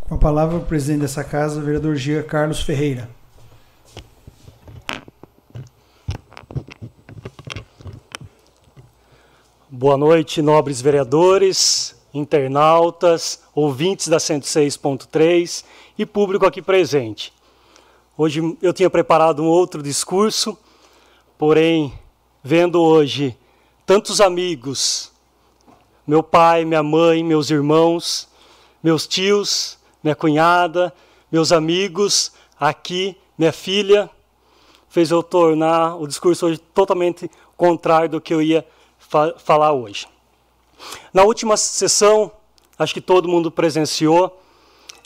Com 0.01 0.14
a 0.14 0.19
palavra, 0.19 0.57
o 0.57 0.64
presidente 0.64 1.03
dessa 1.03 1.23
casa, 1.23 1.61
o 1.61 1.62
vereador 1.62 1.95
Gia 1.97 2.23
Carlos 2.23 2.62
Ferreira. 2.62 3.11
Boa 9.69 9.97
noite, 9.97 10.41
nobres 10.41 10.81
vereadores, 10.81 11.95
internautas, 12.12 13.43
ouvintes 13.55 14.09
da 14.09 14.16
106.3 14.16 15.64
e 15.97 16.07
público 16.07 16.47
aqui 16.47 16.62
presente. 16.62 17.33
Hoje 18.21 18.41
eu 18.61 18.73
tinha 18.73 18.91
preparado 18.91 19.45
um 19.45 19.47
outro 19.47 19.81
discurso, 19.81 20.59
porém, 21.39 21.97
vendo 22.43 22.83
hoje 22.83 23.39
tantos 23.87 24.21
amigos, 24.21 25.12
meu 26.05 26.21
pai, 26.21 26.64
minha 26.64 26.83
mãe, 26.83 27.23
meus 27.23 27.49
irmãos, 27.49 28.29
meus 28.83 29.07
tios, 29.07 29.79
minha 30.03 30.16
cunhada, 30.16 30.93
meus 31.31 31.53
amigos, 31.53 32.33
aqui, 32.59 33.16
minha 33.39 33.53
filha, 33.53 34.11
fez 34.89 35.12
eu 35.12 35.23
tornar 35.23 35.95
o 35.95 36.05
discurso 36.05 36.47
hoje 36.47 36.59
totalmente 36.59 37.31
contrário 37.57 38.09
do 38.09 38.21
que 38.21 38.35
eu 38.35 38.43
ia 38.43 38.66
fa 38.99 39.33
falar 39.39 39.71
hoje. 39.71 40.09
Na 41.14 41.23
última 41.23 41.57
sessão, 41.57 42.33
acho 42.77 42.93
que 42.93 43.01
todo 43.01 43.29
mundo 43.29 43.49
presenciou, 43.49 44.43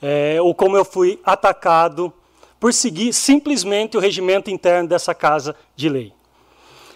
é, 0.01 0.41
ou 0.41 0.55
como 0.55 0.79
eu 0.79 0.85
fui 0.85 1.21
atacado 1.23 2.11
por 2.63 2.73
seguir 2.73 3.13
simplesmente 3.13 3.97
o 3.97 4.01
regimento 4.01 4.49
interno 4.49 4.89
dessa 4.89 5.13
casa 5.13 5.57
de 5.75 5.89
lei. 5.89 6.13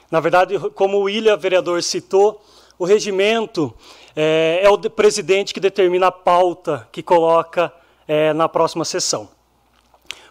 Na 0.09 0.21
verdade, 0.21 0.57
como 0.77 0.99
o 0.99 1.03
William, 1.03 1.37
vereador, 1.37 1.83
citou, 1.83 2.41
o 2.79 2.85
regimento 2.85 3.75
é, 4.15 4.61
é 4.63 4.71
o 4.71 4.79
presidente 4.79 5.53
que 5.53 5.59
determina 5.59 6.07
a 6.07 6.13
pauta 6.13 6.89
que 6.93 7.03
coloca 7.03 7.73
é, 8.07 8.33
na 8.33 8.49
próxima 8.49 8.85
sessão. 8.85 9.29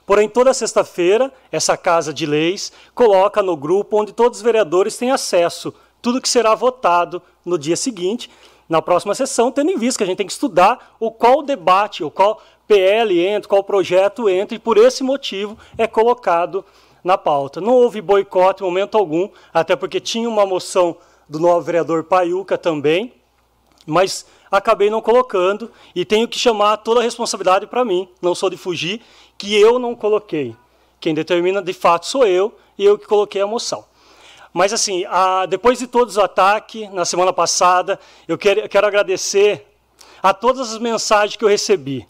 Porém, 0.05 0.29
toda 0.29 0.53
sexta-feira, 0.53 1.29
essa 1.51 1.75
Casa 1.75 2.13
de 2.13 2.25
Leis 2.25 2.71
coloca 2.93 3.43
no 3.43 3.57
grupo 3.57 3.99
onde 3.99 4.13
todos 4.13 4.38
os 4.38 4.41
vereadores 4.41 4.95
têm 4.95 5.11
acesso 5.11 5.73
tudo 6.01 6.21
que 6.21 6.29
será 6.29 6.55
votado 6.55 7.21
no 7.43 7.57
dia 7.57 7.75
seguinte, 7.75 8.31
na 8.69 8.81
próxima 8.81 9.13
sessão, 9.13 9.51
tendo 9.51 9.69
em 9.69 9.77
vista 9.77 9.97
que 9.97 10.03
a 10.05 10.07
gente 10.07 10.17
tem 10.17 10.27
que 10.27 10.31
estudar 10.31 10.95
o 10.97 11.11
qual 11.11 11.43
debate, 11.43 12.05
o 12.05 12.09
qual 12.09 12.41
PL 12.68 13.20
entra, 13.20 13.49
qual 13.49 13.63
projeto 13.63 14.30
entra, 14.30 14.55
e 14.55 14.59
por 14.59 14.78
esse 14.78 15.03
motivo 15.03 15.57
é 15.78 15.88
colocado 15.88 16.66
na 17.03 17.18
pauta. 17.18 17.61
Não 17.61 17.74
houve 17.74 18.01
boicote 18.01 18.63
em 18.63 18.66
momento 18.66 18.97
algum, 18.97 19.30
até 19.53 19.76
porque 19.76 19.99
tinha 19.99 20.28
uma 20.28 20.45
moção 20.45 20.97
do 21.30 21.39
novo 21.39 21.61
vereador 21.61 22.03
Paiuca 22.03 22.57
também, 22.57 23.13
mas 23.86 24.26
acabei 24.49 24.89
não 24.89 25.01
colocando 25.01 25.72
e 25.93 26.03
tenho 26.03 26.28
que 26.28 26.39
chamar 26.39 26.78
toda 26.78 26.99
a 26.99 27.03
responsabilidade 27.03 27.68
para 27.68 27.86
mim, 27.86 28.09
não 28.22 28.34
sou 28.34 28.49
de 28.49 28.57
fugir, 28.57 29.01
que 29.38 29.59
eu 29.59 29.78
não 29.78 29.95
coloquei. 29.95 30.55
Quem 30.99 31.13
determina 31.13 31.61
de 31.61 31.74
fato 31.74 32.07
sou 32.07 32.26
eu 32.26 32.55
e 32.78 32.86
eu 32.86 32.97
que 32.97 33.05
coloquei 33.05 33.41
a 33.41 33.47
moção. 33.47 33.86
Mas, 34.51 34.72
assim, 34.72 35.03
a, 35.09 35.45
depois 35.45 35.78
de 35.80 35.86
todos 35.86 36.16
os 36.18 36.24
ataques, 36.24 36.89
na 36.91 37.03
semana 37.03 37.34
passada, 37.34 37.99
eu 38.28 38.38
quero, 38.38 38.68
quero 38.70 38.88
agradecer 38.88 39.68
a 40.24 40.34
todas 40.34 40.72
as 40.72 40.80
mensagens 40.80 41.36
que 41.36 41.43
eu 41.43 41.49
recebi. 41.49 42.07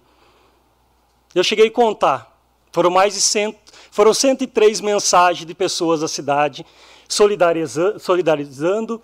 Eu 1.35 1.43
cheguei 1.43 1.67
a 1.67 1.71
contar. 1.71 2.33
Foram 2.71 2.89
mais 2.89 3.13
de 3.13 3.21
cento, 3.21 3.57
foram 3.91 4.13
103 4.13 4.81
mensagens 4.81 5.45
de 5.45 5.53
pessoas 5.53 6.01
da 6.01 6.07
cidade 6.07 6.65
solidarizando, 7.07 7.99
solidarizando 7.99 9.01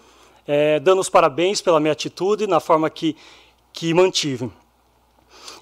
é, 0.48 0.80
dando 0.80 1.00
os 1.00 1.10
parabéns 1.10 1.62
pela 1.62 1.80
minha 1.80 1.94
atitude, 1.94 2.48
na 2.48 2.60
forma 2.60 2.90
que, 2.90 3.16
que 3.72 3.94
mantive. 3.94 4.52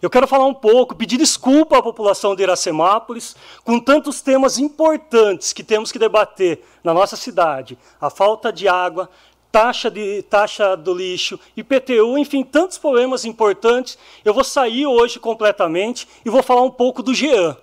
Eu 0.01 0.09
quero 0.09 0.27
falar 0.27 0.45
um 0.45 0.53
pouco, 0.53 0.95
pedir 0.95 1.17
desculpa 1.17 1.77
à 1.77 1.83
população 1.83 2.33
de 2.33 2.41
Iracemápolis, 2.41 3.35
com 3.65 3.79
tantos 3.79 4.21
temas 4.21 4.57
importantes 4.57 5.51
que 5.51 5.63
temos 5.63 5.91
que 5.91 5.99
debater 5.99 6.63
na 6.83 6.93
nossa 6.93 7.17
cidade: 7.17 7.77
a 7.99 8.09
falta 8.09 8.51
de 8.51 8.67
água, 8.67 9.09
taxa, 9.51 9.89
de, 9.89 10.21
taxa 10.23 10.75
do 10.75 10.93
lixo, 10.93 11.39
IPTU, 11.55 12.17
enfim, 12.17 12.43
tantos 12.43 12.77
problemas 12.77 13.25
importantes. 13.25 13.97
Eu 14.23 14.33
vou 14.33 14.43
sair 14.43 14.85
hoje 14.85 15.19
completamente 15.19 16.07
e 16.23 16.29
vou 16.29 16.43
falar 16.43 16.61
um 16.61 16.71
pouco 16.71 17.01
do 17.01 17.13
Jean. 17.13 17.57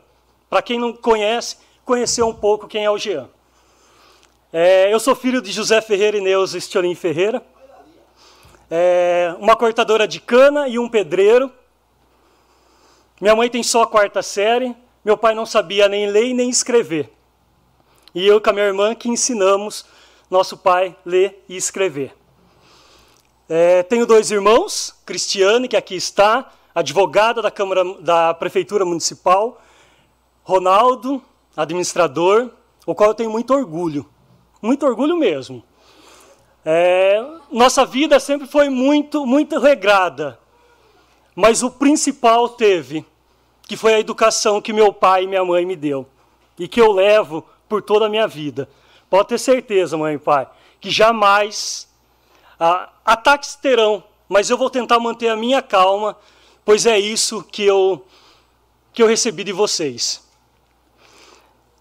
Para 0.48 0.62
quem 0.62 0.78
não 0.78 0.92
conhece, 0.92 1.56
conhecer 1.84 2.22
um 2.22 2.34
pouco 2.34 2.68
quem 2.68 2.84
é 2.84 2.90
o 2.90 2.98
Jean. 2.98 3.28
É, 4.52 4.92
eu 4.92 4.98
sou 4.98 5.14
filho 5.14 5.42
de 5.42 5.52
José 5.52 5.80
Ferreira 5.80 6.16
e 6.16 6.20
Neuza 6.20 6.56
Estiolim 6.58 6.94
Ferreira. 6.94 7.42
é, 8.70 9.34
uma 9.38 9.54
cortadora 9.54 10.08
de 10.08 10.20
cana 10.20 10.68
e 10.68 10.78
um 10.78 10.88
pedreiro. 10.88 11.52
Minha 13.20 13.34
mãe 13.34 13.48
tem 13.48 13.62
só 13.62 13.82
a 13.82 13.86
quarta 13.86 14.22
série, 14.22 14.74
meu 15.04 15.16
pai 15.16 15.34
não 15.34 15.46
sabia 15.46 15.88
nem 15.88 16.10
ler 16.10 16.34
nem 16.34 16.50
escrever. 16.50 17.10
E 18.14 18.26
eu 18.26 18.40
com 18.40 18.50
a 18.50 18.52
minha 18.52 18.66
irmã 18.66 18.94
que 18.94 19.08
ensinamos 19.08 19.86
nosso 20.30 20.56
pai 20.56 20.96
ler 21.04 21.44
e 21.48 21.56
escrever. 21.56 22.14
É, 23.48 23.82
tenho 23.84 24.06
dois 24.06 24.30
irmãos, 24.30 24.94
Cristiane, 25.04 25.68
que 25.68 25.76
aqui 25.76 25.94
está, 25.94 26.52
advogada 26.74 27.40
da 27.40 27.50
Câmara 27.50 27.82
da 28.00 28.34
Prefeitura 28.34 28.84
Municipal, 28.84 29.60
Ronaldo, 30.42 31.22
administrador, 31.56 32.50
o 32.84 32.94
qual 32.94 33.10
eu 33.10 33.14
tenho 33.14 33.30
muito 33.30 33.54
orgulho, 33.54 34.04
muito 34.60 34.84
orgulho 34.84 35.16
mesmo. 35.16 35.62
É, 36.64 37.24
nossa 37.50 37.86
vida 37.86 38.18
sempre 38.18 38.46
foi 38.46 38.68
muito, 38.68 39.24
muito 39.24 39.58
regrada, 39.58 40.38
mas 41.34 41.62
o 41.62 41.70
principal 41.70 42.48
teve, 42.48 43.04
que 43.62 43.76
foi 43.76 43.94
a 43.94 44.00
educação 44.00 44.60
que 44.60 44.72
meu 44.72 44.92
pai 44.92 45.24
e 45.24 45.26
minha 45.26 45.44
mãe 45.44 45.64
me 45.64 45.76
deu 45.76 46.06
e 46.58 46.66
que 46.66 46.80
eu 46.80 46.90
levo 46.90 47.44
por 47.68 47.82
toda 47.82 48.06
a 48.06 48.08
minha 48.08 48.26
vida. 48.26 48.68
Pode 49.08 49.28
ter 49.28 49.38
certeza, 49.38 49.96
mãe 49.96 50.14
e 50.14 50.18
pai, 50.18 50.48
que 50.80 50.90
jamais 50.90 51.88
ah, 52.58 52.90
ataques 53.04 53.54
terão, 53.54 54.02
mas 54.28 54.50
eu 54.50 54.58
vou 54.58 54.70
tentar 54.70 54.98
manter 54.98 55.28
a 55.28 55.36
minha 55.36 55.62
calma, 55.62 56.16
pois 56.64 56.86
é 56.86 56.98
isso 56.98 57.42
que 57.42 57.64
eu 57.64 58.04
que 58.92 59.02
eu 59.02 59.06
recebi 59.06 59.44
de 59.44 59.52
vocês. 59.52 60.26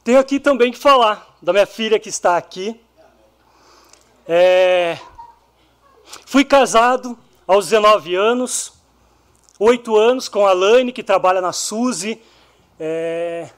Tenho 0.03 0.19
aqui 0.19 0.38
também 0.38 0.69
que 0.69 0.78
falar 0.78 1.36
da 1.41 1.53
minha 1.53 1.65
filha 1.65 1.97
que 1.97 2.09
está 2.09 2.36
aqui. 2.36 2.78
É, 4.28 4.99
fui 6.26 6.43
casado 6.43 7.17
aos 7.47 7.69
19 7.69 8.15
anos, 8.15 8.73
oito 9.57 9.95
anos 9.95 10.28
com 10.28 10.45
a 10.45 10.51
Laine, 10.51 10.91
que 10.91 11.01
trabalha 11.01 11.39
na 11.39 11.53
Suzy. 11.53 12.21
É, 12.78 13.49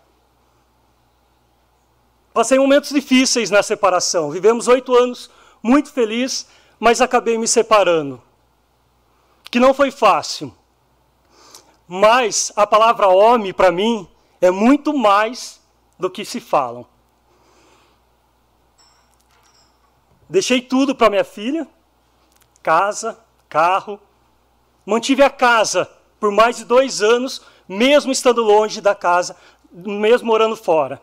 passei 2.37 2.59
momentos 2.59 2.91
difíceis 2.91 3.49
na 3.49 3.63
separação. 3.63 4.29
Vivemos 4.29 4.67
oito 4.67 4.95
anos 4.95 5.27
muito 5.63 5.91
felizes, 5.91 6.47
mas 6.79 7.01
acabei 7.01 7.35
me 7.35 7.47
separando. 7.47 8.21
Que 9.49 9.59
não 9.59 9.73
foi 9.73 9.89
fácil. 9.89 10.53
Mas 11.87 12.51
a 12.55 12.67
palavra 12.67 13.07
homem, 13.07 13.51
para 13.51 13.71
mim, 13.71 14.07
é 14.39 14.51
muito 14.51 14.95
mais 14.95 15.59
do 15.97 16.11
que 16.11 16.23
se 16.23 16.39
falam. 16.39 16.85
Deixei 20.29 20.61
tudo 20.61 20.93
para 20.93 21.09
minha 21.09 21.23
filha, 21.23 21.67
casa, 22.61 23.17
carro. 23.49 23.99
Mantive 24.85 25.23
a 25.23 25.29
casa 25.31 25.89
por 26.19 26.31
mais 26.31 26.57
de 26.57 26.65
dois 26.65 27.01
anos, 27.01 27.41
mesmo 27.67 28.11
estando 28.11 28.43
longe 28.43 28.79
da 28.79 28.93
casa, 28.93 29.35
mesmo 29.71 30.27
morando 30.27 30.55
fora. 30.55 31.01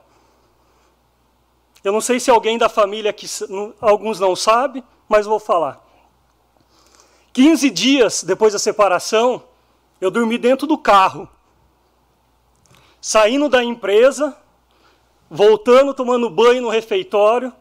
Eu 1.84 1.92
não 1.92 2.00
sei 2.00 2.18
se 2.18 2.30
alguém 2.30 2.56
da 2.56 2.70
família 2.70 3.12
que 3.12 3.26
alguns 3.78 4.18
não 4.18 4.34
sabe, 4.34 4.82
mas 5.06 5.26
vou 5.26 5.38
falar. 5.38 5.84
15 7.34 7.68
dias 7.68 8.24
depois 8.24 8.54
da 8.54 8.58
separação, 8.58 9.42
eu 10.00 10.10
dormi 10.10 10.38
dentro 10.38 10.66
do 10.66 10.78
carro. 10.78 11.28
Saindo 13.02 13.50
da 13.50 13.62
empresa, 13.62 14.34
voltando, 15.28 15.92
tomando 15.92 16.30
banho 16.30 16.62
no 16.62 16.70
refeitório, 16.70 17.52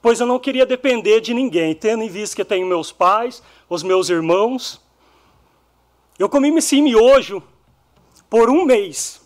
pois 0.00 0.20
eu 0.20 0.26
não 0.26 0.38
queria 0.38 0.64
depender 0.64 1.20
de 1.20 1.34
ninguém, 1.34 1.74
tendo 1.74 2.04
em 2.04 2.08
vista 2.08 2.36
que 2.36 2.42
eu 2.42 2.46
tenho 2.46 2.66
meus 2.66 2.92
pais, 2.92 3.42
os 3.68 3.82
meus 3.82 4.08
irmãos. 4.08 4.80
Eu 6.16 6.28
comi 6.28 6.56
esse 6.56 6.80
miojo 6.80 7.42
por 8.30 8.48
um 8.48 8.64
mês. 8.64 9.20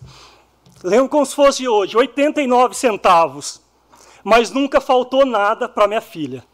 Lembro 0.82 1.10
como 1.10 1.26
se 1.26 1.34
fosse 1.34 1.68
hoje, 1.68 1.94
89 1.94 2.74
centavos. 2.74 3.65
Mas 4.28 4.50
nunca 4.50 4.80
faltou 4.80 5.24
nada 5.24 5.68
para 5.68 5.86
minha 5.86 6.00
filha. 6.00 6.44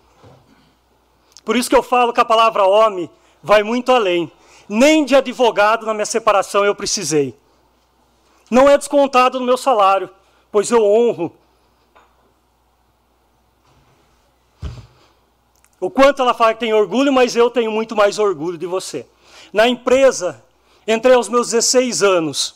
Por 1.43 1.57
isso 1.57 1.70
que 1.70 1.75
eu 1.75 1.83
falo 1.83 2.12
que 2.12 2.20
a 2.20 2.25
palavra 2.25 2.66
homem 2.66 3.09
vai 3.43 3.62
muito 3.62 3.91
além. 3.91 4.31
Nem 4.68 5.07
de 5.07 5.16
advogado 5.16 5.87
na 5.87 5.95
minha 5.95 6.05
separação 6.05 6.66
eu 6.66 6.75
precisei. 6.75 7.35
Não 8.51 8.68
é 8.68 8.77
descontado 8.77 9.41
no 9.41 9.47
meu 9.47 9.57
salário, 9.57 10.11
pois 10.51 10.70
eu 10.70 10.85
honro. 10.85 11.35
O 15.81 15.89
quanto 15.89 16.20
ela 16.20 16.35
fala 16.35 16.53
que 16.53 16.61
tem 16.61 16.75
orgulho, 16.75 17.11
mas 17.11 17.35
eu 17.35 17.49
tenho 17.49 17.70
muito 17.70 17.97
mais 17.97 18.18
orgulho 18.18 18.59
de 18.59 18.66
você. 18.66 19.07
Na 19.51 19.66
empresa, 19.66 20.45
entrei 20.87 21.14
aos 21.14 21.31
meus 21.31 21.49
16 21.49 22.03
anos, 22.03 22.55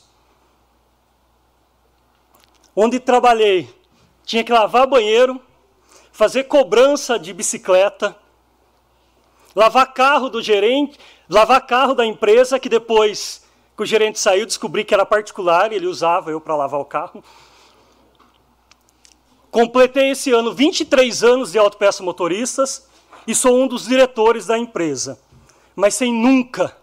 onde 2.76 3.00
trabalhei, 3.00 3.74
tinha 4.26 4.42
que 4.42 4.52
lavar 4.52 4.88
banheiro, 4.88 5.40
fazer 6.10 6.44
cobrança 6.44 7.16
de 7.16 7.32
bicicleta, 7.32 8.16
lavar 9.54 9.94
carro 9.94 10.28
do 10.28 10.42
gerente, 10.42 10.98
lavar 11.30 11.64
carro 11.64 11.94
da 11.94 12.04
empresa, 12.04 12.58
que 12.58 12.68
depois 12.68 13.46
que 13.76 13.82
o 13.84 13.86
gerente 13.86 14.18
saiu, 14.18 14.44
descobri 14.44 14.84
que 14.84 14.92
era 14.92 15.06
particular, 15.06 15.72
ele 15.72 15.86
usava 15.86 16.32
eu 16.32 16.40
para 16.40 16.56
lavar 16.56 16.80
o 16.80 16.84
carro. 16.84 17.22
Completei 19.48 20.10
esse 20.10 20.32
ano 20.32 20.52
23 20.52 21.22
anos 21.22 21.52
de 21.52 21.58
autopeça 21.58 22.02
motoristas 22.02 22.88
e 23.26 23.34
sou 23.34 23.56
um 23.56 23.68
dos 23.68 23.86
diretores 23.86 24.44
da 24.44 24.58
empresa, 24.58 25.20
mas 25.74 25.94
sem 25.94 26.12
nunca 26.12 26.76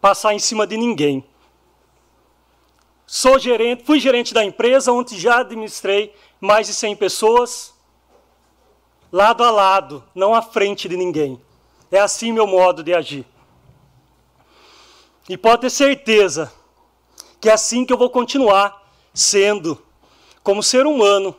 passar 0.00 0.34
em 0.34 0.38
cima 0.38 0.66
de 0.66 0.76
ninguém. 0.76 1.24
Sou 3.18 3.38
gerente, 3.38 3.82
fui 3.82 3.98
gerente 3.98 4.34
da 4.34 4.44
empresa 4.44 4.92
onde 4.92 5.18
já 5.18 5.38
administrei 5.38 6.14
mais 6.38 6.66
de 6.66 6.74
100 6.74 6.96
pessoas, 6.96 7.72
lado 9.10 9.42
a 9.42 9.50
lado, 9.50 10.04
não 10.14 10.34
à 10.34 10.42
frente 10.42 10.86
de 10.86 10.98
ninguém. 10.98 11.40
É 11.90 11.98
assim 11.98 12.30
meu 12.30 12.46
modo 12.46 12.84
de 12.84 12.92
agir. 12.92 13.24
E 15.30 15.38
pode 15.38 15.62
ter 15.62 15.70
certeza 15.70 16.52
que 17.40 17.48
é 17.48 17.54
assim 17.54 17.86
que 17.86 17.92
eu 17.94 17.96
vou 17.96 18.10
continuar 18.10 18.86
sendo, 19.14 19.82
como 20.42 20.62
ser 20.62 20.84
humano. 20.86 21.34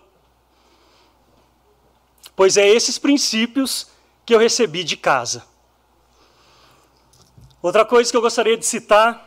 Pois 2.35 2.57
é 2.57 2.67
esses 2.67 2.97
princípios 2.97 3.87
que 4.25 4.33
eu 4.33 4.39
recebi 4.39 4.83
de 4.83 4.97
casa. 4.97 5.45
Outra 7.61 7.85
coisa 7.85 8.09
que 8.09 8.17
eu 8.17 8.21
gostaria 8.21 8.57
de 8.57 8.65
citar, 8.65 9.26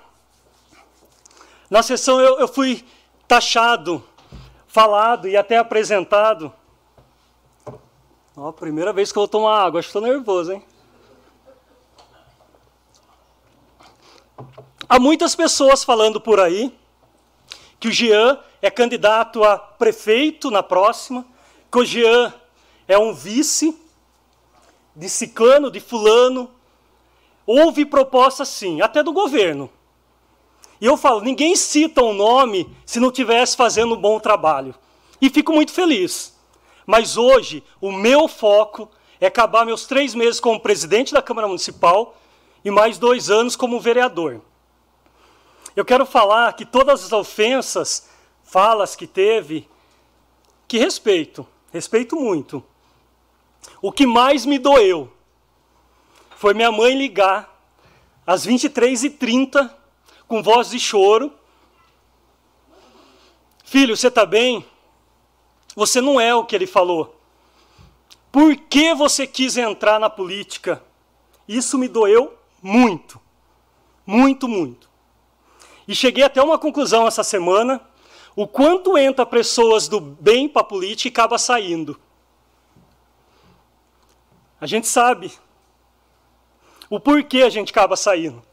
na 1.70 1.82
sessão 1.82 2.20
eu, 2.20 2.40
eu 2.40 2.48
fui 2.48 2.84
taxado, 3.28 4.04
falado 4.66 5.28
e 5.28 5.36
até 5.36 5.56
apresentado. 5.56 6.52
Ó, 8.36 8.50
primeira 8.50 8.92
vez 8.92 9.12
que 9.12 9.18
eu 9.18 9.22
vou 9.22 9.28
tomar 9.28 9.62
água, 9.64 9.78
acho 9.78 9.88
que 9.88 9.96
estou 9.96 10.02
nervoso, 10.02 10.52
hein? 10.52 10.64
Há 14.88 14.98
muitas 14.98 15.36
pessoas 15.36 15.84
falando 15.84 16.20
por 16.20 16.40
aí 16.40 16.76
que 17.78 17.86
o 17.88 17.92
Jean 17.92 18.38
é 18.60 18.70
candidato 18.70 19.44
a 19.44 19.56
prefeito 19.56 20.50
na 20.50 20.62
próxima, 20.62 21.24
que 21.70 21.78
o 21.78 21.84
Jean 21.84 22.34
é 22.88 22.98
um 22.98 23.14
vice 23.14 23.80
de 24.94 25.08
ciclano, 25.08 25.70
de 25.70 25.78
fulano. 25.78 26.50
Houve 27.46 27.86
proposta 27.86 28.44
sim, 28.44 28.80
até 28.80 29.02
do 29.02 29.12
governo. 29.12 29.70
E 30.80 30.86
eu 30.86 30.96
falo, 30.96 31.20
ninguém 31.20 31.54
cita 31.54 32.02
um 32.02 32.14
nome 32.14 32.74
se 32.86 32.98
não 32.98 33.12
tivesse 33.12 33.56
fazendo 33.56 33.94
um 33.94 34.00
bom 34.00 34.18
trabalho. 34.18 34.74
E 35.20 35.28
fico 35.28 35.52
muito 35.52 35.72
feliz. 35.72 36.34
Mas 36.86 37.16
hoje, 37.16 37.62
o 37.80 37.92
meu 37.92 38.26
foco 38.26 38.90
é 39.20 39.26
acabar 39.26 39.66
meus 39.66 39.86
três 39.86 40.14
meses 40.14 40.40
como 40.40 40.58
presidente 40.58 41.12
da 41.12 41.20
Câmara 41.20 41.46
Municipal 41.46 42.16
e 42.64 42.70
mais 42.70 42.96
dois 42.96 43.28
anos 43.28 43.54
como 43.54 43.78
vereador. 43.78 44.40
Eu 45.76 45.84
quero 45.84 46.06
falar 46.06 46.52
que 46.54 46.64
todas 46.64 47.04
as 47.04 47.12
ofensas, 47.12 48.08
falas 48.42 48.96
que 48.96 49.06
teve, 49.06 49.68
que 50.66 50.78
respeito, 50.78 51.46
respeito 51.70 52.16
muito. 52.16 52.64
O 53.82 53.92
que 53.92 54.06
mais 54.06 54.46
me 54.46 54.58
doeu 54.58 55.12
foi 56.36 56.54
minha 56.54 56.72
mãe 56.72 56.96
ligar 56.96 57.60
às 58.26 58.46
23h30 58.46 59.79
com 60.30 60.44
voz 60.44 60.70
de 60.70 60.78
choro. 60.78 61.32
Filho, 63.64 63.96
você 63.96 64.06
está 64.06 64.24
bem? 64.24 64.64
Você 65.74 66.00
não 66.00 66.20
é 66.20 66.32
o 66.32 66.44
que 66.44 66.54
ele 66.54 66.68
falou. 66.68 67.20
Por 68.30 68.54
que 68.54 68.94
você 68.94 69.26
quis 69.26 69.56
entrar 69.56 69.98
na 69.98 70.08
política? 70.08 70.80
Isso 71.48 71.76
me 71.76 71.88
doeu 71.88 72.32
muito. 72.62 73.20
Muito, 74.06 74.46
muito. 74.46 74.88
E 75.88 75.96
cheguei 75.96 76.22
até 76.22 76.40
uma 76.40 76.60
conclusão 76.60 77.08
essa 77.08 77.24
semana: 77.24 77.80
o 78.36 78.46
quanto 78.46 78.96
entra 78.96 79.26
pessoas 79.26 79.88
do 79.88 80.00
bem 80.00 80.48
para 80.48 80.62
a 80.62 80.64
política 80.64 81.08
e 81.08 81.10
acaba 81.10 81.38
saindo. 81.38 82.00
A 84.60 84.66
gente 84.66 84.86
sabe 84.86 85.32
O 86.88 87.00
porquê 87.00 87.42
a 87.42 87.50
gente 87.50 87.70
acaba 87.70 87.96
saindo. 87.96 88.49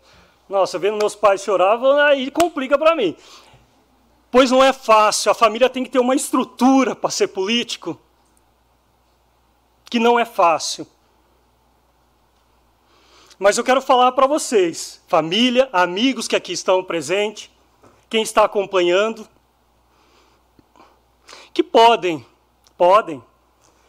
Nossa, 0.48 0.80
vendo 0.80 0.98
meus 0.98 1.16
pais 1.16 1.44
choravam, 1.44 1.98
aí 1.98 2.32
complica 2.32 2.78
para 2.78 2.96
mim. 2.96 3.16
Pois 4.32 4.52
não 4.52 4.64
é 4.64 4.72
fácil, 4.72 5.32
a 5.32 5.36
família 5.36 5.70
tem 5.70 5.84
que 5.84 5.90
ter 5.90 6.00
uma 6.00 6.16
estrutura 6.16 6.96
para 6.96 7.10
ser 7.10 7.28
político, 7.28 8.00
que 9.90 10.00
não 10.00 10.20
é 10.20 10.26
fácil. 10.26 10.88
Mas 13.40 13.58
eu 13.58 13.64
quero 13.64 13.82
falar 13.82 14.12
para 14.14 14.26
vocês, 14.26 15.02
família, 15.08 15.70
amigos 15.72 16.28
que 16.28 16.36
aqui 16.36 16.54
estão 16.54 16.84
presentes, 16.84 17.52
quem 18.10 18.24
está 18.24 18.44
acompanhando, 18.44 19.28
que 21.54 21.62
podem, 21.62 22.26
podem 22.78 23.24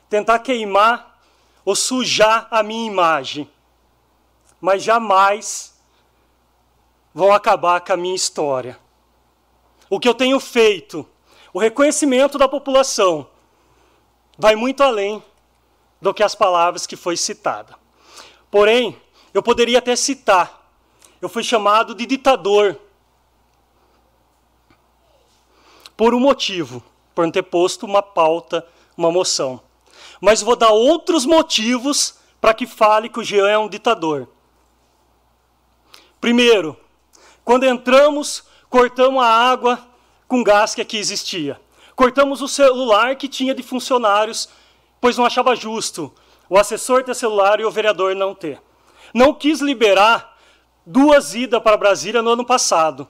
tentar 0.09 0.39
queimar 0.41 1.21
ou 1.65 1.75
sujar 1.75 2.47
a 2.51 2.63
minha 2.63 2.87
imagem, 2.87 3.51
mas 4.61 4.83
jamais 4.83 5.78
vão 7.15 7.33
acabar 7.33 7.81
com 7.81 7.93
a 7.93 7.97
minha 7.97 8.15
história. 8.15 8.79
O 9.91 9.99
que 9.99 10.09
eu 10.09 10.15
tenho 10.15 10.39
feito, 10.39 11.07
o 11.53 11.59
reconhecimento 11.59 12.39
da 12.39 12.49
população, 12.49 13.27
vai 14.39 14.55
muito 14.55 14.83
além 14.83 15.23
do 16.01 16.15
que 16.15 16.23
as 16.23 16.35
palavras 16.35 16.87
que 16.87 16.97
foi 16.97 17.17
citada. 17.17 17.75
Porém, 18.51 19.01
eu 19.35 19.43
poderia 19.43 19.79
até 19.79 19.97
citar. 19.97 20.71
Eu 21.21 21.29
fui 21.29 21.43
chamado 21.43 21.95
de 21.95 22.07
ditador 22.07 22.79
por 25.97 26.15
um 26.15 26.21
motivo, 26.21 26.83
por 27.15 27.25
não 27.25 27.33
ter 27.33 27.43
posto 27.43 27.85
uma 27.85 28.03
pauta, 28.03 28.65
uma 28.97 29.11
moção. 29.11 29.61
Mas 30.21 30.43
vou 30.43 30.55
dar 30.55 30.71
outros 30.71 31.27
motivos 31.27 32.17
para 32.41 32.55
que 32.55 32.67
fale 32.67 33.09
que 33.09 33.19
o 33.19 33.25
Jean 33.25 33.49
é 33.49 33.59
um 33.59 33.69
ditador. 33.69 34.29
Primeiro, 36.21 36.77
quando 37.49 37.65
entramos, 37.65 38.45
cortamos 38.69 39.23
a 39.23 39.27
água 39.27 39.81
com 40.29 40.45
gás 40.45 40.75
que 40.75 40.83
aqui 40.83 40.99
existia. 40.99 41.59
Cortamos 41.97 42.43
o 42.43 42.47
celular 42.47 43.17
que 43.17 43.27
tinha 43.27 43.55
de 43.55 43.63
funcionários, 43.63 44.51
pois 45.01 45.17
não 45.17 45.25
achava 45.25 45.57
justo 45.57 46.13
o 46.47 46.59
assessor 46.59 47.03
ter 47.03 47.15
celular 47.15 47.59
e 47.59 47.65
o 47.65 47.71
vereador 47.71 48.15
não 48.15 48.35
ter 48.35 48.61
não 49.15 49.33
quis 49.33 49.63
liberar 49.63 50.37
duas 50.85 51.35
idas 51.35 51.63
para 51.63 51.79
Brasília 51.79 52.21
no 52.21 52.33
ano 52.33 52.45
passado. 52.45 53.09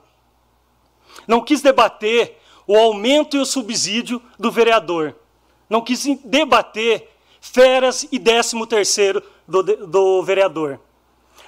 Não 1.27 1.41
quis 1.41 1.61
debater 1.61 2.37
o 2.65 2.77
aumento 2.77 3.35
e 3.35 3.41
o 3.41 3.45
subsídio 3.45 4.21
do 4.39 4.49
vereador. 4.49 5.15
Não 5.69 5.81
quis 5.81 6.05
debater 6.23 7.09
férias 7.41 8.07
e 8.09 8.17
décimo 8.17 8.65
terceiro 8.65 9.21
do, 9.45 9.61
do 9.63 10.23
vereador. 10.23 10.79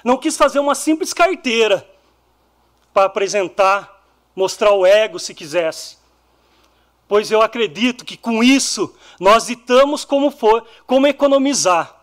Não 0.04 0.18
quis 0.18 0.36
fazer 0.36 0.58
uma 0.58 0.74
simples 0.74 1.14
carteira 1.14 1.88
para 2.92 3.06
apresentar, 3.06 4.04
mostrar 4.34 4.72
o 4.72 4.86
ego 4.86 5.18
se 5.18 5.34
quisesse. 5.34 5.96
Pois 7.08 7.30
eu 7.30 7.42
acredito 7.42 8.04
que 8.04 8.16
com 8.16 8.42
isso 8.42 8.94
nós 9.20 9.46
ditamos 9.46 10.04
como 10.04 10.30
for, 10.30 10.66
como 10.86 11.06
economizar. 11.06 12.02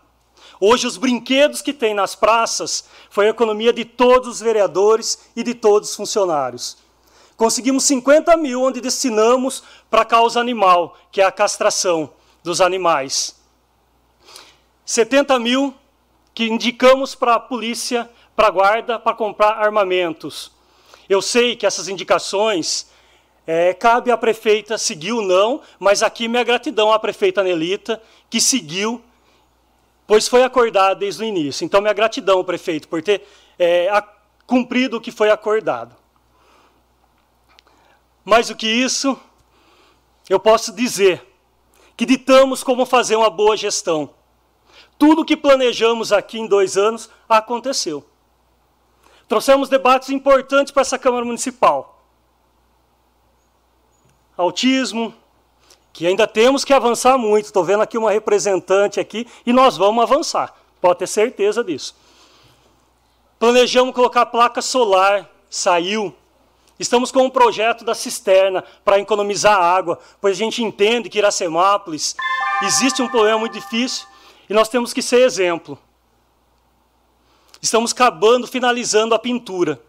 Hoje, 0.59 0.85
os 0.85 0.97
brinquedos 0.97 1.61
que 1.61 1.71
tem 1.71 1.93
nas 1.93 2.15
praças 2.15 2.83
foi 3.09 3.27
a 3.27 3.29
economia 3.29 3.71
de 3.71 3.85
todos 3.85 4.27
os 4.27 4.39
vereadores 4.41 5.29
e 5.35 5.41
de 5.41 5.53
todos 5.55 5.89
os 5.89 5.95
funcionários. 5.95 6.77
Conseguimos 7.37 7.85
50 7.85 8.35
mil, 8.35 8.61
onde 8.61 8.81
destinamos 8.81 9.63
para 9.89 10.01
a 10.01 10.05
causa 10.05 10.41
animal, 10.41 10.97
que 11.09 11.21
é 11.21 11.25
a 11.25 11.31
castração 11.31 12.11
dos 12.43 12.59
animais. 12.59 13.39
70 14.85 15.39
mil 15.39 15.73
que 16.33 16.45
indicamos 16.45 17.15
para 17.15 17.35
a 17.35 17.39
polícia, 17.39 18.09
para 18.35 18.47
a 18.47 18.51
guarda, 18.51 18.99
para 18.99 19.15
comprar 19.15 19.51
armamentos. 19.51 20.51
Eu 21.09 21.21
sei 21.21 21.55
que 21.55 21.65
essas 21.65 21.87
indicações 21.89 22.89
é, 23.45 23.73
cabe 23.73 24.11
à 24.11 24.17
prefeita 24.17 24.77
seguir 24.77 25.11
ou 25.11 25.21
não, 25.21 25.61
mas 25.79 26.03
aqui 26.03 26.27
minha 26.27 26.43
gratidão 26.43 26.93
à 26.93 26.99
prefeita 26.99 27.43
Nelita, 27.43 28.01
que 28.29 28.39
seguiu 28.39 29.03
pois 30.09 30.27
foi 30.27 30.41
acordado 30.41 30.97
desde 30.97 31.21
o 31.21 31.23
início. 31.23 31.63
Então, 31.63 31.79
minha 31.81 31.93
gratidão, 31.93 32.43
prefeito, 32.43 32.87
por 32.87 32.99
ter 32.99 33.27
é, 33.59 33.87
a, 33.89 34.01
cumprido 34.47 34.97
o 34.97 35.01
que 35.01 35.11
foi 35.11 35.29
acordado. 35.29 35.95
Mais 38.25 38.47
do 38.47 38.55
que 38.55 38.65
isso, 38.65 39.15
eu 40.27 40.39
posso 40.39 40.73
dizer 40.73 41.23
que 41.95 42.07
ditamos 42.07 42.63
como 42.63 42.87
fazer 42.87 43.17
uma 43.17 43.29
boa 43.29 43.55
gestão. 43.55 44.09
Tudo 44.97 45.21
o 45.21 45.25
que 45.25 45.37
planejamos 45.37 46.11
aqui 46.11 46.39
em 46.39 46.47
dois 46.47 46.75
anos 46.75 47.07
aconteceu. 47.29 48.08
Trouxemos 49.29 49.69
debates 49.69 50.09
importantes 50.09 50.73
para 50.73 50.81
essa 50.81 50.97
Câmara 50.97 51.23
Municipal. 51.23 52.03
Autismo, 54.35 55.13
que 55.93 56.07
ainda 56.07 56.25
temos 56.25 56.65
que 56.65 56.73
avançar 56.73 57.15
muito. 57.15 57.45
Estou 57.45 57.63
vendo 57.63 57.83
aqui 57.83 57.95
uma 57.95 58.09
representante 58.09 58.99
aqui 58.99 59.27
e 59.45 59.53
nós 59.53 59.77
vamos 59.77 60.01
avançar. 60.01 60.55
Pode 60.81 60.97
ter 60.97 61.07
certeza 61.07 61.63
disso. 61.63 61.95
Planejamos 63.37 63.93
colocar 63.93 64.25
placa 64.25 64.63
solar, 64.63 65.29
saiu. 65.47 66.11
Estamos 66.79 67.11
com 67.11 67.23
um 67.23 67.29
projeto 67.29 67.85
da 67.85 67.93
cisterna 67.93 68.63
para 68.83 68.97
economizar 68.97 69.61
água, 69.61 69.99
pois 70.19 70.37
a 70.37 70.39
gente 70.39 70.63
entende 70.63 71.07
que 71.07 71.19
Iracemápolis 71.19 72.15
existe 72.63 72.99
um 73.03 73.07
problema 73.07 73.37
muito 73.37 73.53
difícil 73.53 74.07
e 74.49 74.55
nós 74.55 74.69
temos 74.69 74.91
que 74.91 75.03
ser 75.03 75.21
exemplo. 75.21 75.77
Estamos 77.61 77.91
acabando, 77.91 78.47
finalizando 78.47 79.13
a 79.13 79.19
pintura. 79.19 79.81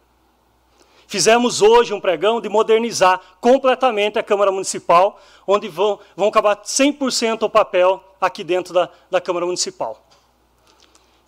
Fizemos 1.07 1.61
hoje 1.61 1.93
um 1.93 2.01
pregão 2.01 2.41
de 2.41 2.49
modernizar 2.49 3.21
completamente 3.41 4.18
a 4.18 4.23
Câmara 4.23 4.53
Municipal, 4.53 5.21
onde 5.47 5.68
vão, 5.68 5.99
vão 6.14 6.29
acabar 6.29 6.57
100% 6.57 7.43
o 7.43 7.51
papel 7.51 8.03
aqui 8.21 8.45
dentro 8.45 8.73
da, 8.73 8.89
da 9.11 9.21
Câmara 9.21 9.45
Municipal. 9.45 10.05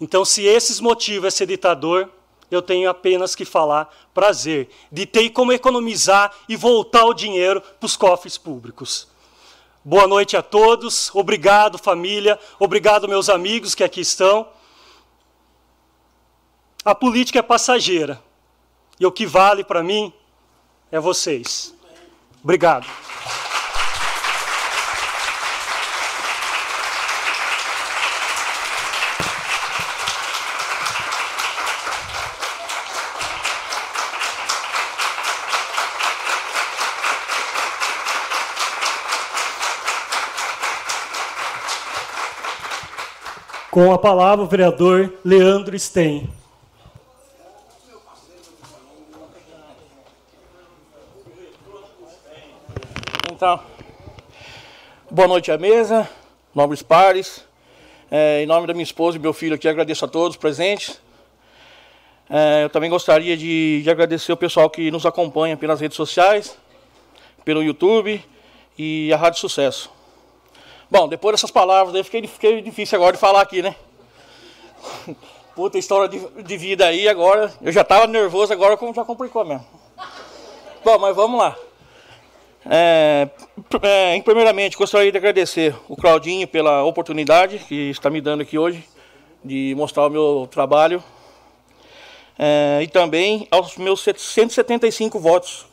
Então, 0.01 0.25
se 0.25 0.45
esses 0.45 0.81
motivos 0.81 1.35
ser 1.35 1.47
ditador, 1.47 2.09
eu 2.51 2.61
tenho 2.61 2.91
apenas 2.91 3.35
que 3.35 3.45
falar 3.45 3.93
prazer 4.13 4.69
de 4.91 5.07
ter 5.07 5.31
como 5.31 5.53
economizar 5.53 6.33
e 6.49 6.57
voltar 6.57 7.05
o 7.05 7.15
dinheiro 7.15 7.61
para 7.61 7.87
os 7.87 7.97
cofres 7.97 8.37
públicos. 8.37 9.09
Boa 9.85 10.07
noite 10.07 10.37
a 10.37 10.43
todos, 10.43 11.11
obrigado 11.15 11.77
família, 11.77 12.39
obrigado 12.59 13.09
meus 13.09 13.29
amigos 13.29 13.75
que 13.75 13.83
aqui 13.83 14.01
estão. 14.01 14.47
A 16.85 16.97
política 16.97 17.39
é 17.39 17.43
passageira. 17.43 18.21
E 18.99 19.07
o 19.07 19.13
que 19.13 19.25
vale 19.25 19.63
para 19.63 19.83
mim 19.83 20.13
é 20.91 20.99
vocês. 20.99 21.73
Obrigado. 22.43 22.87
Com 43.71 43.91
a 43.93 43.99
palavra, 43.99 44.45
o 44.45 44.49
vereador 44.49 45.15
Leandro 45.25 45.79
Stein. 45.79 46.42
Então, 53.43 53.59
boa 55.11 55.27
noite 55.27 55.51
à 55.51 55.59
mesa, 55.59 56.09
nobres 56.55 56.81
pares. 56.81 57.45
É, 58.09 58.41
em 58.41 58.47
nome 58.47 58.69
da 58.69 58.73
minha 58.73 58.85
esposa 58.85 59.17
e 59.17 59.21
meu 59.21 59.33
filho 59.33 59.57
aqui, 59.57 59.67
agradeço 59.67 60.05
a 60.05 60.09
todos 60.09 60.37
presentes. 60.37 61.03
É, 62.31 62.63
eu 62.63 62.71
também 62.71 62.89
gostaria 62.89 63.37
de, 63.37 63.83
de, 63.83 63.91
agradecer 63.91 64.33
o 64.33 64.37
pessoal 64.37 64.71
que 64.71 64.93
nos 64.93 65.05
acompanha 65.05 65.57
pelas 65.57 65.81
redes 65.81 65.97
sociais, 65.97 66.57
pelo 67.45 67.65
YouTube 67.65 68.25
e 68.79 69.13
a 69.13 69.17
Rádio 69.17 69.41
Sucesso. 69.41 69.91
Bom, 70.89 71.09
depois 71.09 71.33
dessas 71.33 71.51
palavras 71.51 71.97
aí, 71.97 72.05
fiquei, 72.05 72.25
fiquei 72.29 72.63
difícil 72.63 72.97
agora 72.97 73.15
de 73.15 73.19
falar 73.19 73.41
aqui, 73.41 73.61
né? 73.61 73.75
Puta 75.57 75.79
história 75.79 76.09
de, 76.09 76.45
de 76.45 76.57
vida 76.57 76.87
aí, 76.87 77.09
agora. 77.09 77.53
Eu 77.61 77.73
já 77.73 77.81
estava 77.81 78.07
nervoso, 78.07 78.53
agora 78.53 78.77
como 78.77 78.95
já 78.95 79.05
complicou 79.05 79.45
mesmo. 79.45 79.67
Bom, 80.85 80.97
mas 81.01 81.17
vamos 81.17 81.41
lá. 81.41 81.57
É, 82.65 83.29
é, 83.83 84.23
primeiramente, 84.23 84.77
gostaria 84.77 85.11
de 85.11 85.19
agradecer 85.19 85.75
o 85.89 85.97
Claudinho 85.97 86.47
pela 86.47 86.85
oportunidade 86.85 87.59
que 87.59 87.91
está 87.91 88.09
me 88.09 88.21
dando 88.21 88.43
aqui 88.43 88.57
hoje 88.57 88.85
de 89.45 89.75
mostrar 89.77 90.07
o 90.07 90.11
meu 90.11 90.49
trabalho. 90.51 91.03
É, 92.39 92.81
e 92.83 92.89
também 92.89 93.47
aos 93.51 93.77
meus 93.77 94.03
175 94.03 95.19
votos, 95.19 95.67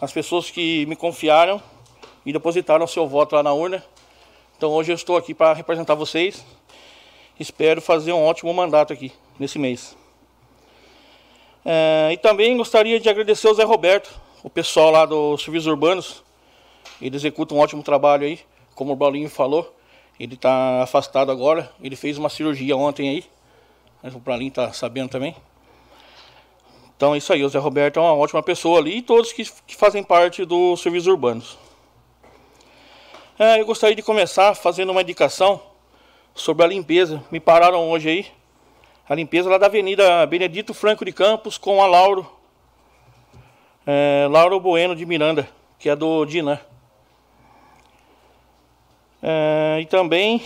as 0.00 0.12
pessoas 0.12 0.50
que 0.50 0.84
me 0.86 0.96
confiaram 0.96 1.62
e 2.26 2.32
depositaram 2.32 2.84
o 2.84 2.88
seu 2.88 3.06
voto 3.06 3.34
lá 3.36 3.42
na 3.42 3.52
urna. 3.52 3.84
Então 4.56 4.70
hoje 4.70 4.92
eu 4.92 4.96
estou 4.96 5.16
aqui 5.16 5.34
para 5.34 5.52
representar 5.52 5.94
vocês. 5.94 6.44
Espero 7.38 7.80
fazer 7.80 8.12
um 8.12 8.22
ótimo 8.22 8.52
mandato 8.52 8.92
aqui 8.92 9.12
nesse 9.38 9.58
mês. 9.58 9.96
É, 11.64 12.10
e 12.12 12.16
também 12.16 12.56
gostaria 12.56 12.98
de 12.98 13.08
agradecer 13.08 13.46
ao 13.46 13.54
Zé 13.54 13.62
Roberto, 13.62 14.10
o 14.42 14.50
pessoal 14.50 14.90
lá 14.90 15.06
dos 15.06 15.42
serviços 15.42 15.68
urbanos. 15.68 16.22
Ele 17.02 17.16
executa 17.16 17.52
um 17.52 17.58
ótimo 17.58 17.82
trabalho 17.82 18.24
aí, 18.24 18.38
como 18.76 18.92
o 18.92 18.96
Paulinho 18.96 19.28
falou. 19.28 19.76
Ele 20.20 20.34
está 20.34 20.82
afastado 20.82 21.32
agora. 21.32 21.68
Ele 21.82 21.96
fez 21.96 22.16
uma 22.16 22.28
cirurgia 22.28 22.76
ontem 22.76 23.08
aí. 23.08 23.24
O 24.14 24.20
Paulinho 24.20 24.50
está 24.50 24.72
sabendo 24.72 25.10
também. 25.10 25.34
Então 26.96 27.12
é 27.12 27.18
isso 27.18 27.32
aí. 27.32 27.44
O 27.44 27.48
Zé 27.48 27.58
Roberto 27.58 27.98
é 27.98 28.00
uma 28.00 28.14
ótima 28.14 28.40
pessoa 28.40 28.78
ali 28.78 28.98
e 28.98 29.02
todos 29.02 29.32
que, 29.32 29.44
que 29.66 29.74
fazem 29.74 30.04
parte 30.04 30.44
dos 30.44 30.80
serviços 30.80 31.08
urbanos. 31.08 31.58
É, 33.36 33.60
eu 33.60 33.66
gostaria 33.66 33.96
de 33.96 34.02
começar 34.02 34.54
fazendo 34.54 34.90
uma 34.90 35.02
indicação 35.02 35.60
sobre 36.32 36.64
a 36.64 36.68
limpeza. 36.68 37.20
Me 37.32 37.40
pararam 37.40 37.90
hoje 37.90 38.08
aí. 38.08 38.26
A 39.08 39.16
limpeza 39.16 39.50
lá 39.50 39.58
da 39.58 39.66
Avenida 39.66 40.24
Benedito 40.26 40.72
Franco 40.72 41.04
de 41.04 41.12
Campos 41.12 41.58
com 41.58 41.82
a 41.82 41.86
Lauro. 41.88 42.24
É, 43.84 44.28
Lauro 44.30 44.60
Bueno 44.60 44.94
de 44.94 45.04
Miranda, 45.04 45.48
que 45.80 45.88
é 45.88 45.96
do 45.96 46.24
Dina. 46.24 46.64
É, 49.22 49.78
e 49.80 49.86
também 49.86 50.42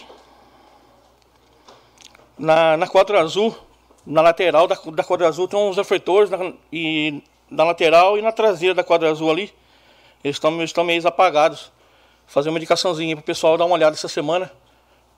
na, 2.38 2.76
na 2.76 2.86
quadra 2.86 3.20
azul, 3.20 3.56
na 4.04 4.20
lateral 4.20 4.66
da, 4.66 4.74
da 4.74 5.02
quadra 5.02 5.26
azul 5.26 5.48
tem 5.48 5.58
uns 5.58 5.76
refletores 5.76 6.28
na, 6.28 6.52
e 6.70 7.22
na 7.50 7.64
lateral 7.64 8.18
e 8.18 8.22
na 8.22 8.32
traseira 8.32 8.74
da 8.74 8.84
quadra 8.84 9.10
azul 9.10 9.30
ali. 9.30 9.52
Eles 10.22 10.36
estão 10.36 10.62
estão 10.62 10.84
meio 10.84 11.06
apagados. 11.06 11.72
Fazer 12.26 12.50
uma 12.50 12.58
indicaçãozinha 12.58 13.14
para 13.14 13.22
o 13.22 13.24
pessoal 13.24 13.56
dar 13.56 13.64
uma 13.64 13.74
olhada 13.74 13.94
essa 13.94 14.08
semana 14.08 14.52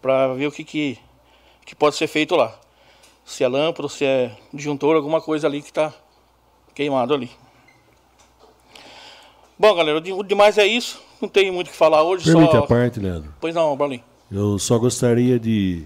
para 0.00 0.34
ver 0.34 0.46
o 0.46 0.52
que, 0.52 0.62
que, 0.62 0.98
que 1.64 1.74
pode 1.74 1.96
ser 1.96 2.06
feito 2.06 2.36
lá. 2.36 2.54
Se 3.24 3.42
é 3.42 3.48
lâmpada, 3.48 3.88
se 3.88 4.04
é 4.04 4.30
disjuntor, 4.52 4.94
alguma 4.94 5.20
coisa 5.20 5.46
ali 5.46 5.62
que 5.62 5.68
está 5.68 5.92
queimado 6.74 7.14
ali. 7.14 7.30
Bom, 9.59 9.74
galera, 9.74 9.98
o 9.98 10.22
demais 10.22 10.56
é 10.56 10.66
isso. 10.66 11.00
Não 11.20 11.28
tenho 11.28 11.52
muito 11.52 11.66
o 11.66 11.70
que 11.70 11.76
falar 11.76 12.02
hoje. 12.04 12.24
Permite 12.24 12.52
só... 12.52 12.59
a 12.59 12.66
parte, 12.66 13.00
Leandro. 13.00 13.34
Pois 13.40 13.54
não, 13.54 13.76
Paulinho. 13.76 14.02
Eu 14.30 14.59
só 14.59 14.78
gostaria 14.78 15.38
de 15.38 15.82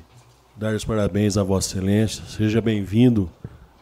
dar 0.54 0.74
os 0.74 0.84
parabéns 0.84 1.38
a 1.38 1.42
Vossa 1.42 1.78
Excelência. 1.78 2.22
Seja 2.26 2.60
bem-vindo 2.60 3.30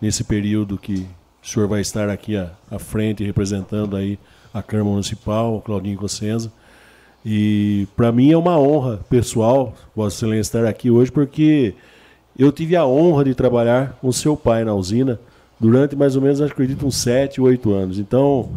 nesse 0.01 0.23
período 0.23 0.79
que 0.79 1.07
o 1.43 1.47
senhor 1.47 1.69
vai 1.69 1.81
estar 1.81 2.09
aqui 2.09 2.37
à, 2.37 2.53
à 2.71 2.79
frente, 2.79 3.25
representando 3.25 3.97
aí 3.97 4.17
a 4.55 4.63
Câmara 4.63 4.91
Municipal, 4.91 5.61
Claudinho 5.61 5.99
Cossenza. 5.99 6.53
E 7.27 7.89
para 7.97 8.13
mim 8.13 8.31
é 8.31 8.37
uma 8.37 8.59
honra 8.59 9.01
pessoal, 9.11 9.75
Vossa 9.95 10.19
Excelência, 10.19 10.59
estar 10.59 10.69
aqui 10.69 10.89
hoje, 10.89 11.11
porque 11.11 11.75
eu 12.39 12.53
tive 12.53 12.77
a 12.77 12.87
honra 12.87 13.25
de 13.25 13.35
trabalhar 13.35 13.99
com 14.01 14.13
seu 14.13 14.37
pai 14.37 14.65
na 14.65 14.73
usina 14.73 15.19
durante 15.59 15.97
mais 15.97 16.15
ou 16.15 16.23
menos, 16.23 16.41
acredito, 16.41 16.87
uns 16.87 16.97
7, 16.97 17.41
8 17.41 17.73
anos. 17.73 17.99
Então, 17.99 18.51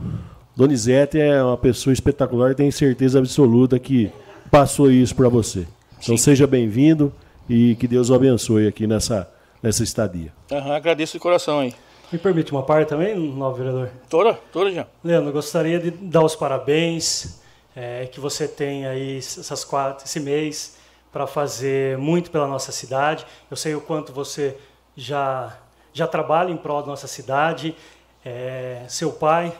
Donizete 0.55 1.19
é 1.19 1.41
uma 1.43 1.57
pessoa 1.57 1.91
espetacular 1.91 2.51
e 2.51 2.55
tenho 2.55 2.71
certeza 2.71 3.17
absoluta 3.17 3.79
que 3.79 4.11
passou 4.51 4.91
isso 4.91 5.15
para 5.15 5.27
você. 5.27 5.67
Então, 5.93 6.15
Sim. 6.15 6.17
seja 6.17 6.45
bem-vindo 6.45 7.11
e 7.49 7.75
que 7.75 7.87
Deus 7.87 8.11
o 8.11 8.13
abençoe 8.13 8.67
aqui 8.67 8.85
nessa, 8.85 9.27
nessa 9.63 9.83
estadia. 9.83 10.31
Uhum, 10.51 10.71
agradeço 10.71 11.13
de 11.13 11.19
coração 11.19 11.59
aí. 11.59 11.73
Me 12.11 12.19
permite 12.19 12.51
uma 12.51 12.61
parte 12.61 12.89
também, 12.89 13.15
novo 13.15 13.57
vereador? 13.57 13.89
Toda, 14.07 14.35
toda 14.51 14.71
já. 14.71 14.85
Leandro, 15.03 15.31
gostaria 15.31 15.79
de 15.79 15.89
dar 15.89 16.23
os 16.23 16.35
parabéns, 16.35 17.41
é, 17.75 18.05
que 18.05 18.19
você 18.19 18.47
tem 18.47 18.85
aí 18.85 19.17
essas 19.17 19.63
quatro, 19.63 20.05
esse 20.05 20.19
mês 20.19 20.77
para 21.11 21.25
fazer 21.25 21.97
muito 21.97 22.29
pela 22.29 22.47
nossa 22.47 22.71
cidade. 22.71 23.25
Eu 23.49 23.57
sei 23.57 23.73
o 23.73 23.81
quanto 23.81 24.13
você 24.13 24.55
já, 24.95 25.57
já 25.91 26.05
trabalha 26.05 26.51
em 26.51 26.57
prol 26.57 26.81
da 26.81 26.87
nossa 26.87 27.07
cidade. 27.07 27.75
É, 28.23 28.83
seu 28.87 29.11
pai 29.11 29.51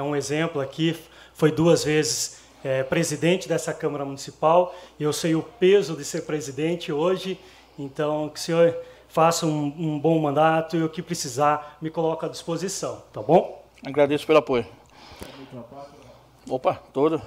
é 0.00 0.02
um 0.02 0.16
exemplo 0.16 0.60
aqui, 0.60 0.96
foi 1.34 1.52
duas 1.52 1.84
vezes 1.84 2.40
é, 2.64 2.82
presidente 2.82 3.48
dessa 3.48 3.72
Câmara 3.72 4.04
Municipal. 4.04 4.74
E 4.98 5.02
eu 5.02 5.12
sei 5.12 5.34
o 5.34 5.42
peso 5.42 5.94
de 5.94 6.04
ser 6.04 6.22
presidente 6.22 6.90
hoje. 6.90 7.38
Então, 7.78 8.28
que 8.28 8.38
o 8.38 8.42
senhor 8.42 8.76
faça 9.08 9.46
um, 9.46 9.66
um 9.78 9.98
bom 9.98 10.18
mandato 10.18 10.76
e 10.76 10.82
o 10.82 10.88
que 10.88 11.02
precisar, 11.02 11.76
me 11.82 11.90
coloque 11.90 12.24
à 12.24 12.28
disposição, 12.28 13.02
tá 13.12 13.20
bom? 13.20 13.62
Agradeço 13.84 14.26
pelo 14.26 14.38
apoio. 14.38 14.66
Opa, 16.48 16.74
todo. 16.92 17.20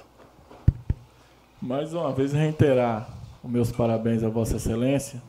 Mais 1.60 1.92
uma 1.94 2.12
vez 2.12 2.32
reiterar 2.32 3.08
os 3.42 3.50
meus 3.50 3.70
parabéns 3.70 4.22
a 4.22 4.28
Vossa 4.28 4.56
Excelência, 4.56 5.22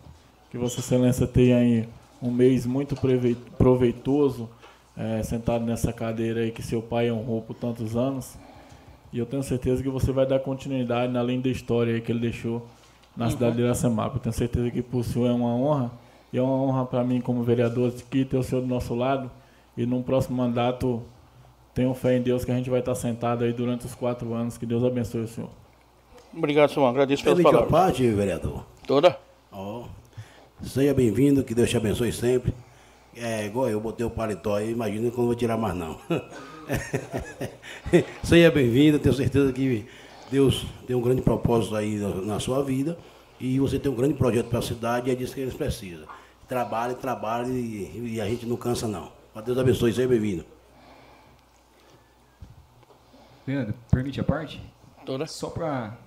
que 0.50 0.58
Vossa 0.58 0.80
Excelência 0.80 1.28
tenha 1.28 1.58
aí 1.58 1.90
um 2.22 2.32
mês 2.32 2.66
muito 2.66 2.96
proveitoso, 3.58 4.50
é, 4.98 5.22
sentado 5.24 5.66
nessa 5.66 5.92
cadeira 5.92 6.42
aí 6.42 6.52
que 6.52 6.62
seu 6.62 6.82
pai 6.82 7.12
honrou 7.12 7.42
por 7.42 7.56
tantos 7.56 7.96
anos. 7.96 8.38
E 9.12 9.20
eu 9.20 9.26
tenho 9.26 9.44
certeza 9.44 9.82
que 9.82 9.90
você 9.90 10.12
vai 10.12 10.26
dar 10.26 10.40
continuidade 10.40 11.12
na 11.12 11.24
linda 11.24 11.48
história 11.48 12.00
que 12.02 12.12
ele 12.12 12.20
deixou 12.20 12.66
na 13.16 13.26
uhum. 13.26 13.32
cidade 13.32 13.56
de 13.56 13.62
Iracemapa. 13.62 14.18
Eu 14.18 14.20
tenho 14.20 14.34
certeza 14.34 14.70
que 14.72 14.82
por 14.82 15.04
senhor 15.04 15.30
é 15.30 15.34
uma 15.34 15.56
honra. 15.56 15.92
E 16.34 16.38
é 16.38 16.42
uma 16.42 16.54
honra 16.54 16.86
para 16.86 17.04
mim, 17.04 17.22
como 17.22 17.44
vereador, 17.44 17.94
aqui 17.98 18.26
ter 18.26 18.38
o 18.38 18.44
senhor 18.44 18.62
do 18.62 18.68
nosso 18.68 18.94
lado. 18.94 19.32
E 19.78 19.86
num 19.86 20.02
próximo 20.02 20.36
mandato, 20.36 21.02
tenho 21.74 21.94
fé 21.94 22.18
em 22.18 22.22
Deus 22.22 22.44
que 22.44 22.52
a 22.52 22.56
gente 22.56 22.70
vai 22.70 22.80
estar 22.80 22.96
sentado 22.96 23.44
aí 23.44 23.54
durante 23.54 23.86
os 23.86 23.96
quatro 23.96 24.34
anos. 24.34 24.58
Que 24.58 24.66
Deus 24.66 24.84
abençoe 24.84 25.22
o 25.22 25.28
senhor. 25.28 25.50
Obrigado, 26.36 26.72
senhor. 26.72 26.88
Agradeço 26.88 27.24
pelas 27.24 27.42
palavras. 27.42 27.70
a 27.70 27.72
parte, 27.72 28.10
vereador? 28.10 28.66
Toda. 28.86 29.18
Oh. 29.52 29.84
Seja 30.62 30.94
bem-vindo, 30.94 31.44
que 31.44 31.56
Deus 31.56 31.70
te 31.70 31.78
abençoe 31.78 32.12
sempre. 32.12 32.54
É, 33.16 33.46
igual 33.46 33.70
eu 33.70 33.80
botei 33.80 34.06
o 34.06 34.10
paletó 34.10 34.56
aí, 34.56 34.72
imagina 34.72 35.10
que 35.10 35.16
eu 35.16 35.20
não 35.20 35.28
vou 35.28 35.36
tirar 35.36 35.56
mais 35.56 35.74
não. 35.74 35.98
Seja 38.24 38.52
bem-vindo, 38.52 39.00
tenho 39.00 39.16
certeza 39.16 39.54
que 39.54 39.88
Deus 40.30 40.66
tem 40.86 40.96
um 40.96 41.02
grande 41.02 41.22
propósito 41.22 41.78
aí 41.78 41.98
na 42.26 42.42
sua 42.42 42.62
vida 42.62 42.98
e 43.40 43.58
você 43.58 43.80
tem 43.80 43.90
um 43.90 43.96
grande 43.96 44.16
projeto 44.16 44.48
para 44.48 44.60
a 44.60 44.62
cidade 44.62 45.10
e 45.10 45.14
é 45.14 45.16
disso 45.16 45.34
que 45.34 45.40
eles 45.40 45.54
precisam. 45.54 46.06
Trabalhe, 46.46 46.96
trabalhe 46.96 47.54
e, 47.54 48.16
e 48.16 48.22
a 48.22 48.28
gente 48.28 48.46
não 48.46 48.58
cansa 48.58 48.86
não. 48.86 49.14
Deus 49.46 49.58
abençoe, 49.58 49.94
seja 49.94 50.10
bem-vindo. 50.10 50.46
Leandro, 53.48 53.74
permite 53.90 54.20
a 54.20 54.26
parte? 54.26 54.62
Toda. 55.06 55.26
Só 55.26 55.50
para 55.50 55.98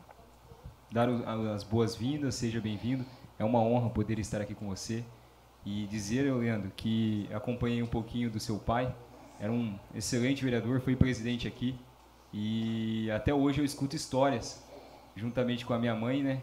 dar 0.92 1.08
as 1.54 1.64
boas-vindas, 1.64 2.34
seja 2.34 2.60
bem-vindo. 2.60 3.02
É 3.38 3.44
uma 3.44 3.60
honra 3.60 3.88
poder 3.88 4.18
estar 4.18 4.42
aqui 4.42 4.54
com 4.54 4.68
você 4.68 5.02
e 5.64 5.86
dizer, 5.86 6.32
Leandro, 6.32 6.72
que 6.74 7.28
acompanhei 7.32 7.82
um 7.82 7.86
pouquinho 7.86 8.30
do 8.30 8.40
seu 8.40 8.58
pai. 8.58 8.94
Era 9.40 9.52
um 9.52 9.78
excelente 9.94 10.44
vereador, 10.44 10.80
foi 10.80 10.96
presidente 10.96 11.46
aqui 11.46 11.78
e 12.32 13.10
até 13.10 13.32
hoje 13.32 13.60
eu 13.60 13.64
escuto 13.64 13.94
histórias, 13.94 14.64
juntamente 15.14 15.64
com 15.64 15.72
a 15.72 15.78
minha 15.78 15.94
mãe, 15.94 16.22
né, 16.22 16.42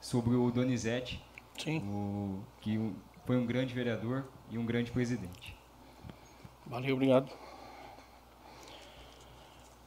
sobre 0.00 0.34
o 0.34 0.50
Donizete. 0.50 1.22
O, 1.80 2.40
que 2.60 2.92
foi 3.24 3.36
um 3.36 3.46
grande 3.46 3.74
vereador 3.74 4.24
e 4.50 4.58
um 4.58 4.64
grande 4.64 4.90
presidente. 4.90 5.54
Valeu, 6.66 6.94
obrigado. 6.94 7.30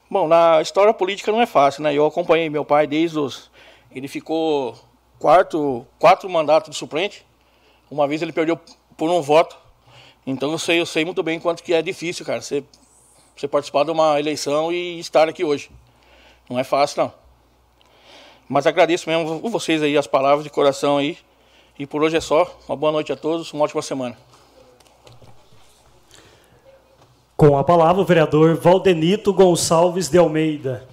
Bom, 0.09 0.27
na 0.27 0.61
história 0.61 0.93
política 0.93 1.31
não 1.31 1.41
é 1.41 1.45
fácil, 1.45 1.83
né? 1.83 1.93
Eu 1.93 2.05
acompanhei 2.05 2.49
meu 2.49 2.63
pai 2.63 2.85
desde 2.85 3.17
os 3.17 3.51
ele 3.95 4.09
ficou 4.09 4.77
quarto, 5.17 5.87
quatro 5.97 6.29
mandatos 6.29 6.69
de 6.69 6.75
suplente. 6.75 7.25
Uma 7.89 8.07
vez 8.07 8.21
ele 8.21 8.31
perdeu 8.31 8.59
por 8.97 9.09
um 9.09 9.21
voto. 9.21 9.57
Então 10.25 10.51
eu 10.51 10.57
sei, 10.57 10.79
eu 10.79 10.85
sei 10.85 11.05
muito 11.05 11.21
bem 11.21 11.39
quanto 11.39 11.63
que 11.63 11.73
é 11.73 11.81
difícil, 11.81 12.25
cara, 12.25 12.41
você, 12.41 12.63
você 13.35 13.47
participar 13.47 13.83
de 13.85 13.91
uma 13.91 14.19
eleição 14.19 14.71
e 14.71 14.99
estar 14.99 15.29
aqui 15.29 15.43
hoje. 15.43 15.69
Não 16.49 16.57
é 16.57 16.63
fácil, 16.63 17.03
não. 17.03 17.13
Mas 18.47 18.67
agradeço 18.67 19.09
mesmo 19.09 19.49
vocês 19.49 19.81
aí, 19.81 19.97
as 19.97 20.07
palavras 20.07 20.43
de 20.43 20.49
coração 20.49 20.97
aí. 20.97 21.17
E 21.77 21.85
por 21.85 22.03
hoje 22.03 22.15
é 22.15 22.21
só. 22.21 22.57
Uma 22.67 22.75
boa 22.75 22.91
noite 22.91 23.11
a 23.11 23.15
todos, 23.15 23.51
uma 23.51 23.65
ótima 23.65 23.81
semana. 23.81 24.17
Com 27.35 27.57
a 27.57 27.63
palavra, 27.63 28.01
o 28.01 28.05
vereador 28.05 28.55
Valdenito 28.55 29.33
Gonçalves 29.33 30.07
de 30.07 30.17
Almeida. 30.17 30.87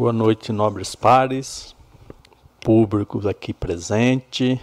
Boa 0.00 0.14
noite, 0.14 0.50
nobres 0.50 0.94
pares, 0.94 1.76
públicos 2.58 3.26
aqui 3.26 3.52
presente, 3.52 4.58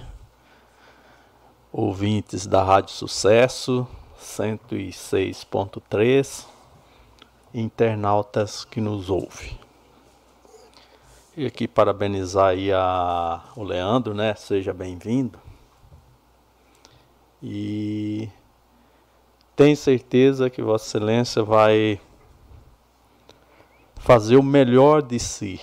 ouvintes 1.72 2.48
da 2.48 2.64
Rádio 2.64 2.96
Sucesso 2.96 3.88
106.3, 4.20 6.44
internautas 7.54 8.66
que 8.66 8.82
nos 8.82 9.12
ouvem. 9.12 9.56
E 11.38 11.46
aqui 11.46 11.68
parabenizar 11.68 12.48
aí 12.48 12.74
a, 12.74 13.44
o 13.56 13.64
Leandro, 13.64 14.16
né? 14.16 14.34
Seja 14.34 14.74
bem-vindo. 14.74 15.38
E 17.44 18.28
tenho 19.56 19.78
certeza 19.78 20.50
que 20.50 20.64
Vossa 20.64 20.88
Excelência 20.88 21.44
vai 21.44 22.02
fazer 24.08 24.38
o 24.38 24.42
melhor 24.42 25.02
de 25.02 25.20
si, 25.20 25.60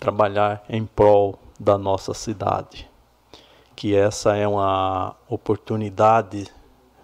trabalhar 0.00 0.64
em 0.68 0.84
prol 0.84 1.38
da 1.60 1.78
nossa 1.78 2.12
cidade. 2.12 2.90
Que 3.76 3.94
essa 3.94 4.34
é 4.34 4.48
uma 4.48 5.14
oportunidade 5.28 6.48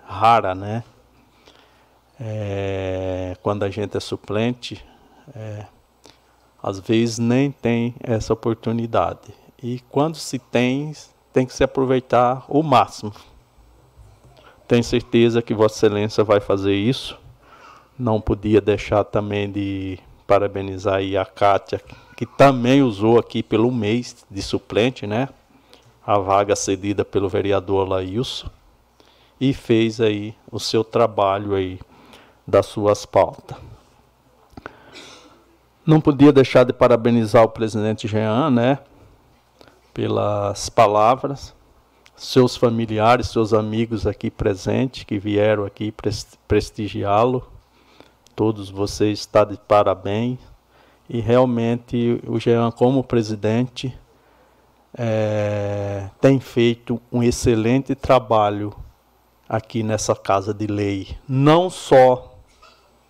rara, 0.05 0.53
né? 0.53 0.83
É, 2.19 3.37
quando 3.41 3.63
a 3.63 3.71
gente 3.71 3.97
é 3.97 4.01
suplente, 4.01 4.85
é, 5.33 5.65
às 6.61 6.81
vezes 6.81 7.21
nem 7.21 7.53
tem 7.53 7.95
essa 8.03 8.33
oportunidade. 8.33 9.33
E 9.63 9.79
quando 9.91 10.17
se 10.17 10.41
tem, 10.41 10.93
tem 11.33 11.47
que 11.47 11.55
se 11.55 11.63
aproveitar 11.63 12.45
o 12.49 12.65
máximo. 12.65 13.13
Tenho 14.67 14.83
certeza 14.83 15.41
que 15.41 15.55
Vossa 15.55 15.87
Excelência 15.87 16.25
vai 16.25 16.41
fazer 16.41 16.75
isso. 16.75 17.17
Não 17.97 18.21
podia 18.21 18.61
deixar 18.61 19.05
também 19.05 19.49
de 19.49 20.01
parabenizar 20.31 20.95
aí 20.95 21.17
a 21.17 21.25
Kátia, 21.25 21.81
que 22.17 22.25
também 22.25 22.85
usou 22.85 23.19
aqui 23.19 23.43
pelo 23.43 23.69
mês 23.73 24.25
de 24.31 24.41
suplente, 24.41 25.05
né? 25.05 25.29
A 26.07 26.21
vaga 26.21 26.55
cedida 26.55 27.05
pelo 27.05 27.29
vereador 27.29 27.89
Laílson. 27.89 28.49
E 29.41 29.53
fez 29.53 30.01
aí 30.01 30.33
o 30.49 30.61
seu 30.61 30.85
trabalho 30.85 31.57
aí 31.57 31.81
das 32.47 32.67
suas 32.67 33.05
pautas. 33.05 33.59
Não 35.85 36.01
podia 36.01 36.33
deixar 36.33 36.63
de 36.63 36.73
parabenizar 36.73 37.43
o 37.43 37.49
presidente 37.49 38.07
Jean, 38.07 38.53
né? 38.53 38.79
Pelas 39.93 40.69
palavras 40.69 41.53
seus 42.15 42.57
familiares, 42.57 43.31
seus 43.31 43.53
amigos 43.53 44.07
aqui 44.07 44.31
presentes 44.31 45.03
que 45.03 45.19
vieram 45.19 45.65
aqui 45.65 45.93
prestigiá-lo. 46.47 47.51
Todos 48.41 48.71
vocês 48.71 49.19
estão 49.19 49.45
de 49.45 49.59
parabéns. 49.59 50.39
E 51.11 51.21
realmente 51.21 52.19
o 52.27 52.41
Jean, 52.41 52.71
como 52.71 53.05
presidente, 53.05 53.95
é, 54.97 56.09
tem 56.23 56.41
feito 56.41 56.99
um 57.13 57.23
excelente 57.23 57.95
trabalho 57.95 58.75
aqui 59.47 59.83
nessa 59.83 60.17
Casa 60.17 60.55
de 60.55 60.67
Lei. 60.67 61.19
Não 61.29 61.69
só 61.69 62.35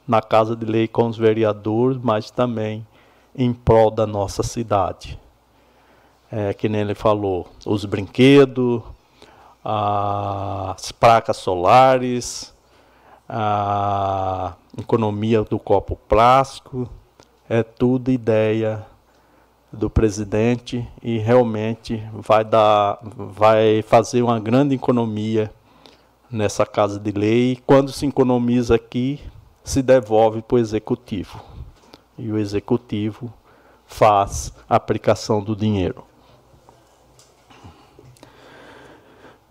na 0.05 0.21
Casa 0.21 0.57
de 0.57 0.67
Lei 0.67 0.89
com 0.89 1.07
os 1.07 1.17
vereadores, 1.17 1.97
mas 2.03 2.33
também 2.33 2.85
em 3.33 3.53
prol 3.53 3.93
da 3.93 4.09
nossa 4.09 4.43
cidade. 4.43 5.17
É, 6.29 6.53
que 6.53 6.69
nem 6.69 6.81
ele 6.81 6.97
falou, 6.97 7.47
os 7.65 7.85
brinquedos, 7.85 8.83
as 9.63 10.91
placas 10.91 11.37
solares, 11.37 12.53
a 13.33 14.57
economia 14.77 15.43
do 15.43 15.57
copo 15.57 15.95
plástico, 16.09 16.89
é 17.49 17.63
tudo 17.63 18.11
ideia 18.11 18.85
do 19.73 19.89
presidente 19.89 20.85
e 21.01 21.19
realmente 21.19 22.03
vai 22.13 22.45
dar, 22.45 22.99
vai 23.03 23.83
fazer 23.83 24.23
uma 24.23 24.41
grande 24.41 24.75
economia 24.75 25.53
nessa 26.29 26.67
casa 26.67 26.99
de 26.99 27.13
lei. 27.13 27.59
Quando 27.65 27.93
se 27.93 28.05
economiza 28.05 28.75
aqui, 28.75 29.21
se 29.63 29.81
devolve 29.81 30.43
para 30.43 30.57
o 30.57 30.59
executivo 30.59 31.41
e 32.19 32.33
o 32.33 32.37
executivo 32.39 33.33
faz 33.87 34.53
a 34.69 34.75
aplicação 34.75 35.41
do 35.41 35.55
dinheiro. 35.55 36.10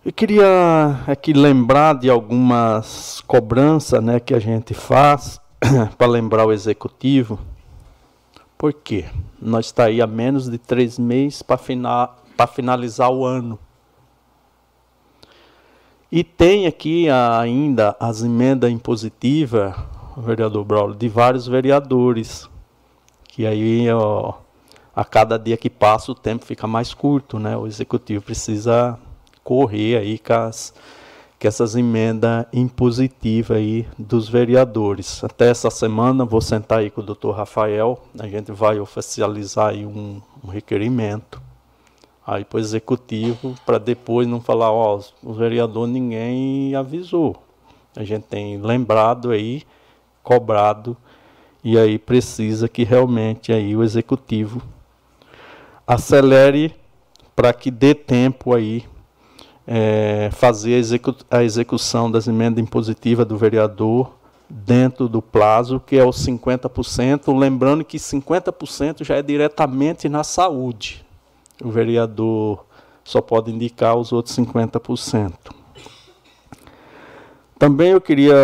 Eu 0.02 0.14
queria 0.14 0.98
aqui 1.06 1.34
lembrar 1.34 1.94
de 1.94 2.08
algumas 2.08 3.20
cobranças 3.26 4.02
né, 4.02 4.18
que 4.18 4.32
a 4.32 4.38
gente 4.38 4.72
faz 4.72 5.38
para 5.98 6.06
lembrar 6.06 6.46
o 6.46 6.52
executivo. 6.52 7.38
Por 8.56 8.72
quê? 8.72 9.04
Nós 9.38 9.66
está 9.66 9.84
aí 9.84 10.00
há 10.00 10.06
menos 10.06 10.50
de 10.50 10.56
três 10.56 10.98
meses 10.98 11.42
para 11.42 11.58
fina, 11.58 12.08
finalizar 12.54 13.10
o 13.10 13.26
ano. 13.26 13.58
E 16.10 16.24
tem 16.24 16.66
aqui 16.66 17.06
ainda 17.10 17.94
as 18.00 18.22
emendas 18.22 18.72
impositivas, 18.72 19.74
vereador 20.16 20.64
Braulio, 20.64 20.96
de 20.96 21.10
vários 21.10 21.46
vereadores. 21.46 22.48
Que 23.24 23.46
aí, 23.46 23.92
ó, 23.92 24.32
a 24.96 25.04
cada 25.04 25.38
dia 25.38 25.58
que 25.58 25.68
passa, 25.68 26.10
o 26.10 26.14
tempo 26.14 26.46
fica 26.46 26.66
mais 26.66 26.94
curto, 26.94 27.38
né? 27.38 27.54
O 27.54 27.66
executivo 27.66 28.24
precisa 28.24 28.98
correr 29.42 29.96
aí 29.96 30.18
com, 30.18 30.32
as, 30.32 30.74
com 31.40 31.48
essas 31.48 31.74
emendas 31.74 32.46
impositivas 32.52 33.56
aí 33.56 33.86
dos 33.98 34.28
vereadores. 34.28 35.22
Até 35.24 35.48
essa 35.48 35.70
semana 35.70 36.24
vou 36.24 36.40
sentar 36.40 36.80
aí 36.80 36.90
com 36.90 37.00
o 37.00 37.04
doutor 37.04 37.32
Rafael, 37.32 38.02
a 38.18 38.26
gente 38.26 38.52
vai 38.52 38.78
oficializar 38.78 39.70
aí 39.70 39.84
um, 39.84 40.20
um 40.44 40.48
requerimento 40.48 41.40
aí 42.26 42.44
para 42.44 42.58
o 42.58 42.60
executivo, 42.60 43.54
para 43.66 43.78
depois 43.78 44.28
não 44.28 44.40
falar, 44.40 44.70
ó, 44.70 45.00
o 45.22 45.32
vereador 45.32 45.88
ninguém 45.88 46.74
avisou. 46.74 47.36
A 47.96 48.04
gente 48.04 48.24
tem 48.24 48.56
lembrado 48.60 49.30
aí, 49.30 49.64
cobrado, 50.22 50.96
e 51.64 51.76
aí 51.76 51.98
precisa 51.98 52.68
que 52.68 52.84
realmente 52.84 53.52
aí 53.52 53.76
o 53.76 53.82
executivo 53.82 54.62
acelere 55.86 56.74
para 57.34 57.52
que 57.52 57.70
dê 57.70 57.94
tempo 57.94 58.54
aí 58.54 58.84
é, 59.72 60.30
fazer 60.32 60.74
a, 60.74 60.78
execu 60.78 61.14
a 61.30 61.44
execução 61.44 62.10
das 62.10 62.26
emendas 62.26 62.60
impositivas 62.60 63.24
do 63.24 63.36
vereador 63.36 64.16
dentro 64.48 65.08
do 65.08 65.22
prazo, 65.22 65.78
que 65.78 65.96
é 65.96 66.04
os 66.04 66.26
50%, 66.26 67.32
lembrando 67.38 67.84
que 67.84 67.96
50% 67.96 69.04
já 69.04 69.14
é 69.14 69.22
diretamente 69.22 70.08
na 70.08 70.24
saúde. 70.24 71.06
O 71.62 71.70
vereador 71.70 72.66
só 73.04 73.20
pode 73.20 73.52
indicar 73.52 73.94
os 73.94 74.10
outros 74.10 74.36
50%. 74.36 75.32
Também 77.56 77.90
eu 77.90 78.00
queria 78.00 78.34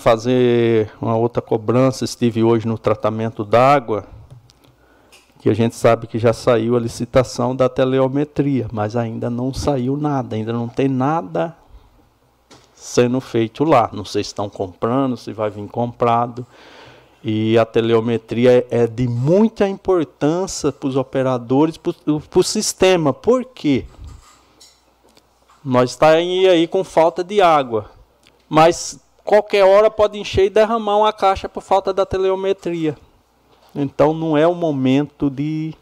fazer 0.00 0.90
uma 1.00 1.16
outra 1.16 1.40
cobrança, 1.40 2.04
estive 2.04 2.42
hoje 2.42 2.68
no 2.68 2.76
tratamento 2.76 3.42
d'água, 3.42 4.04
que 5.38 5.50
a 5.50 5.54
gente 5.54 5.76
sabe 5.76 6.06
que 6.06 6.18
já 6.18 6.32
saiu 6.32 6.76
a 6.76 6.80
licitação 6.80 7.54
da 7.54 7.68
teleometria, 7.68 8.66
mas 8.72 8.96
ainda 8.96 9.28
não 9.28 9.52
saiu 9.52 9.96
nada, 9.96 10.36
ainda 10.36 10.52
não 10.52 10.68
tem 10.68 10.88
nada 10.88 11.56
sendo 12.74 13.20
feito 13.20 13.64
lá. 13.64 13.90
Não 13.92 14.04
sei 14.04 14.22
se 14.22 14.28
estão 14.28 14.48
comprando, 14.48 15.16
se 15.16 15.32
vai 15.32 15.50
vir 15.50 15.66
comprado. 15.68 16.46
E 17.22 17.58
a 17.58 17.64
teleometria 17.64 18.66
é 18.70 18.86
de 18.86 19.08
muita 19.08 19.68
importância 19.68 20.70
para 20.70 20.88
os 20.88 20.96
operadores, 20.96 21.76
para 21.76 21.92
o 22.38 22.42
sistema. 22.42 23.12
Por 23.12 23.44
quê? 23.44 23.84
Nós 25.64 25.90
estamos 25.90 26.46
aí 26.46 26.68
com 26.68 26.84
falta 26.84 27.24
de 27.24 27.40
água, 27.40 27.90
mas 28.48 29.00
qualquer 29.24 29.64
hora 29.64 29.90
pode 29.90 30.16
encher 30.16 30.44
e 30.44 30.50
derramar 30.50 30.98
uma 30.98 31.12
caixa 31.12 31.48
por 31.48 31.60
falta 31.60 31.92
da 31.92 32.06
teleometria. 32.06 32.96
Então 33.76 34.14
não 34.14 34.36
é 34.36 34.46
o 34.46 34.54
momento 34.54 35.28
de, 35.28 35.74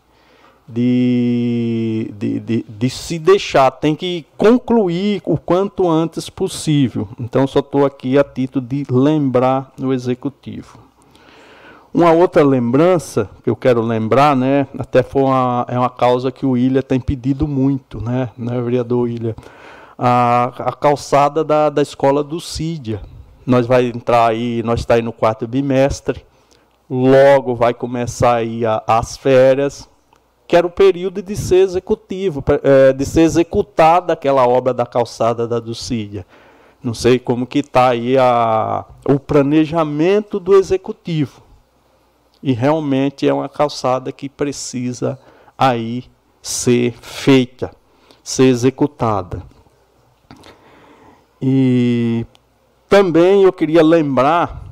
de, 0.69 2.13
de, 2.19 2.41
de, 2.41 2.67
de 2.69 2.91
se 2.91 3.19
deixar, 3.19 3.71
tem 3.71 3.95
que 3.95 4.27
concluir 4.37 5.23
o 5.25 5.39
quanto 5.39 5.89
antes 5.89 6.29
possível. 6.29 7.09
Então 7.21 7.47
só 7.47 7.61
estou 7.61 7.87
aqui 7.87 8.19
a 8.19 8.25
título 8.25 8.67
de 8.67 8.85
lembrar 8.91 9.73
o 9.81 9.93
executivo. 9.93 10.79
Uma 11.93 12.11
outra 12.11 12.43
lembrança 12.43 13.31
que 13.45 13.49
eu 13.49 13.55
quero 13.55 13.81
lembrar, 13.81 14.35
né, 14.35 14.67
até 14.77 15.01
foi 15.01 15.23
uma, 15.23 15.65
é 15.69 15.79
uma 15.79 15.89
causa 15.89 16.33
que 16.33 16.45
o 16.45 16.51
William 16.51 16.83
tem 16.83 16.99
pedido 16.99 17.47
muito, 17.47 18.01
né, 18.01 18.31
né 18.37 18.61
vereador 18.61 19.03
William, 19.03 19.37
a, 19.97 20.71
a 20.71 20.73
calçada 20.73 21.45
da, 21.45 21.71
da 21.71 21.81
escola 21.81 22.25
do 22.25 22.41
Cídia. 22.41 23.01
Nós 23.47 23.65
vai 23.65 23.87
entrar 23.87 24.27
aí, 24.27 24.61
nós 24.65 24.81
está 24.81 24.95
aí 24.95 25.03
no 25.03 25.13
quarto 25.13 25.47
bimestre, 25.47 26.25
logo 26.95 27.55
vai 27.55 27.75
começar 27.75 28.37
aí 28.37 28.65
a, 28.65 28.83
as 28.87 29.17
férias, 29.17 29.89
que 30.47 30.57
era 30.57 30.67
o 30.67 30.71
período 30.71 31.23
de 31.23 31.35
ser 31.35 31.57
executivo, 31.57 32.45
é, 32.63 32.93
de 32.93 33.05
ser 33.05 33.23
executada 33.23 34.13
aquela 34.13 34.47
obra 34.47 34.73
da 34.73 34.87
calçada 34.87 35.49
da 35.49 35.59
Dulcídia. 35.59 36.25
Não 36.83 36.95
sei 36.95 37.19
como 37.19 37.47
que 37.47 37.61
está 37.61 37.89
aí 37.89 38.17
a, 38.19 38.85
o 39.09 39.19
planejamento 39.19 40.39
do 40.39 40.55
executivo. 40.55 41.43
E 42.43 42.53
realmente 42.53 43.27
é 43.27 43.33
uma 43.33 43.49
calçada 43.49 44.13
que 44.13 44.29
precisa 44.29 45.19
aí 45.57 46.05
ser 46.43 46.93
feita, 47.01 47.71
ser 48.23 48.45
executada. 48.45 49.43
E 51.41 52.27
também 52.87 53.45
eu 53.45 53.53
queria 53.53 53.83
lembrar 53.83 54.64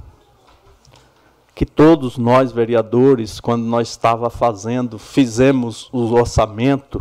que 1.63 1.67
todos 1.67 2.19
nós 2.19 2.51
vereadores, 2.51 3.39
quando 3.39 3.63
nós 3.63 3.91
estava 3.91 4.29
fazendo, 4.29 4.99
fizemos 4.99 5.89
o 5.93 6.13
orçamento 6.13 7.01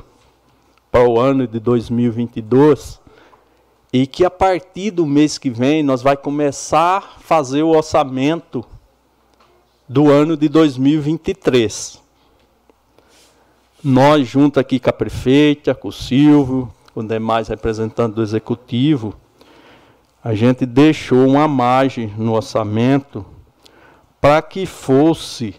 para 0.92 1.10
o 1.10 1.20
ano 1.20 1.48
de 1.48 1.60
2022 1.60 3.00
e 3.92 4.06
que 4.06 4.24
a 4.24 4.30
partir 4.30 4.92
do 4.92 5.04
mês 5.04 5.40
que 5.40 5.50
vem 5.50 5.82
nós 5.82 6.04
vai 6.04 6.16
começar 6.16 6.98
a 6.98 7.02
fazer 7.22 7.64
o 7.64 7.70
orçamento 7.70 8.64
do 9.90 10.12
ano 10.12 10.38
de 10.38 10.48
2023. 10.48 12.00
nós, 13.84 14.28
junto 14.28 14.60
aqui 14.60 14.80
com 14.80 14.92
a 14.92 14.94
prefeita, 14.94 15.74
com 15.74 15.88
o 15.88 15.92
Silvio, 15.92 16.72
com 16.94 17.04
demais 17.04 17.48
representantes 17.48 18.14
do 18.16 18.22
executivo, 18.22 19.16
a 20.24 20.36
gente 20.36 20.68
deixou 20.68 21.28
uma 21.30 21.48
margem 21.48 22.14
no 22.16 22.34
orçamento 22.36 23.26
para 24.22 24.42
que 24.44 24.68
fosse 24.68 25.56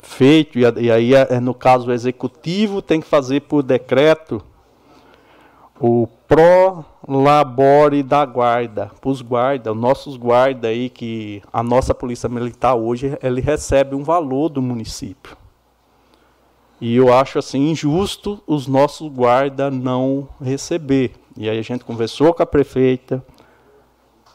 feito, 0.00 0.58
e 0.58 0.90
aí, 0.90 1.14
é, 1.14 1.26
é, 1.30 1.40
no 1.40 1.52
caso, 1.52 1.90
o 1.90 1.92
executivo 1.92 2.80
tem 2.80 3.00
que 3.00 3.06
fazer 3.06 3.40
por 3.40 3.62
decreto 3.62 4.42
o 5.80 6.06
prolabore 6.28 8.02
da 8.02 8.24
guarda, 8.24 8.90
para 9.00 9.10
os 9.10 9.20
guardas, 9.22 9.74
os 9.74 9.80
nossos 9.80 10.16
guardas 10.16 10.70
aí, 10.70 10.88
que 10.88 11.42
a 11.52 11.62
nossa 11.62 11.94
polícia 11.94 12.28
militar 12.28 12.74
hoje, 12.74 13.18
ele 13.22 13.40
recebe 13.40 13.96
um 13.96 14.04
valor 14.04 14.48
do 14.50 14.62
município. 14.62 15.36
E 16.80 16.96
eu 16.96 17.12
acho 17.12 17.38
assim 17.38 17.70
injusto 17.70 18.42
os 18.46 18.66
nossos 18.66 19.10
guardas 19.10 19.72
não 19.72 20.28
receber. 20.40 21.12
E 21.36 21.48
aí 21.48 21.58
a 21.58 21.62
gente 21.62 21.84
conversou 21.84 22.32
com 22.32 22.42
a 22.42 22.46
prefeita, 22.46 23.24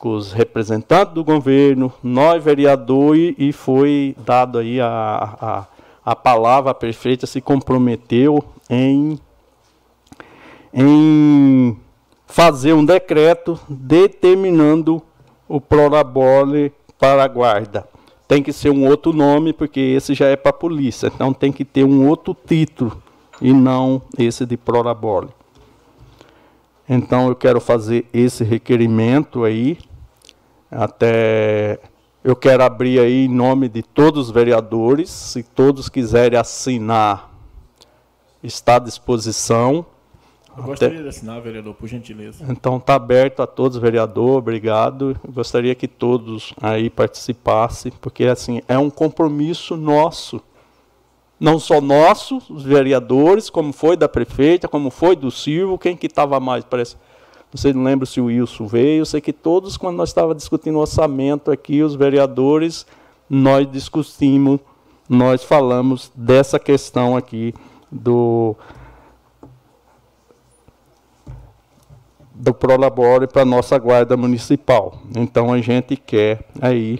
os 0.03 0.31
representantes 0.31 1.13
do 1.13 1.23
governo, 1.23 1.91
nós 2.03 2.43
vereadores, 2.43 3.35
e 3.37 3.51
foi 3.51 4.15
dado 4.25 4.57
aí 4.57 4.79
a, 4.79 4.87
a, 5.41 5.65
a 6.11 6.15
palavra, 6.15 6.71
a 6.71 6.73
prefeita 6.73 7.25
se 7.25 7.41
comprometeu 7.41 8.43
em, 8.69 9.19
em 10.73 11.77
fazer 12.27 12.73
um 12.73 12.85
decreto 12.85 13.59
determinando 13.69 15.01
o 15.47 15.61
prolabore 15.61 16.73
para 16.99 17.23
a 17.23 17.27
guarda. 17.27 17.87
Tem 18.27 18.41
que 18.41 18.51
ser 18.51 18.71
um 18.71 18.87
outro 18.87 19.13
nome, 19.13 19.53
porque 19.53 19.79
esse 19.79 20.13
já 20.13 20.27
é 20.27 20.35
para 20.35 20.49
a 20.49 20.53
polícia, 20.53 21.07
então 21.07 21.31
tem 21.31 21.51
que 21.51 21.63
ter 21.63 21.83
um 21.83 22.07
outro 22.07 22.35
título, 22.45 23.01
e 23.41 23.53
não 23.53 24.01
esse 24.17 24.45
de 24.45 24.57
prolabore. 24.57 25.29
Então 26.87 27.27
eu 27.29 27.35
quero 27.35 27.59
fazer 27.59 28.05
esse 28.13 28.43
requerimento 28.43 29.43
aí, 29.43 29.77
até 30.69 31.79
eu 32.23 32.35
quero 32.35 32.63
abrir 32.63 32.99
aí 32.99 33.25
em 33.25 33.27
nome 33.27 33.69
de 33.69 33.83
todos 33.83 34.27
os 34.27 34.31
vereadores, 34.31 35.09
se 35.09 35.43
todos 35.43 35.89
quiserem 35.89 36.39
assinar, 36.39 37.31
está 38.41 38.75
à 38.75 38.79
disposição. 38.79 39.85
Eu 40.57 40.63
gostaria 40.63 41.01
de 41.01 41.07
assinar, 41.09 41.41
vereador, 41.41 41.73
por 41.73 41.87
gentileza. 41.87 42.45
Então 42.49 42.77
está 42.77 42.95
aberto 42.95 43.41
a 43.41 43.47
todos, 43.47 43.77
vereador, 43.77 44.37
obrigado. 44.37 45.15
Eu 45.23 45.33
gostaria 45.33 45.75
que 45.75 45.87
todos 45.87 46.53
aí 46.61 46.89
participassem, 46.89 47.91
porque 47.99 48.25
assim 48.25 48.61
é 48.67 48.77
um 48.77 48.89
compromisso 48.89 49.75
nosso. 49.75 50.41
Não 51.39 51.59
só 51.59 51.81
nosso, 51.81 52.41
os 52.49 52.63
vereadores, 52.63 53.49
como 53.49 53.73
foi 53.73 53.97
da 53.97 54.07
prefeita, 54.07 54.67
como 54.67 54.89
foi 54.89 55.15
do 55.15 55.29
Silvio, 55.29 55.77
quem 55.77 55.95
que 55.97 56.07
estava 56.07 56.39
mais, 56.39 56.63
parece 56.63 56.95
não 57.55 57.61
sei, 57.61 57.71
não 57.71 57.83
lembro 57.83 58.05
se 58.05 58.19
o 58.19 58.25
Wilson 58.25 58.67
veio. 58.67 58.99
Eu 58.99 59.05
sei 59.05 59.21
que 59.21 59.31
todos, 59.31 59.77
quando 59.77 59.95
nós 59.95 60.09
estávamos 60.09 60.37
discutindo 60.37 60.75
o 60.75 60.81
orçamento 60.81 61.49
aqui, 61.49 61.81
os 61.81 61.95
vereadores, 61.95 62.85
nós 63.29 63.65
discutimos, 63.71 64.59
nós 65.07 65.41
falamos 65.41 66.11
dessa 66.13 66.59
questão 66.59 67.15
aqui 67.15 67.53
do 67.89 68.57
do 72.33 72.53
Prolabore 72.53 73.27
para 73.27 73.43
a 73.43 73.45
nossa 73.45 73.77
guarda 73.77 74.17
municipal. 74.17 74.99
Então 75.15 75.53
a 75.53 75.61
gente 75.61 75.95
quer 75.95 76.45
aí 76.61 76.99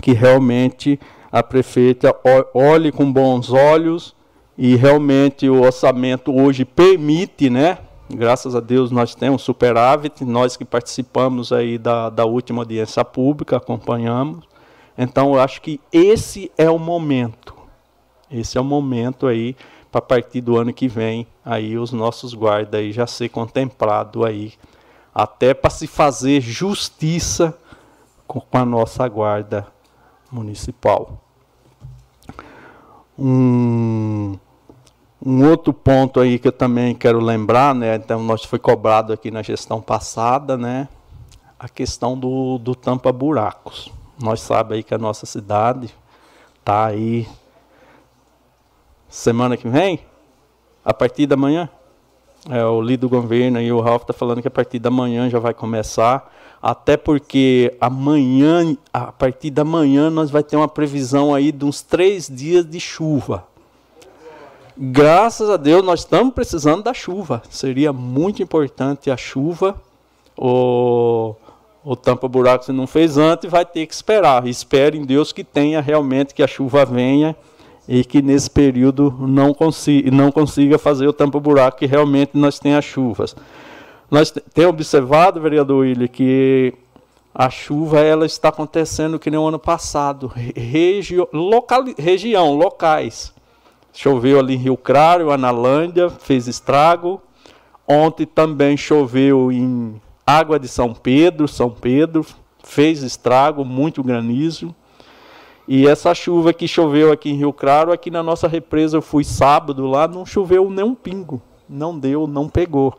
que 0.00 0.12
realmente 0.12 1.00
a 1.34 1.42
prefeita 1.42 2.14
olhe 2.54 2.92
com 2.92 3.12
bons 3.12 3.52
olhos 3.52 4.14
e 4.56 4.76
realmente 4.76 5.48
o 5.48 5.62
orçamento 5.62 6.32
hoje 6.32 6.64
permite, 6.64 7.50
né, 7.50 7.78
Graças 8.08 8.54
a 8.54 8.60
Deus 8.60 8.92
nós 8.92 9.14
temos 9.14 9.42
superávit, 9.42 10.24
nós 10.24 10.56
que 10.56 10.64
participamos 10.64 11.52
aí 11.52 11.78
da, 11.78 12.10
da 12.10 12.24
última 12.24 12.60
audiência 12.62 13.04
pública, 13.04 13.56
acompanhamos. 13.56 14.44
Então 14.96 15.34
eu 15.34 15.40
acho 15.40 15.60
que 15.60 15.80
esse 15.90 16.52
é 16.56 16.70
o 16.70 16.78
momento. 16.78 17.54
Esse 18.30 18.58
é 18.58 18.60
o 18.60 18.64
momento 18.64 19.26
aí 19.26 19.56
para 19.90 20.02
partir 20.02 20.42
do 20.42 20.56
ano 20.56 20.72
que 20.72 20.86
vem 20.86 21.26
aí 21.44 21.78
os 21.78 21.92
nossos 21.92 22.34
guardas 22.34 22.78
aí 22.78 22.92
já 22.92 23.06
ser 23.06 23.30
contemplado 23.30 24.24
aí 24.24 24.52
até 25.14 25.54
para 25.54 25.70
se 25.70 25.86
fazer 25.86 26.40
justiça 26.40 27.58
com, 28.26 28.38
com 28.38 28.58
a 28.58 28.64
nossa 28.64 29.08
guarda 29.08 29.66
municipal. 30.30 31.23
Um 33.18 34.38
um 35.24 35.48
outro 35.48 35.72
ponto 35.72 36.20
aí 36.20 36.38
que 36.38 36.46
eu 36.46 36.52
também 36.52 36.94
quero 36.94 37.18
lembrar, 37.18 37.74
né, 37.74 37.96
então 37.96 38.22
nós 38.22 38.44
foi 38.44 38.58
cobrado 38.58 39.10
aqui 39.10 39.30
na 39.30 39.40
gestão 39.40 39.80
passada, 39.80 40.54
né, 40.54 40.86
a 41.58 41.66
questão 41.66 42.18
do, 42.18 42.58
do 42.58 42.74
tampa 42.74 43.10
buracos. 43.10 43.90
Nós 44.22 44.40
sabemos 44.40 44.76
aí 44.76 44.82
que 44.82 44.94
a 44.94 44.98
nossa 44.98 45.24
cidade 45.24 45.94
está 46.58 46.84
aí 46.86 47.26
semana 49.08 49.56
que 49.56 49.66
vem, 49.66 50.00
a 50.84 50.92
partir 50.92 51.26
da 51.26 51.36
manhã. 51.36 51.70
É, 52.50 52.64
o 52.64 52.80
líder 52.82 52.98
do 52.98 53.08
governo 53.08 53.60
e 53.60 53.72
o 53.72 53.80
Ralf 53.80 54.02
está 54.02 54.12
falando 54.12 54.42
que 54.42 54.48
a 54.48 54.50
partir 54.50 54.78
da 54.78 54.90
manhã 54.90 55.30
já 55.30 55.38
vai 55.38 55.54
começar, 55.54 56.30
até 56.60 56.96
porque 56.96 57.74
amanhã, 57.80 58.76
a 58.92 59.10
partir 59.10 59.50
da 59.50 59.64
manhã, 59.64 60.10
nós 60.10 60.30
vai 60.30 60.42
ter 60.42 60.56
uma 60.56 60.68
previsão 60.68 61.34
aí 61.34 61.50
de 61.50 61.64
uns 61.64 61.80
três 61.80 62.28
dias 62.28 62.68
de 62.68 62.78
chuva. 62.78 63.44
Graças 64.76 65.48
a 65.48 65.56
Deus 65.56 65.84
nós 65.84 66.00
estamos 66.00 66.34
precisando 66.34 66.82
da 66.82 66.92
chuva. 66.92 67.42
Seria 67.48 67.92
muito 67.92 68.42
importante 68.42 69.10
a 69.10 69.16
chuva. 69.16 69.80
O, 70.36 71.34
o 71.84 71.94
tampa 71.94 72.26
buraco 72.26 72.64
se 72.64 72.72
não 72.72 72.86
fez 72.86 73.16
antes, 73.16 73.48
vai 73.48 73.64
ter 73.64 73.86
que 73.86 73.94
esperar. 73.94 74.46
Espere 74.46 74.98
em 74.98 75.04
Deus 75.04 75.32
que 75.32 75.44
tenha 75.44 75.80
realmente 75.80 76.34
que 76.34 76.42
a 76.42 76.46
chuva 76.48 76.84
venha 76.84 77.36
e 77.88 78.04
que 78.04 78.22
nesse 78.22 78.50
período 78.50 79.14
não 79.20 79.52
consiga, 79.52 80.10
não 80.10 80.32
consiga 80.32 80.78
fazer 80.78 81.06
o 81.06 81.12
tampa 81.12 81.38
buraco 81.38 81.78
que 81.78 81.86
realmente 81.86 82.32
nós 82.34 82.58
tenhamos 82.58 82.84
chuvas. 82.84 83.36
Nós 84.10 84.30
temos 84.30 84.70
observado, 84.70 85.40
vereador 85.40 85.78
Willi, 85.78 86.08
que 86.08 86.74
a 87.34 87.50
chuva 87.50 88.00
ela 88.00 88.24
está 88.24 88.48
acontecendo 88.48 89.18
que 89.18 89.30
nem 89.30 89.40
o 89.40 89.48
ano 89.48 89.58
passado, 89.58 90.32
local, 91.32 91.84
região, 91.98 92.54
locais. 92.54 93.34
Choveu 93.92 94.38
ali 94.38 94.54
em 94.54 94.58
Rio 94.58 94.76
Claro, 94.76 95.30
Analândia, 95.30 96.10
fez 96.10 96.46
estrago. 96.46 97.20
Ontem 97.86 98.24
também 98.24 98.76
choveu 98.76 99.52
em 99.52 100.00
Água 100.26 100.58
de 100.58 100.68
São 100.68 100.94
Pedro, 100.94 101.46
São 101.46 101.70
Pedro, 101.70 102.24
fez 102.62 103.02
estrago, 103.02 103.64
muito 103.64 104.02
granizo. 104.02 104.74
E 105.66 105.86
essa 105.86 106.14
chuva 106.14 106.52
que 106.52 106.68
choveu 106.68 107.10
aqui 107.10 107.30
em 107.30 107.36
Rio 107.36 107.52
Claro, 107.52 107.92
aqui 107.92 108.10
na 108.10 108.22
nossa 108.22 108.46
represa, 108.46 108.96
eu 108.96 109.02
fui 109.02 109.24
sábado 109.24 109.86
lá, 109.86 110.06
não 110.06 110.26
choveu 110.26 110.68
nem 110.68 110.84
um 110.84 110.94
pingo. 110.94 111.40
Não 111.68 111.98
deu, 111.98 112.26
não 112.26 112.48
pegou. 112.48 112.94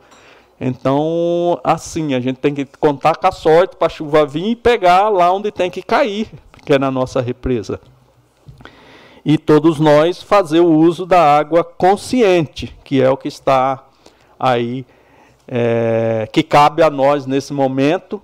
Então, 0.60 1.60
assim, 1.64 2.14
a 2.14 2.20
gente 2.20 2.38
tem 2.38 2.54
que 2.54 2.66
contar 2.80 3.16
com 3.16 3.28
a 3.28 3.32
sorte 3.32 3.76
para 3.76 3.88
a 3.88 3.90
chuva 3.90 4.26
vir 4.26 4.52
e 4.52 4.56
pegar 4.56 5.10
lá 5.10 5.32
onde 5.32 5.52
tem 5.52 5.70
que 5.70 5.84
cair, 5.84 6.28
que 6.66 6.74
é 6.74 6.80
na 6.80 6.90
nossa 6.90 7.22
represa 7.22 7.80
e 9.26 9.40
todos 9.40 9.80
nós 9.80 10.22
fazer 10.22 10.60
o 10.60 10.72
uso 10.72 11.04
da 11.04 11.36
água 11.36 11.64
consciente, 11.64 12.78
que 12.84 13.02
é 13.02 13.10
o 13.10 13.18
que 13.18 13.28
está 13.28 13.84
aí, 14.40 14.86
é, 15.48 16.30
que 16.32 16.44
cabe 16.44 16.84
a 16.84 16.92
nós 16.92 17.26
nesse 17.26 17.52
momento, 17.52 18.22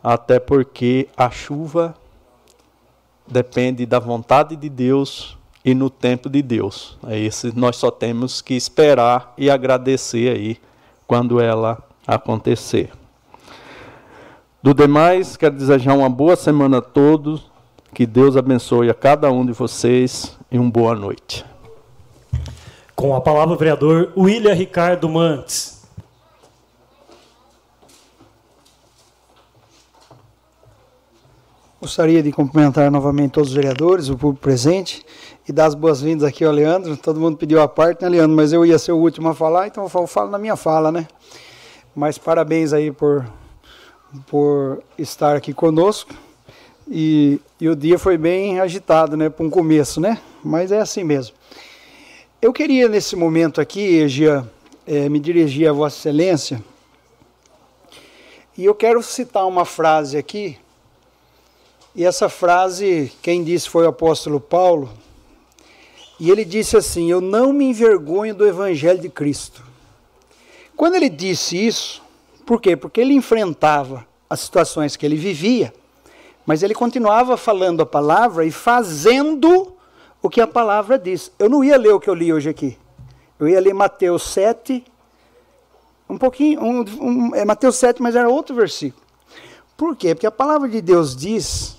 até 0.00 0.38
porque 0.38 1.08
a 1.16 1.28
chuva 1.28 1.92
depende 3.26 3.86
da 3.86 3.98
vontade 3.98 4.56
de 4.56 4.68
Deus 4.68 5.36
e 5.64 5.74
no 5.74 5.88
tempo 5.88 6.28
de 6.28 6.42
Deus. 6.42 6.98
É 7.06 7.18
esse 7.18 7.56
nós 7.56 7.76
só 7.76 7.90
temos 7.90 8.42
que 8.42 8.54
esperar 8.54 9.32
e 9.38 9.50
agradecer 9.50 10.34
aí 10.34 10.58
quando 11.06 11.40
ela 11.40 11.82
acontecer. 12.06 12.90
Do 14.62 14.72
demais, 14.72 15.36
quero 15.36 15.54
desejar 15.54 15.94
uma 15.94 16.08
boa 16.08 16.36
semana 16.36 16.78
a 16.78 16.82
todos 16.82 17.52
que 17.94 18.06
Deus 18.06 18.36
abençoe 18.36 18.90
a 18.90 18.94
cada 18.94 19.30
um 19.30 19.46
de 19.46 19.52
vocês 19.52 20.36
e 20.50 20.58
uma 20.58 20.70
boa 20.70 20.94
noite. 20.96 21.44
Com 22.96 23.14
a 23.14 23.20
palavra, 23.20 23.54
o 23.54 23.58
vereador 23.58 24.12
William 24.16 24.52
Ricardo 24.52 25.08
Mantes. 25.08 25.73
Gostaria 31.84 32.22
de 32.22 32.32
cumprimentar 32.32 32.90
novamente 32.90 33.32
todos 33.32 33.50
os 33.50 33.54
vereadores, 33.54 34.08
o 34.08 34.16
público 34.16 34.40
presente, 34.40 35.04
e 35.46 35.52
dar 35.52 35.66
as 35.66 35.74
boas-vindas 35.74 36.26
aqui 36.26 36.42
ao 36.42 36.50
Leandro. 36.50 36.96
Todo 36.96 37.20
mundo 37.20 37.36
pediu 37.36 37.60
a 37.60 37.68
parte, 37.68 38.00
né, 38.00 38.08
Leandro? 38.08 38.34
Mas 38.34 38.54
eu 38.54 38.64
ia 38.64 38.78
ser 38.78 38.92
o 38.92 38.96
último 38.96 39.28
a 39.28 39.34
falar, 39.34 39.66
então 39.66 39.84
eu 39.84 40.06
falo 40.06 40.30
na 40.30 40.38
minha 40.38 40.56
fala, 40.56 40.90
né? 40.90 41.06
Mas 41.94 42.16
parabéns 42.16 42.72
aí 42.72 42.90
por, 42.90 43.26
por 44.28 44.82
estar 44.96 45.36
aqui 45.36 45.52
conosco. 45.52 46.14
E, 46.88 47.38
e 47.60 47.68
o 47.68 47.76
dia 47.76 47.98
foi 47.98 48.16
bem 48.16 48.60
agitado, 48.60 49.14
né, 49.14 49.28
para 49.28 49.44
um 49.44 49.50
começo, 49.50 50.00
né? 50.00 50.18
Mas 50.42 50.72
é 50.72 50.80
assim 50.80 51.04
mesmo. 51.04 51.36
Eu 52.40 52.50
queria, 52.50 52.88
nesse 52.88 53.14
momento 53.14 53.60
aqui, 53.60 53.98
Egia, 53.98 54.42
é, 54.86 55.06
me 55.10 55.20
dirigir 55.20 55.68
a 55.68 55.72
Vossa 55.74 55.98
Excelência, 55.98 56.64
e 58.56 58.64
eu 58.64 58.74
quero 58.74 59.02
citar 59.02 59.46
uma 59.46 59.66
frase 59.66 60.16
aqui, 60.16 60.56
e 61.94 62.04
essa 62.04 62.28
frase, 62.28 63.12
quem 63.22 63.44
disse 63.44 63.70
foi 63.70 63.84
o 63.84 63.88
apóstolo 63.88 64.40
Paulo, 64.40 64.90
e 66.18 66.30
ele 66.30 66.44
disse 66.44 66.76
assim: 66.76 67.10
Eu 67.10 67.20
não 67.20 67.52
me 67.52 67.66
envergonho 67.66 68.34
do 68.34 68.46
Evangelho 68.46 68.98
de 68.98 69.08
Cristo. 69.08 69.62
Quando 70.76 70.96
ele 70.96 71.08
disse 71.08 71.56
isso, 71.56 72.02
por 72.44 72.60
quê? 72.60 72.76
Porque 72.76 73.00
ele 73.00 73.14
enfrentava 73.14 74.04
as 74.28 74.40
situações 74.40 74.96
que 74.96 75.06
ele 75.06 75.16
vivia, 75.16 75.72
mas 76.44 76.64
ele 76.64 76.74
continuava 76.74 77.36
falando 77.36 77.82
a 77.82 77.86
palavra 77.86 78.44
e 78.44 78.50
fazendo 78.50 79.72
o 80.20 80.28
que 80.28 80.40
a 80.40 80.46
palavra 80.46 80.98
diz. 80.98 81.30
Eu 81.38 81.48
não 81.48 81.62
ia 81.62 81.76
ler 81.76 81.92
o 81.92 82.00
que 82.00 82.10
eu 82.10 82.14
li 82.14 82.32
hoje 82.32 82.48
aqui. 82.48 82.76
Eu 83.38 83.48
ia 83.48 83.60
ler 83.60 83.72
Mateus 83.72 84.24
7, 84.24 84.84
um 86.08 86.18
pouquinho, 86.18 86.60
um, 86.60 86.84
um, 87.00 87.34
é 87.34 87.44
Mateus 87.44 87.76
7, 87.76 88.02
mas 88.02 88.16
era 88.16 88.28
outro 88.28 88.54
versículo. 88.54 89.02
Por 89.76 89.96
quê? 89.96 90.14
Porque 90.14 90.26
a 90.26 90.30
palavra 90.30 90.68
de 90.68 90.80
Deus 90.80 91.16
diz 91.16 91.78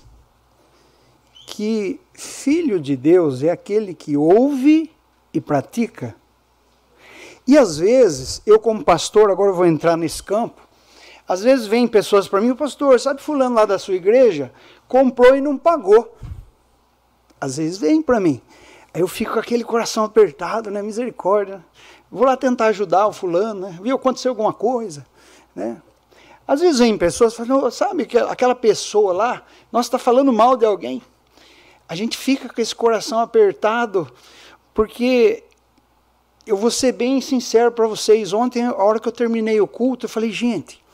que 1.46 2.00
filho 2.12 2.80
de 2.80 2.96
Deus 2.96 3.42
é 3.42 3.50
aquele 3.50 3.94
que 3.94 4.16
ouve 4.16 4.92
e 5.32 5.40
pratica. 5.40 6.14
E 7.46 7.56
às 7.56 7.78
vezes, 7.78 8.42
eu 8.44 8.58
como 8.58 8.84
pastor, 8.84 9.30
agora 9.30 9.52
vou 9.52 9.64
entrar 9.64 9.96
nesse 9.96 10.20
campo, 10.20 10.60
às 11.28 11.42
vezes 11.42 11.66
vem 11.66 11.86
pessoas 11.86 12.26
para 12.26 12.40
mim, 12.40 12.54
pastor, 12.54 12.98
sabe 12.98 13.22
fulano 13.22 13.54
lá 13.54 13.64
da 13.64 13.78
sua 13.78 13.94
igreja? 13.94 14.52
Comprou 14.88 15.36
e 15.36 15.40
não 15.40 15.56
pagou. 15.56 16.16
Às 17.40 17.56
vezes 17.56 17.78
vem 17.78 18.02
para 18.02 18.20
mim. 18.20 18.40
Aí 18.92 19.00
eu 19.00 19.08
fico 19.08 19.34
com 19.34 19.38
aquele 19.38 19.64
coração 19.64 20.04
apertado, 20.04 20.70
né? 20.70 20.82
Misericórdia. 20.82 21.64
Vou 22.10 22.24
lá 22.24 22.36
tentar 22.36 22.66
ajudar 22.66 23.06
o 23.06 23.12
fulano, 23.12 23.68
né? 23.68 23.78
Viu, 23.82 23.96
aconteceu 23.96 24.30
alguma 24.30 24.52
coisa, 24.52 25.06
né? 25.54 25.80
Às 26.46 26.60
vezes 26.60 26.78
vem 26.78 26.96
pessoas 26.96 27.34
falam, 27.34 27.68
sabe, 27.72 28.08
aquela 28.28 28.54
pessoa 28.54 29.12
lá, 29.12 29.42
nós 29.72 29.86
está 29.86 29.98
falando 29.98 30.32
mal 30.32 30.56
de 30.56 30.64
alguém. 30.64 31.02
A 31.88 31.94
gente 31.94 32.16
fica 32.16 32.48
com 32.48 32.60
esse 32.60 32.74
coração 32.74 33.20
apertado, 33.20 34.10
porque 34.74 35.44
eu 36.46 36.56
vou 36.56 36.70
ser 36.70 36.92
bem 36.92 37.20
sincero 37.20 37.72
para 37.72 37.86
vocês. 37.86 38.32
Ontem, 38.32 38.64
a 38.64 38.74
hora 38.74 39.00
que 39.00 39.08
eu 39.08 39.12
terminei 39.12 39.60
o 39.60 39.66
culto, 39.66 40.06
eu 40.06 40.10
falei, 40.10 40.30
gente, 40.30 40.84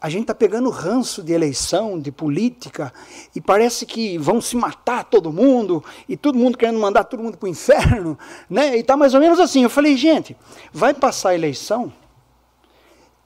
a 0.00 0.08
gente 0.08 0.22
está 0.22 0.34
pegando 0.34 0.68
ranço 0.68 1.22
de 1.22 1.32
eleição, 1.32 1.96
de 1.96 2.10
política, 2.10 2.92
e 3.36 3.40
parece 3.40 3.86
que 3.86 4.18
vão 4.18 4.40
se 4.40 4.56
matar 4.56 5.04
todo 5.04 5.32
mundo, 5.32 5.84
e 6.08 6.16
todo 6.16 6.36
mundo 6.36 6.58
querendo 6.58 6.80
mandar 6.80 7.04
todo 7.04 7.22
mundo 7.22 7.38
para 7.38 7.46
o 7.46 7.50
inferno, 7.50 8.18
né? 8.50 8.76
e 8.76 8.80
está 8.80 8.96
mais 8.96 9.14
ou 9.14 9.20
menos 9.20 9.38
assim. 9.38 9.62
Eu 9.62 9.70
falei, 9.70 9.96
gente, 9.96 10.36
vai 10.72 10.92
passar 10.92 11.30
a 11.30 11.34
eleição 11.36 11.92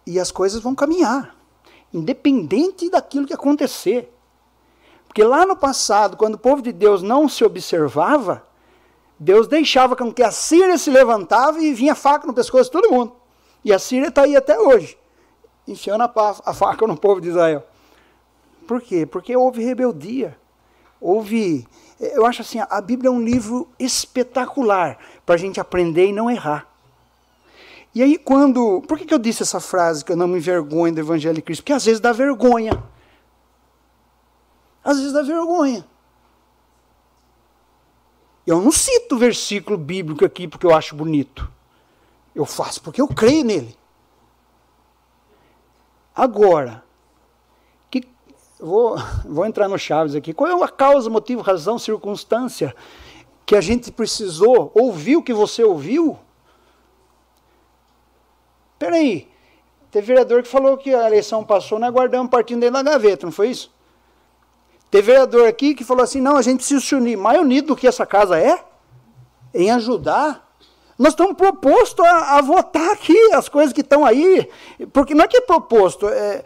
e 0.06 0.20
as 0.20 0.30
coisas 0.30 0.60
vão 0.60 0.74
caminhar, 0.74 1.34
independente 1.94 2.90
daquilo 2.90 3.26
que 3.26 3.32
acontecer. 3.32 4.12
Porque 5.16 5.26
lá 5.26 5.46
no 5.46 5.56
passado, 5.56 6.14
quando 6.14 6.34
o 6.34 6.38
povo 6.38 6.60
de 6.60 6.70
Deus 6.70 7.02
não 7.02 7.26
se 7.26 7.42
observava, 7.42 8.46
Deus 9.18 9.48
deixava 9.48 9.96
com 9.96 10.12
que 10.12 10.22
a 10.22 10.30
Síria 10.30 10.76
se 10.76 10.90
levantava 10.90 11.58
e 11.58 11.72
vinha 11.72 11.94
faca 11.94 12.26
no 12.26 12.34
pescoço 12.34 12.64
de 12.64 12.72
todo 12.72 12.92
mundo. 12.92 13.14
E 13.64 13.72
a 13.72 13.78
Síria 13.78 14.08
está 14.08 14.24
aí 14.24 14.36
até 14.36 14.60
hoje 14.60 14.98
enfiando 15.66 16.02
a 16.02 16.52
faca 16.52 16.86
no 16.86 16.98
povo 16.98 17.22
de 17.22 17.28
Israel. 17.28 17.64
Por 18.68 18.82
quê? 18.82 19.06
Porque 19.06 19.34
houve 19.34 19.64
rebeldia. 19.64 20.36
Houve. 21.00 21.66
Eu 21.98 22.26
acho 22.26 22.42
assim, 22.42 22.60
a 22.68 22.80
Bíblia 22.82 23.08
é 23.08 23.10
um 23.10 23.22
livro 23.22 23.66
espetacular 23.78 24.98
para 25.24 25.36
a 25.36 25.38
gente 25.38 25.58
aprender 25.58 26.08
e 26.08 26.12
não 26.12 26.30
errar. 26.30 26.68
E 27.94 28.02
aí, 28.02 28.18
quando. 28.18 28.82
Por 28.86 28.98
que, 28.98 29.06
que 29.06 29.14
eu 29.14 29.18
disse 29.18 29.42
essa 29.42 29.60
frase 29.60 30.04
que 30.04 30.12
eu 30.12 30.16
não 30.16 30.28
me 30.28 30.36
envergonho 30.36 30.92
do 30.92 31.00
Evangelho 31.00 31.36
de 31.36 31.40
Cristo? 31.40 31.62
Porque 31.62 31.72
às 31.72 31.86
vezes 31.86 32.00
dá 32.00 32.12
vergonha. 32.12 32.78
Às 34.86 34.98
vezes 34.98 35.12
dá 35.12 35.20
vergonha. 35.20 35.84
Eu 38.46 38.62
não 38.62 38.70
cito 38.70 39.16
o 39.16 39.18
versículo 39.18 39.76
bíblico 39.76 40.24
aqui 40.24 40.46
porque 40.46 40.64
eu 40.64 40.72
acho 40.72 40.94
bonito. 40.94 41.50
Eu 42.32 42.46
faço 42.46 42.80
porque 42.80 43.00
eu 43.00 43.08
creio 43.08 43.44
nele. 43.44 43.76
Agora, 46.14 46.84
que, 47.90 48.08
vou, 48.60 48.96
vou 49.24 49.44
entrar 49.44 49.66
no 49.66 49.76
Chaves 49.76 50.14
aqui. 50.14 50.32
Qual 50.32 50.48
é 50.48 50.64
a 50.64 50.68
causa, 50.68 51.10
motivo, 51.10 51.42
razão, 51.42 51.80
circunstância 51.80 52.72
que 53.44 53.56
a 53.56 53.60
gente 53.60 53.90
precisou 53.90 54.70
ouvir 54.72 55.16
o 55.16 55.22
que 55.22 55.34
você 55.34 55.64
ouviu? 55.64 56.16
Peraí, 58.78 59.28
teve 59.90 60.06
vereador 60.06 60.44
que 60.44 60.48
falou 60.48 60.76
que 60.76 60.94
a 60.94 61.08
eleição 61.08 61.42
passou, 61.42 61.76
nós 61.76 61.92
guardamos 61.92 62.30
partindo 62.30 62.60
dentro 62.60 62.74
da 62.74 62.88
gaveta, 62.88 63.26
não 63.26 63.32
foi 63.32 63.48
isso? 63.48 63.74
Teve 64.96 65.12
vereador 65.12 65.46
aqui 65.46 65.74
que 65.74 65.84
falou 65.84 66.02
assim: 66.02 66.20
não, 66.20 66.36
a 66.36 66.42
gente 66.42 66.58
precisa 66.58 66.80
se 66.80 66.94
unir. 66.94 67.16
Mais 67.18 67.38
unido 67.38 67.68
do 67.68 67.76
que 67.76 67.86
essa 67.86 68.06
casa 68.06 68.38
é? 68.38 68.64
Em 69.52 69.70
ajudar 69.70 70.46
nós 70.98 71.12
estamos 71.12 71.36
propostos 71.36 72.02
a, 72.02 72.38
a, 72.38 72.40
votar 72.40 72.92
aqui 72.92 73.18
as 73.34 73.50
coisas 73.50 73.70
que 73.70 73.82
estão 73.82 74.02
aí, 74.02 74.50
porque 74.94 75.14
não 75.14 75.24
é 75.24 75.28
que 75.28 75.36
é 75.36 75.40
proposto. 75.42 76.08
É, 76.08 76.42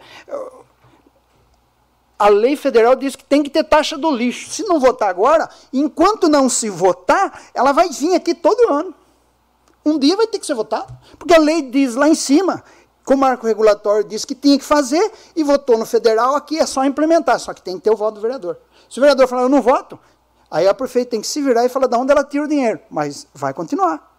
a 2.19 2.27
lei 2.27 2.57
federal 2.57 2.93
diz 2.93 3.15
que 3.15 3.23
tem 3.23 3.41
que 3.41 3.49
ter 3.49 3.63
taxa 3.63 3.97
do 3.97 4.11
lixo. 4.11 4.49
Se 4.49 4.63
não 4.63 4.77
votar 4.77 5.09
agora, 5.09 5.49
enquanto 5.71 6.27
não 6.27 6.49
se 6.49 6.69
votar, 6.69 7.43
ela 7.53 7.71
vai 7.71 7.87
vir 7.87 8.13
aqui 8.13 8.35
todo 8.35 8.73
ano. 8.73 8.93
Um 9.85 9.97
dia 9.97 10.17
vai 10.17 10.27
ter 10.27 10.37
que 10.37 10.45
ser 10.45 10.53
votado. 10.53 10.93
Porque 11.17 11.33
a 11.33 11.39
lei 11.39 11.61
diz 11.61 11.95
lá 11.95 12.09
em 12.09 12.15
cima, 12.15 12.61
que 13.05 13.13
o 13.13 13.17
marco 13.17 13.45
regulatório 13.45 14.03
diz 14.03 14.25
que 14.25 14.35
tinha 14.35 14.57
que 14.57 14.63
fazer, 14.63 15.11
e 15.35 15.43
votou 15.43 15.77
no 15.77 15.85
federal, 15.85 16.35
aqui 16.35 16.59
é 16.59 16.65
só 16.65 16.83
implementar, 16.85 17.39
só 17.39 17.53
que 17.53 17.61
tem 17.61 17.75
que 17.77 17.81
ter 17.81 17.91
o 17.91 17.95
voto 17.95 18.15
do 18.15 18.21
vereador. 18.21 18.57
Se 18.89 18.99
o 18.99 19.01
vereador 19.01 19.27
falar, 19.27 19.43
eu 19.43 19.49
não 19.49 19.61
voto, 19.61 19.97
aí 20.49 20.67
a 20.67 20.73
prefeita 20.73 21.11
tem 21.11 21.21
que 21.21 21.27
se 21.27 21.41
virar 21.41 21.65
e 21.65 21.69
falar 21.69 21.87
de 21.87 21.95
onde 21.95 22.11
ela 22.11 22.23
tira 22.23 22.43
o 22.43 22.47
dinheiro. 22.47 22.79
Mas 22.89 23.25
vai 23.33 23.53
continuar. 23.53 24.11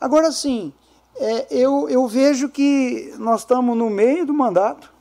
Agora 0.00 0.32
sim, 0.32 0.72
é, 1.16 1.46
eu, 1.50 1.88
eu 1.88 2.06
vejo 2.06 2.48
que 2.48 3.14
nós 3.18 3.40
estamos 3.40 3.76
no 3.76 3.90
meio 3.90 4.24
do 4.24 4.32
mandato. 4.32 4.92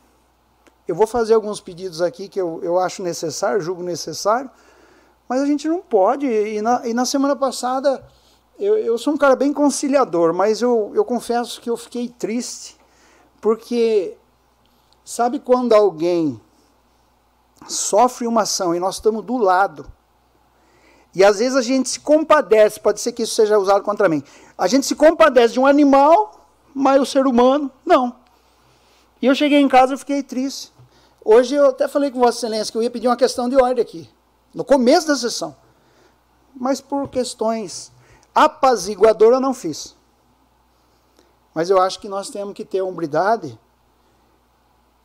Eu 0.88 0.96
vou 0.96 1.08
fazer 1.08 1.34
alguns 1.34 1.62
pedidos 1.62 2.02
aqui 2.02 2.28
que 2.28 2.40
eu, 2.40 2.60
eu 2.62 2.78
acho 2.78 3.02
necessário, 3.02 3.62
julgo 3.62 3.82
necessário, 3.82 4.50
mas 5.28 5.42
a 5.42 5.46
gente 5.46 5.68
não 5.68 5.80
pode. 5.80 6.28
E 6.28 6.62
na, 6.62 6.86
e 6.86 6.94
na 6.94 7.06
semana 7.06 7.36
passada, 7.36 8.04
eu, 8.60 8.78
eu 8.78 8.98
sou 8.98 9.14
um 9.14 9.18
cara 9.18 9.36
bem 9.36 9.54
conciliador, 9.54 10.34
mas 10.34 10.62
eu, 10.62 10.92
eu 10.94 11.06
confesso 11.06 11.62
que 11.62 11.70
eu 11.70 11.78
fiquei 11.78 12.10
triste, 12.10 12.78
porque 13.42 14.16
sabe 15.04 15.40
quando 15.40 15.74
alguém 15.74 16.40
sofre 17.68 18.28
uma 18.28 18.44
ação 18.44 18.74
e 18.74 18.80
nós 18.80 18.96
estamos 18.96 19.26
do 19.26 19.38
lado, 19.38 19.92
e 21.14 21.24
às 21.24 21.40
vezes 21.40 21.56
a 21.58 21.62
gente 21.62 21.90
se 21.90 22.00
compadece, 22.00 22.80
pode 22.80 23.02
ser 23.02 23.12
que 23.12 23.24
isso 23.24 23.36
seja 23.36 23.58
usado 23.58 23.84
contra 23.84 24.08
mim. 24.08 24.24
A 24.58 24.68
gente 24.68 24.86
se 24.86 24.96
compadece 24.96 25.54
de 25.54 25.60
um 25.60 25.66
animal, 25.66 26.48
mas 26.74 27.02
o 27.02 27.06
ser 27.06 27.28
humano, 27.28 27.70
não. 27.86 28.16
E 29.22 29.26
eu 29.26 29.36
cheguei 29.36 29.60
em 29.60 29.68
casa 29.68 29.94
e 29.94 29.98
fiquei 29.98 30.24
triste. 30.24 30.72
Hoje 31.24 31.56
eu 31.56 31.70
até 31.70 31.88
falei 31.88 32.10
com 32.10 32.20
Vossa 32.20 32.38
Excelência 32.38 32.72
que 32.72 32.78
eu 32.78 32.84
ia 32.84 32.90
pedir 32.90 33.08
uma 33.08 33.18
questão 33.18 33.50
de 33.50 33.56
ordem 33.56 33.82
aqui, 33.82 34.10
no 34.54 34.64
começo 34.64 35.08
da 35.08 35.16
sessão. 35.16 35.56
Mas 36.56 36.80
por 36.80 37.10
questões 37.10 37.92
apaziguadoras 38.34 39.36
eu 39.36 39.42
não 39.42 39.54
fiz. 39.54 39.96
Mas 41.54 41.70
eu 41.70 41.82
acho 41.82 42.00
que 42.00 42.08
nós 42.08 42.30
temos 42.30 42.54
que 42.54 42.64
ter 42.64 42.80
a 42.80 42.86
hombridade 42.86 43.60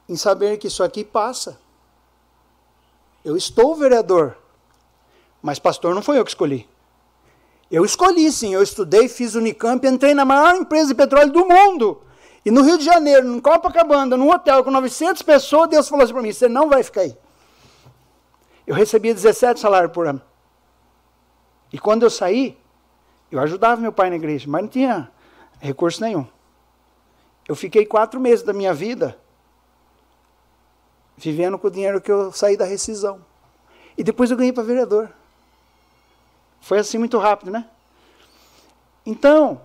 em 0.09 0.17
saber 0.17 0.59
que 0.59 0.69
isso 0.69 0.83
aqui 0.83 1.05
passa. 1.05 1.59
Eu 3.25 3.37
estou 3.37 3.75
vereador. 3.75 4.37
Mas 5.43 5.59
pastor 5.59 5.95
não 5.95 6.03
foi 6.03 6.19
eu 6.19 6.25
que 6.25 6.31
escolhi. 6.31 6.69
Eu 7.71 7.85
escolhi, 7.85 8.31
sim. 8.31 8.55
Eu 8.55 8.63
estudei, 8.63 9.09
fiz 9.09 9.35
Unicamp, 9.35 9.85
entrei 9.87 10.15
na 10.15 10.25
maior 10.25 10.55
empresa 10.55 10.89
de 10.89 10.95
petróleo 10.95 11.33
do 11.33 11.47
mundo. 11.47 12.03
E 12.45 12.51
no 12.51 12.63
Rio 12.63 12.79
de 12.79 12.85
Janeiro, 12.85 13.27
em 13.27 13.41
Copacabana, 13.41 14.17
num 14.17 14.31
hotel 14.31 14.63
com 14.63 14.71
900 14.71 15.21
pessoas, 15.23 15.69
Deus 15.69 15.89
falou 15.89 16.05
assim 16.05 16.13
para 16.13 16.23
mim: 16.23 16.33
você 16.33 16.49
não 16.49 16.69
vai 16.69 16.85
ficar 16.85 17.01
aí. 17.01 17.19
Eu 18.65 18.75
recebia 18.75 19.13
17 19.13 19.59
salários 19.59 19.93
por 19.93 20.07
ano. 20.07 20.23
E 21.73 21.79
quando 21.79 22.05
eu 22.05 22.11
saí, 22.11 22.57
eu 23.31 23.41
ajudava 23.41 23.81
meu 23.81 23.93
pai 23.93 24.11
na 24.11 24.17
igreja, 24.17 24.47
mas 24.49 24.63
não 24.63 24.69
tinha 24.69 25.11
recurso 25.61 26.01
nenhum. 26.01 26.27
Eu 27.49 27.55
fiquei 27.55 27.87
quatro 27.87 28.21
meses 28.21 28.45
da 28.45 28.53
minha 28.53 28.75
vida 28.75 29.19
vivendo 31.17 31.59
com 31.59 31.69
o 31.69 31.71
dinheiro 31.71 32.01
que 32.01 32.11
eu 32.11 32.31
saí 32.33 32.57
da 32.57 32.65
rescisão. 32.65 33.25
E 33.97 34.05
depois 34.05 34.31
eu 34.31 34.37
ganhei 34.37 34.53
para 34.53 34.63
vereador. 34.63 35.11
Foi 36.61 36.79
assim 36.79 36.99
muito 36.99 37.17
rápido, 37.19 37.51
né? 37.51 37.67
Então, 39.05 39.61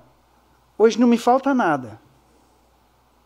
hoje 0.77 0.99
não 0.99 1.07
me 1.07 1.17
falta 1.17 1.53
nada. 1.53 1.99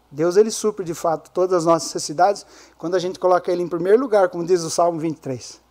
Deus 0.09 0.37
ele 0.37 0.49
supre 0.49 0.85
de 0.85 0.93
fato 0.93 1.29
todas 1.31 1.57
as 1.57 1.65
nossas 1.65 1.93
necessidades 1.93 2.45
quando 2.77 2.95
a 2.95 2.99
gente 2.99 3.19
coloca 3.19 3.51
ele 3.51 3.61
em 3.61 3.67
primeiro 3.67 3.99
lugar, 3.99 4.29
como 4.29 4.45
diz 4.45 4.61
o 4.63 4.69
Salmo 4.69 4.99
23. 4.99 5.61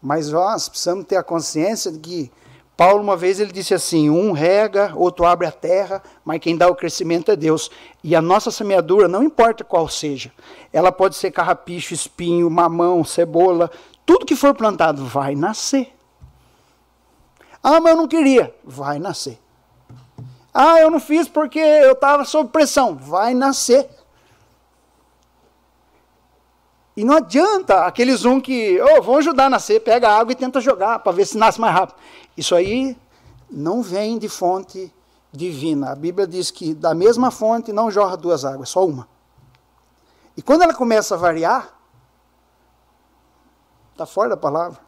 Mas 0.00 0.30
nós 0.30 0.68
precisamos 0.68 1.04
ter 1.04 1.16
a 1.16 1.22
consciência 1.22 1.90
de 1.90 1.98
que 1.98 2.32
Paulo, 2.78 3.02
uma 3.02 3.16
vez, 3.16 3.40
ele 3.40 3.50
disse 3.50 3.74
assim: 3.74 4.08
um 4.08 4.30
rega, 4.30 4.92
outro 4.94 5.26
abre 5.26 5.48
a 5.48 5.50
terra, 5.50 6.00
mas 6.24 6.38
quem 6.38 6.56
dá 6.56 6.68
o 6.68 6.76
crescimento 6.76 7.28
é 7.28 7.34
Deus. 7.34 7.68
E 8.04 8.14
a 8.14 8.22
nossa 8.22 8.52
semeadura, 8.52 9.08
não 9.08 9.20
importa 9.20 9.64
qual 9.64 9.88
seja, 9.88 10.30
ela 10.72 10.92
pode 10.92 11.16
ser 11.16 11.32
carrapicho, 11.32 11.92
espinho, 11.92 12.48
mamão, 12.48 13.02
cebola, 13.02 13.68
tudo 14.06 14.24
que 14.24 14.36
for 14.36 14.54
plantado 14.54 15.04
vai 15.04 15.34
nascer. 15.34 15.92
Ah, 17.60 17.80
mas 17.80 17.94
eu 17.94 17.96
não 17.96 18.06
queria. 18.06 18.54
Vai 18.62 19.00
nascer. 19.00 19.40
Ah, 20.54 20.78
eu 20.78 20.88
não 20.88 21.00
fiz 21.00 21.28
porque 21.28 21.58
eu 21.58 21.94
estava 21.94 22.24
sob 22.24 22.48
pressão. 22.50 22.94
Vai 22.94 23.34
nascer. 23.34 23.90
E 26.98 27.04
não 27.04 27.14
adianta 27.14 27.86
aqueles 27.86 28.24
um 28.24 28.40
que, 28.40 28.82
oh, 28.82 29.00
vão 29.00 29.18
ajudar 29.18 29.44
a 29.44 29.50
nascer, 29.50 29.78
pega 29.78 30.10
água 30.10 30.32
e 30.32 30.34
tenta 30.34 30.60
jogar 30.60 30.98
para 30.98 31.12
ver 31.12 31.26
se 31.26 31.38
nasce 31.38 31.60
mais 31.60 31.72
rápido. 31.72 31.96
Isso 32.36 32.56
aí 32.56 32.96
não 33.48 33.84
vem 33.84 34.18
de 34.18 34.28
fonte 34.28 34.92
divina. 35.30 35.92
A 35.92 35.94
Bíblia 35.94 36.26
diz 36.26 36.50
que 36.50 36.74
da 36.74 36.96
mesma 36.96 37.30
fonte 37.30 37.72
não 37.72 37.88
jorra 37.88 38.16
duas 38.16 38.44
águas, 38.44 38.70
só 38.70 38.84
uma. 38.84 39.06
E 40.36 40.42
quando 40.42 40.62
ela 40.62 40.74
começa 40.74 41.14
a 41.14 41.18
variar, 41.18 41.72
está 43.92 44.04
fora 44.04 44.30
da 44.30 44.36
palavra. 44.36 44.80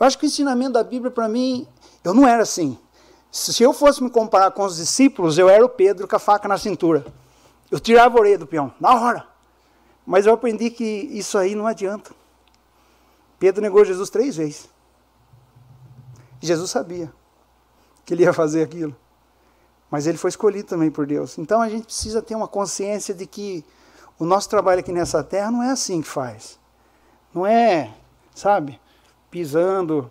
Eu 0.00 0.04
acho 0.08 0.18
que 0.18 0.26
o 0.26 0.26
ensinamento 0.26 0.72
da 0.72 0.82
Bíblia, 0.82 1.12
para 1.12 1.28
mim, 1.28 1.68
eu 2.02 2.12
não 2.12 2.26
era 2.26 2.42
assim. 2.42 2.76
Se 3.30 3.62
eu 3.62 3.72
fosse 3.72 4.02
me 4.02 4.10
comparar 4.10 4.50
com 4.50 4.64
os 4.64 4.78
discípulos, 4.78 5.38
eu 5.38 5.48
era 5.48 5.64
o 5.64 5.68
Pedro 5.68 6.08
com 6.08 6.16
a 6.16 6.18
faca 6.18 6.48
na 6.48 6.58
cintura. 6.58 7.06
Eu 7.70 7.78
tirava 7.78 8.18
a 8.18 8.20
orelha 8.20 8.38
do 8.38 8.46
peão, 8.48 8.74
na 8.80 8.92
hora. 8.92 9.33
Mas 10.06 10.26
eu 10.26 10.34
aprendi 10.34 10.70
que 10.70 10.84
isso 10.84 11.38
aí 11.38 11.54
não 11.54 11.66
adianta. 11.66 12.12
Pedro 13.38 13.62
negou 13.62 13.84
Jesus 13.84 14.10
três 14.10 14.36
vezes. 14.36 14.68
Jesus 16.40 16.70
sabia 16.70 17.12
que 18.04 18.12
ele 18.12 18.22
ia 18.22 18.32
fazer 18.32 18.62
aquilo. 18.62 18.94
Mas 19.90 20.06
ele 20.06 20.18
foi 20.18 20.28
escolhido 20.28 20.68
também 20.68 20.90
por 20.90 21.06
Deus. 21.06 21.38
Então 21.38 21.60
a 21.60 21.68
gente 21.68 21.84
precisa 21.84 22.20
ter 22.20 22.34
uma 22.34 22.48
consciência 22.48 23.14
de 23.14 23.26
que 23.26 23.64
o 24.18 24.24
nosso 24.24 24.48
trabalho 24.48 24.80
aqui 24.80 24.92
nessa 24.92 25.22
terra 25.22 25.50
não 25.50 25.62
é 25.62 25.70
assim 25.70 26.02
que 26.02 26.08
faz. 26.08 26.58
Não 27.32 27.46
é, 27.46 27.94
sabe, 28.34 28.80
pisando. 29.30 30.10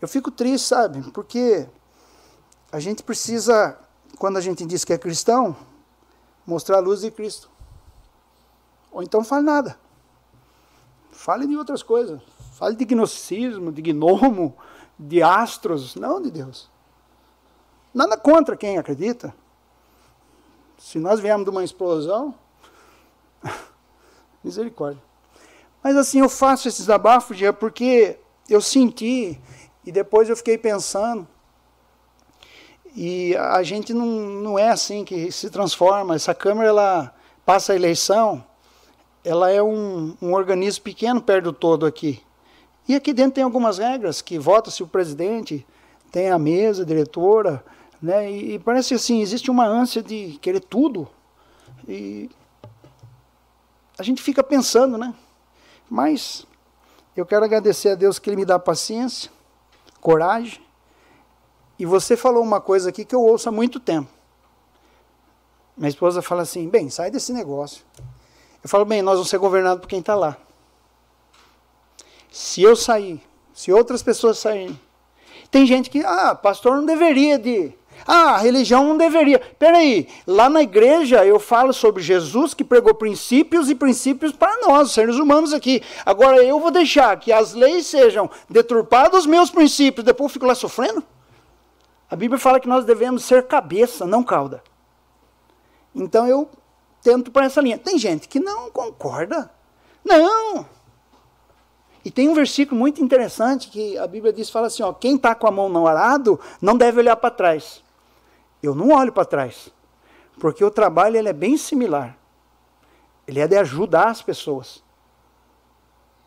Eu 0.00 0.08
fico 0.08 0.30
triste, 0.30 0.68
sabe, 0.68 1.02
porque 1.10 1.66
a 2.70 2.80
gente 2.80 3.02
precisa, 3.02 3.78
quando 4.18 4.36
a 4.36 4.40
gente 4.40 4.64
diz 4.64 4.84
que 4.84 4.92
é 4.92 4.98
cristão, 4.98 5.56
mostrar 6.46 6.78
a 6.78 6.80
luz 6.80 7.00
de 7.00 7.10
Cristo. 7.10 7.51
Ou 8.92 9.02
então 9.02 9.24
fale 9.24 9.44
nada. 9.44 9.78
Fale 11.10 11.46
de 11.46 11.56
outras 11.56 11.82
coisas. 11.82 12.20
Fale 12.52 12.76
de 12.76 12.84
gnosticismo, 12.84 13.72
de 13.72 13.80
gnomo, 13.80 14.56
de 14.98 15.22
astros, 15.22 15.96
não 15.96 16.20
de 16.20 16.30
Deus. 16.30 16.70
Nada 17.92 18.16
contra 18.16 18.56
quem 18.56 18.78
acredita. 18.78 19.34
Se 20.78 20.98
nós 20.98 21.20
viemos 21.20 21.44
de 21.44 21.50
uma 21.50 21.64
explosão, 21.64 22.34
misericórdia. 24.44 25.02
Mas 25.82 25.96
assim, 25.96 26.20
eu 26.20 26.28
faço 26.28 26.68
esses 26.68 26.88
abafos, 26.88 27.38
porque 27.58 28.18
eu 28.48 28.60
senti 28.60 29.40
e 29.84 29.90
depois 29.90 30.28
eu 30.28 30.36
fiquei 30.36 30.58
pensando. 30.58 31.26
E 32.94 33.34
a 33.36 33.62
gente 33.62 33.94
não, 33.94 34.06
não 34.06 34.58
é 34.58 34.68
assim 34.68 35.04
que 35.04 35.32
se 35.32 35.48
transforma. 35.48 36.14
Essa 36.14 36.34
Câmara 36.34 36.68
ela 36.68 37.14
passa 37.44 37.72
a 37.72 37.76
eleição 37.76 38.44
ela 39.24 39.50
é 39.50 39.62
um, 39.62 40.16
um 40.20 40.32
organismo 40.32 40.82
pequeno 40.82 41.20
perto 41.22 41.44
do 41.44 41.52
todo 41.52 41.86
aqui. 41.86 42.22
E 42.88 42.94
aqui 42.94 43.12
dentro 43.12 43.34
tem 43.34 43.44
algumas 43.44 43.78
regras, 43.78 44.20
que 44.20 44.38
vota-se 44.38 44.82
o 44.82 44.88
presidente, 44.88 45.64
tem 46.10 46.30
a 46.30 46.38
mesa, 46.38 46.82
a 46.82 46.86
diretora, 46.86 47.64
né? 48.00 48.30
E, 48.30 48.54
e, 48.54 48.58
parece 48.58 48.94
assim, 48.94 49.20
existe 49.20 49.50
uma 49.50 49.64
ânsia 49.64 50.02
de 50.02 50.38
querer 50.42 50.60
tudo. 50.60 51.08
E 51.86 52.28
a 53.96 54.02
gente 54.02 54.20
fica 54.20 54.42
pensando, 54.42 54.98
né? 54.98 55.14
Mas 55.88 56.44
eu 57.16 57.24
quero 57.24 57.44
agradecer 57.44 57.90
a 57.90 57.94
Deus 57.94 58.18
que 58.18 58.28
Ele 58.28 58.36
me 58.36 58.44
dá 58.44 58.58
paciência, 58.58 59.30
coragem. 60.00 60.60
E 61.78 61.86
você 61.86 62.16
falou 62.16 62.42
uma 62.42 62.60
coisa 62.60 62.88
aqui 62.88 63.04
que 63.04 63.14
eu 63.14 63.22
ouço 63.22 63.48
há 63.48 63.52
muito 63.52 63.78
tempo. 63.78 64.10
Minha 65.76 65.88
esposa 65.88 66.20
fala 66.20 66.42
assim: 66.42 66.68
bem, 66.68 66.90
sai 66.90 67.10
desse 67.10 67.32
negócio. 67.32 67.84
Eu 68.62 68.68
falo, 68.68 68.84
bem, 68.84 69.02
nós 69.02 69.14
vamos 69.14 69.28
ser 69.28 69.38
governados 69.38 69.80
por 69.80 69.88
quem 69.88 69.98
está 69.98 70.14
lá. 70.14 70.36
Se 72.30 72.62
eu 72.62 72.76
sair, 72.76 73.20
se 73.52 73.72
outras 73.72 74.02
pessoas 74.02 74.38
saírem. 74.38 74.78
Tem 75.50 75.66
gente 75.66 75.90
que, 75.90 76.02
ah, 76.04 76.34
pastor 76.34 76.76
não 76.76 76.86
deveria 76.86 77.38
de. 77.38 77.74
Ah, 78.06 78.38
religião 78.38 78.84
não 78.84 78.96
deveria. 78.96 79.38
Peraí, 79.58 80.08
lá 80.26 80.48
na 80.48 80.62
igreja 80.62 81.24
eu 81.24 81.38
falo 81.38 81.72
sobre 81.72 82.02
Jesus 82.02 82.54
que 82.54 82.64
pregou 82.64 82.94
princípios 82.94 83.68
e 83.68 83.74
princípios 83.74 84.32
para 84.32 84.66
nós, 84.66 84.92
seres 84.92 85.16
humanos 85.16 85.52
aqui. 85.52 85.82
Agora 86.04 86.42
eu 86.42 86.58
vou 86.58 86.70
deixar 86.70 87.16
que 87.18 87.30
as 87.30 87.52
leis 87.52 87.86
sejam 87.86 88.30
deturpadas 88.48 89.20
os 89.20 89.26
meus 89.26 89.50
princípios, 89.50 90.04
depois 90.04 90.30
eu 90.30 90.32
fico 90.32 90.46
lá 90.46 90.54
sofrendo? 90.54 91.04
A 92.10 92.16
Bíblia 92.16 92.40
fala 92.40 92.58
que 92.58 92.68
nós 92.68 92.84
devemos 92.84 93.24
ser 93.24 93.46
cabeça, 93.46 94.06
não 94.06 94.22
cauda. 94.22 94.62
Então 95.94 96.26
eu 96.26 96.48
tento 97.02 97.30
para 97.30 97.46
essa 97.46 97.60
linha. 97.60 97.76
Tem 97.76 97.98
gente 97.98 98.28
que 98.28 98.40
não 98.40 98.70
concorda. 98.70 99.50
Não! 100.04 100.66
E 102.04 102.10
tem 102.10 102.28
um 102.28 102.34
versículo 102.34 102.78
muito 102.78 103.02
interessante 103.02 103.68
que 103.68 103.96
a 103.96 104.06
Bíblia 104.06 104.32
diz, 104.32 104.50
fala 104.50 104.66
assim, 104.66 104.82
ó, 104.82 104.92
quem 104.92 105.16
está 105.16 105.34
com 105.34 105.46
a 105.46 105.50
mão 105.50 105.68
no 105.68 105.86
arado 105.86 106.38
não 106.60 106.76
deve 106.76 106.98
olhar 106.98 107.16
para 107.16 107.30
trás. 107.30 107.82
Eu 108.62 108.74
não 108.74 108.90
olho 108.90 109.12
para 109.12 109.24
trás, 109.24 109.68
porque 110.40 110.64
o 110.64 110.70
trabalho 110.70 111.16
ele 111.16 111.28
é 111.28 111.32
bem 111.32 111.56
similar. 111.56 112.16
Ele 113.26 113.38
é 113.38 113.46
de 113.46 113.56
ajudar 113.56 114.08
as 114.08 114.20
pessoas. 114.20 114.82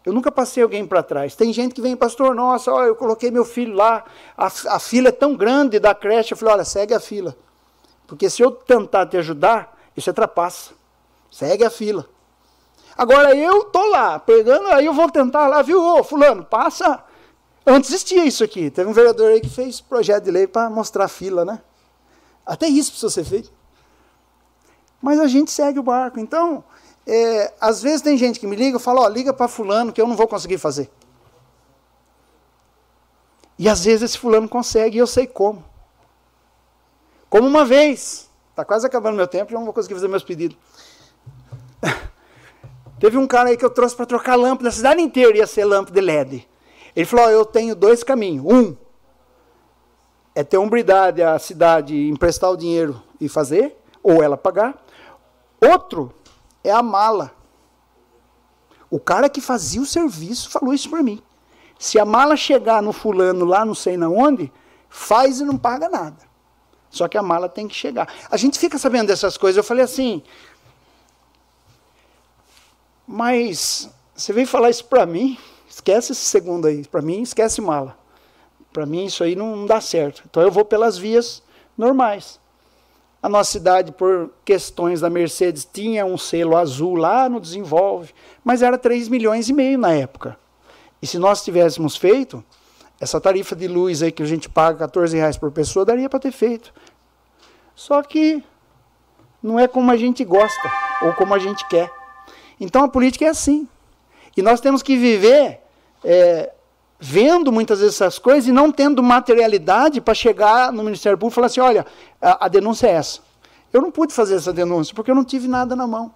Eu 0.05 0.13
nunca 0.13 0.31
passei 0.31 0.63
alguém 0.63 0.85
para 0.85 1.03
trás. 1.03 1.35
Tem 1.35 1.51
gente 1.51 1.73
que 1.73 1.81
vem, 1.81 1.95
pastor, 1.95 2.33
nossa, 2.33 2.71
ó, 2.71 2.83
eu 2.83 2.95
coloquei 2.95 3.31
meu 3.31 3.43
filho 3.43 3.73
lá, 3.73 4.05
a, 4.37 4.45
a 4.45 4.79
fila 4.79 5.09
é 5.09 5.11
tão 5.11 5.35
grande 5.35 5.79
da 5.79 5.93
creche, 5.93 6.33
eu 6.33 6.37
falei, 6.37 6.55
olha, 6.55 6.63
segue 6.63 6.93
a 6.93 6.99
fila. 6.99 7.35
Porque 8.07 8.29
se 8.29 8.41
eu 8.41 8.51
tentar 8.51 9.07
te 9.07 9.17
ajudar, 9.17 9.74
isso 9.95 10.09
é 10.09 10.13
trapaça. 10.13 10.73
Segue 11.31 11.63
a 11.63 11.69
fila. 11.69 12.07
Agora 12.97 13.35
eu 13.35 13.65
tô 13.65 13.85
lá, 13.89 14.17
pegando, 14.19 14.67
aí 14.69 14.85
eu 14.85 14.93
vou 14.93 15.09
tentar 15.11 15.47
lá, 15.47 15.61
viu, 15.61 15.81
ô, 15.81 16.03
fulano, 16.03 16.45
passa. 16.45 17.03
Antes 17.65 17.89
existia 17.89 18.25
isso 18.25 18.43
aqui. 18.43 18.69
Teve 18.69 18.89
um 18.89 18.93
vereador 18.93 19.31
aí 19.31 19.41
que 19.41 19.49
fez 19.49 19.81
projeto 19.81 20.23
de 20.23 20.31
lei 20.31 20.47
para 20.47 20.69
mostrar 20.69 21.05
a 21.05 21.09
fila, 21.09 21.43
né? 21.43 21.61
Até 22.45 22.67
isso 22.67 22.91
precisa 22.91 23.11
ser 23.11 23.25
feito. 23.25 23.51
Mas 25.01 25.19
a 25.19 25.27
gente 25.27 25.51
segue 25.51 25.79
o 25.79 25.83
barco. 25.83 26.19
Então, 26.19 26.63
é, 27.05 27.53
às 27.59 27.81
vezes 27.81 28.01
tem 28.01 28.17
gente 28.17 28.39
que 28.39 28.47
me 28.47 28.55
liga 28.55 28.77
e 28.77 28.81
fala, 28.81 29.01
ó, 29.01 29.07
liga 29.07 29.33
para 29.33 29.47
fulano 29.47 29.91
que 29.91 30.01
eu 30.01 30.07
não 30.07 30.15
vou 30.15 30.27
conseguir 30.27 30.57
fazer. 30.57 30.89
E 33.57 33.69
às 33.69 33.83
vezes 33.83 34.03
esse 34.03 34.17
fulano 34.17 34.47
consegue 34.47 34.97
e 34.97 34.99
eu 34.99 35.07
sei 35.07 35.27
como. 35.27 35.63
Como 37.29 37.47
uma 37.47 37.65
vez, 37.65 38.29
Está 38.55 38.63
quase 38.63 38.87
acabando 38.87 39.17
meu 39.17 39.27
tempo, 39.27 39.51
já 39.51 39.57
não 39.57 39.65
vou 39.65 39.73
conseguir 39.73 39.95
fazer 39.95 40.07
meus 40.07 40.23
pedidos. 40.23 40.57
Teve 42.97 43.17
um 43.17 43.27
cara 43.27 43.49
aí 43.49 43.57
que 43.57 43.65
eu 43.65 43.69
trouxe 43.69 43.93
para 43.93 44.05
trocar 44.05 44.37
lâmpada, 44.37 44.69
a 44.69 44.71
cidade 44.71 45.01
inteira 45.01 45.37
ia 45.37 45.45
ser 45.45 45.65
lâmpada 45.65 45.91
de 45.91 45.99
LED. 45.99 46.47
Ele 46.95 47.05
falou: 47.05 47.25
oh, 47.25 47.29
Eu 47.29 47.43
tenho 47.43 47.75
dois 47.75 48.01
caminhos. 48.01 48.45
Um 48.45 48.77
é 50.33 50.41
ter 50.41 50.57
umbridade 50.57 51.21
à 51.21 51.37
cidade 51.37 52.07
emprestar 52.07 52.49
o 52.49 52.55
dinheiro 52.55 53.03
e 53.19 53.27
fazer, 53.27 53.77
ou 54.01 54.23
ela 54.23 54.37
pagar. 54.37 54.81
Outro 55.61 56.13
é 56.63 56.71
a 56.71 56.81
mala. 56.81 57.33
O 58.89 59.01
cara 59.01 59.27
que 59.27 59.41
fazia 59.41 59.81
o 59.81 59.85
serviço 59.85 60.49
falou 60.49 60.73
isso 60.73 60.89
para 60.89 61.03
mim. 61.03 61.21
Se 61.77 61.99
a 61.99 62.05
mala 62.05 62.37
chegar 62.37 62.81
no 62.81 62.93
fulano 62.93 63.43
lá, 63.43 63.65
não 63.65 63.75
sei 63.75 63.97
na 63.97 64.07
onde, 64.07 64.49
faz 64.87 65.41
e 65.41 65.43
não 65.43 65.57
paga 65.57 65.89
nada. 65.89 66.34
Só 66.95 67.09
que 67.09 67.17
a 67.17 67.21
mala 67.21 67.49
tem 67.49 67.67
que 67.67 67.75
chegar. 67.75 68.07
A 68.31 68.37
gente 68.37 68.57
fica 68.57 68.77
sabendo 68.77 69.07
dessas 69.07 69.35
coisas. 69.35 69.57
Eu 69.57 69.63
falei 69.63 69.83
assim, 69.83 70.23
mas 73.05 73.89
você 74.15 74.31
veio 74.31 74.47
falar 74.47 74.69
isso 74.69 74.85
para 74.85 75.05
mim? 75.05 75.37
Esquece 75.69 76.13
esse 76.13 76.23
segundo 76.23 76.67
aí. 76.67 76.85
Para 76.85 77.01
mim, 77.01 77.21
esquece 77.21 77.59
mala. 77.59 77.97
Para 78.71 78.85
mim, 78.85 79.05
isso 79.05 79.25
aí 79.25 79.35
não, 79.35 79.65
dá 79.65 79.81
certo. 79.81 80.23
Então, 80.25 80.41
eu 80.41 80.49
vou 80.49 80.63
pelas 80.63 80.97
vias 80.97 81.43
normais. 81.77 82.39
A 83.21 83.27
nossa 83.27 83.51
cidade, 83.51 83.91
por 83.91 84.29
questões 84.45 85.01
da 85.01 85.09
Mercedes, 85.09 85.67
tinha 85.71 86.05
um 86.05 86.17
selo 86.17 86.55
azul 86.55 86.95
lá 86.95 87.27
no 87.27 87.41
Desenvolve, 87.41 88.13
mas 88.41 88.61
era 88.61 88.77
3 88.77 89.09
milhões 89.09 89.49
e 89.49 89.53
meio 89.53 89.77
na 89.77 89.91
época. 89.91 90.37
E 91.01 91.07
se 91.07 91.19
nós 91.19 91.43
tivéssemos 91.43 91.97
feito, 91.97 92.41
essa 92.99 93.19
tarifa 93.19 93.55
de 93.55 93.67
luz 93.67 94.01
aí 94.01 94.11
que 94.11 94.23
a 94.23 94.25
gente 94.25 94.47
paga 94.47 94.79
14 94.79 95.17
reais 95.17 95.37
por 95.37 95.51
pessoa, 95.51 95.85
daria 95.85 96.09
para 96.09 96.19
ter 96.19 96.31
feito. 96.31 96.73
Só 97.75 98.01
que 98.01 98.41
não 99.43 99.59
é 99.59 99.67
como 99.67 99.91
a 99.91 99.97
gente 99.97 100.23
gosta 100.23 100.71
ou 101.03 101.13
como 101.13 101.33
a 101.33 101.39
gente 101.39 101.67
quer. 101.67 101.91
Então 102.59 102.83
a 102.83 102.87
política 102.87 103.25
é 103.25 103.27
assim. 103.27 103.67
E 104.35 104.41
nós 104.41 104.61
temos 104.61 104.81
que 104.81 104.97
viver 104.97 105.59
é, 106.03 106.53
vendo 106.99 107.51
muitas 107.51 107.79
vezes 107.79 107.95
essas 107.95 108.17
coisas 108.17 108.47
e 108.47 108.51
não 108.51 108.71
tendo 108.71 109.03
materialidade 109.03 109.99
para 109.99 110.13
chegar 110.13 110.71
no 110.71 110.83
Ministério 110.83 111.17
Público 111.17 111.33
e 111.33 111.35
falar 111.35 111.47
assim: 111.47 111.59
olha, 111.59 111.85
a, 112.21 112.45
a 112.45 112.47
denúncia 112.47 112.87
é 112.87 112.91
essa. 112.91 113.19
Eu 113.73 113.81
não 113.81 113.91
pude 113.91 114.13
fazer 114.13 114.35
essa 114.35 114.53
denúncia 114.53 114.95
porque 114.95 115.11
eu 115.11 115.15
não 115.15 115.25
tive 115.25 115.47
nada 115.47 115.75
na 115.75 115.85
mão. 115.85 116.13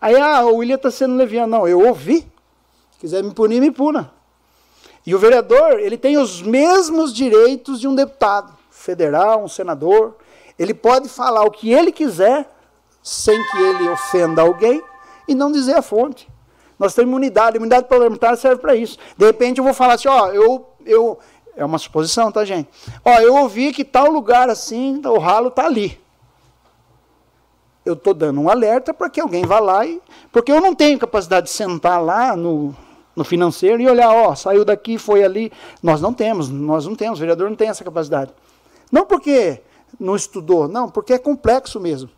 Aí, 0.00 0.14
ah, 0.14 0.44
o 0.44 0.56
William 0.56 0.76
está 0.76 0.90
sendo 0.90 1.16
leviano. 1.16 1.58
Não, 1.58 1.66
eu 1.66 1.80
ouvi. 1.80 2.20
Se 2.92 2.98
quiser 3.00 3.24
me 3.24 3.32
punir, 3.32 3.60
me 3.60 3.70
puna. 3.70 4.12
E 5.04 5.14
o 5.14 5.18
vereador, 5.18 5.80
ele 5.80 5.96
tem 5.96 6.18
os 6.18 6.42
mesmos 6.42 7.14
direitos 7.14 7.80
de 7.80 7.88
um 7.88 7.94
deputado 7.94 8.57
federal, 8.88 9.44
um 9.44 9.48
senador. 9.48 10.16
Ele 10.58 10.72
pode 10.72 11.10
falar 11.10 11.42
o 11.42 11.50
que 11.50 11.70
ele 11.70 11.92
quiser, 11.92 12.50
sem 13.02 13.38
que 13.50 13.58
ele 13.58 13.86
ofenda 13.90 14.40
alguém, 14.40 14.82
e 15.28 15.34
não 15.34 15.52
dizer 15.52 15.76
a 15.76 15.82
fonte. 15.82 16.26
Nós 16.78 16.94
temos 16.94 17.10
imunidade, 17.10 17.56
imunidade 17.56 17.86
parlamentar 17.86 18.34
serve 18.38 18.62
para 18.62 18.74
isso. 18.74 18.96
De 19.16 19.26
repente 19.26 19.58
eu 19.58 19.64
vou 19.64 19.74
falar 19.74 19.94
assim, 19.94 20.08
ó, 20.08 20.28
eu, 20.28 20.66
eu, 20.86 21.18
é 21.54 21.62
uma 21.62 21.76
suposição, 21.76 22.32
tá, 22.32 22.46
gente? 22.46 22.70
Ó, 23.04 23.18
eu 23.18 23.34
ouvi 23.36 23.74
que 23.74 23.84
tal 23.84 24.10
lugar 24.10 24.48
assim, 24.48 25.02
o 25.04 25.18
ralo 25.18 25.48
está 25.48 25.66
ali. 25.66 26.00
Eu 27.84 27.92
estou 27.92 28.14
dando 28.14 28.40
um 28.40 28.48
alerta 28.48 28.94
para 28.94 29.10
que 29.10 29.20
alguém 29.20 29.44
vá 29.44 29.60
lá 29.60 29.84
e. 29.84 30.00
Porque 30.32 30.50
eu 30.50 30.62
não 30.62 30.74
tenho 30.74 30.98
capacidade 30.98 31.46
de 31.46 31.52
sentar 31.52 32.02
lá 32.02 32.34
no, 32.34 32.74
no 33.14 33.24
financeiro 33.24 33.82
e 33.82 33.88
olhar, 33.88 34.10
ó, 34.10 34.34
saiu 34.34 34.64
daqui, 34.64 34.96
foi 34.96 35.22
ali. 35.24 35.52
Nós 35.82 36.00
não 36.00 36.12
temos, 36.12 36.48
nós 36.48 36.86
não 36.86 36.94
temos, 36.94 37.18
o 37.18 37.20
vereador 37.20 37.50
não 37.50 37.56
tem 37.56 37.68
essa 37.68 37.84
capacidade. 37.84 38.32
Não 38.90 39.06
porque 39.06 39.62
não 39.98 40.16
estudou, 40.16 40.68
não, 40.68 40.88
porque 40.88 41.12
é 41.12 41.18
complexo 41.18 41.80
mesmo. 41.80 42.10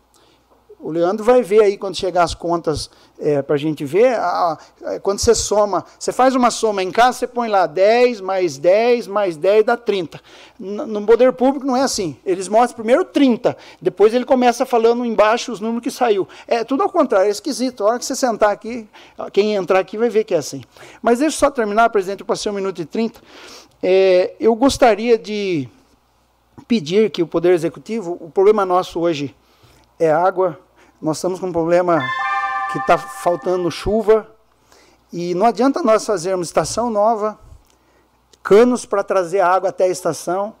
O 0.83 0.89
Leandro 0.89 1.23
vai 1.23 1.43
ver 1.43 1.61
aí 1.61 1.77
quando 1.77 1.95
chegar 1.95 2.23
as 2.23 2.33
contas 2.33 2.89
é, 3.19 3.39
para 3.43 3.53
a 3.53 3.57
gente 3.57 3.85
ver. 3.85 4.15
A, 4.15 4.57
a, 4.83 4.99
quando 4.99 5.19
você 5.19 5.35
soma, 5.35 5.85
você 5.99 6.11
faz 6.11 6.33
uma 6.33 6.49
soma 6.49 6.81
em 6.81 6.89
casa, 6.89 7.19
você 7.19 7.27
põe 7.27 7.47
lá 7.49 7.67
10 7.67 8.19
mais 8.19 8.57
10 8.57 9.05
mais 9.05 9.37
10 9.37 9.63
dá 9.63 9.77
30. 9.77 10.19
No, 10.59 10.87
no 10.87 11.05
poder 11.05 11.33
público 11.33 11.67
não 11.67 11.77
é 11.77 11.83
assim. 11.83 12.17
Eles 12.25 12.47
mostram 12.47 12.77
primeiro 12.77 13.05
30, 13.05 13.55
depois 13.79 14.11
ele 14.11 14.25
começa 14.25 14.65
falando 14.65 15.05
embaixo 15.05 15.51
os 15.51 15.59
números 15.59 15.83
que 15.83 15.91
saiu. 15.91 16.27
É 16.47 16.63
tudo 16.63 16.81
ao 16.81 16.89
contrário, 16.89 17.27
é 17.27 17.29
esquisito. 17.29 17.83
A 17.83 17.89
hora 17.89 17.99
que 17.99 18.05
você 18.05 18.15
sentar 18.15 18.49
aqui, 18.49 18.89
quem 19.31 19.53
entrar 19.53 19.79
aqui 19.79 19.99
vai 19.99 20.09
ver 20.09 20.23
que 20.23 20.33
é 20.33 20.37
assim. 20.37 20.63
Mas 20.99 21.19
deixa 21.19 21.35
eu 21.35 21.39
só 21.39 21.51
terminar, 21.51 21.91
presidente, 21.91 22.21
eu 22.21 22.25
passei 22.25 22.51
um 22.51 22.55
minuto 22.55 22.81
e 22.81 22.85
30. 22.85 23.21
É, 23.83 24.33
eu 24.39 24.55
gostaria 24.55 25.15
de 25.15 25.69
pedir 26.71 27.09
que 27.09 27.21
o 27.21 27.27
Poder 27.27 27.51
Executivo, 27.51 28.17
o 28.21 28.31
problema 28.31 28.65
nosso 28.65 28.97
hoje 28.97 29.35
é 29.99 30.09
água, 30.09 30.57
nós 31.01 31.17
estamos 31.17 31.37
com 31.37 31.47
um 31.47 31.51
problema 31.51 31.99
que 32.71 32.77
está 32.77 32.97
faltando 32.97 33.69
chuva 33.69 34.25
e 35.11 35.35
não 35.35 35.45
adianta 35.45 35.83
nós 35.83 36.05
fazermos 36.05 36.47
estação 36.47 36.89
nova, 36.89 37.37
canos 38.41 38.85
para 38.85 39.03
trazer 39.03 39.41
água 39.41 39.67
até 39.67 39.83
a 39.83 39.89
estação, 39.89 40.55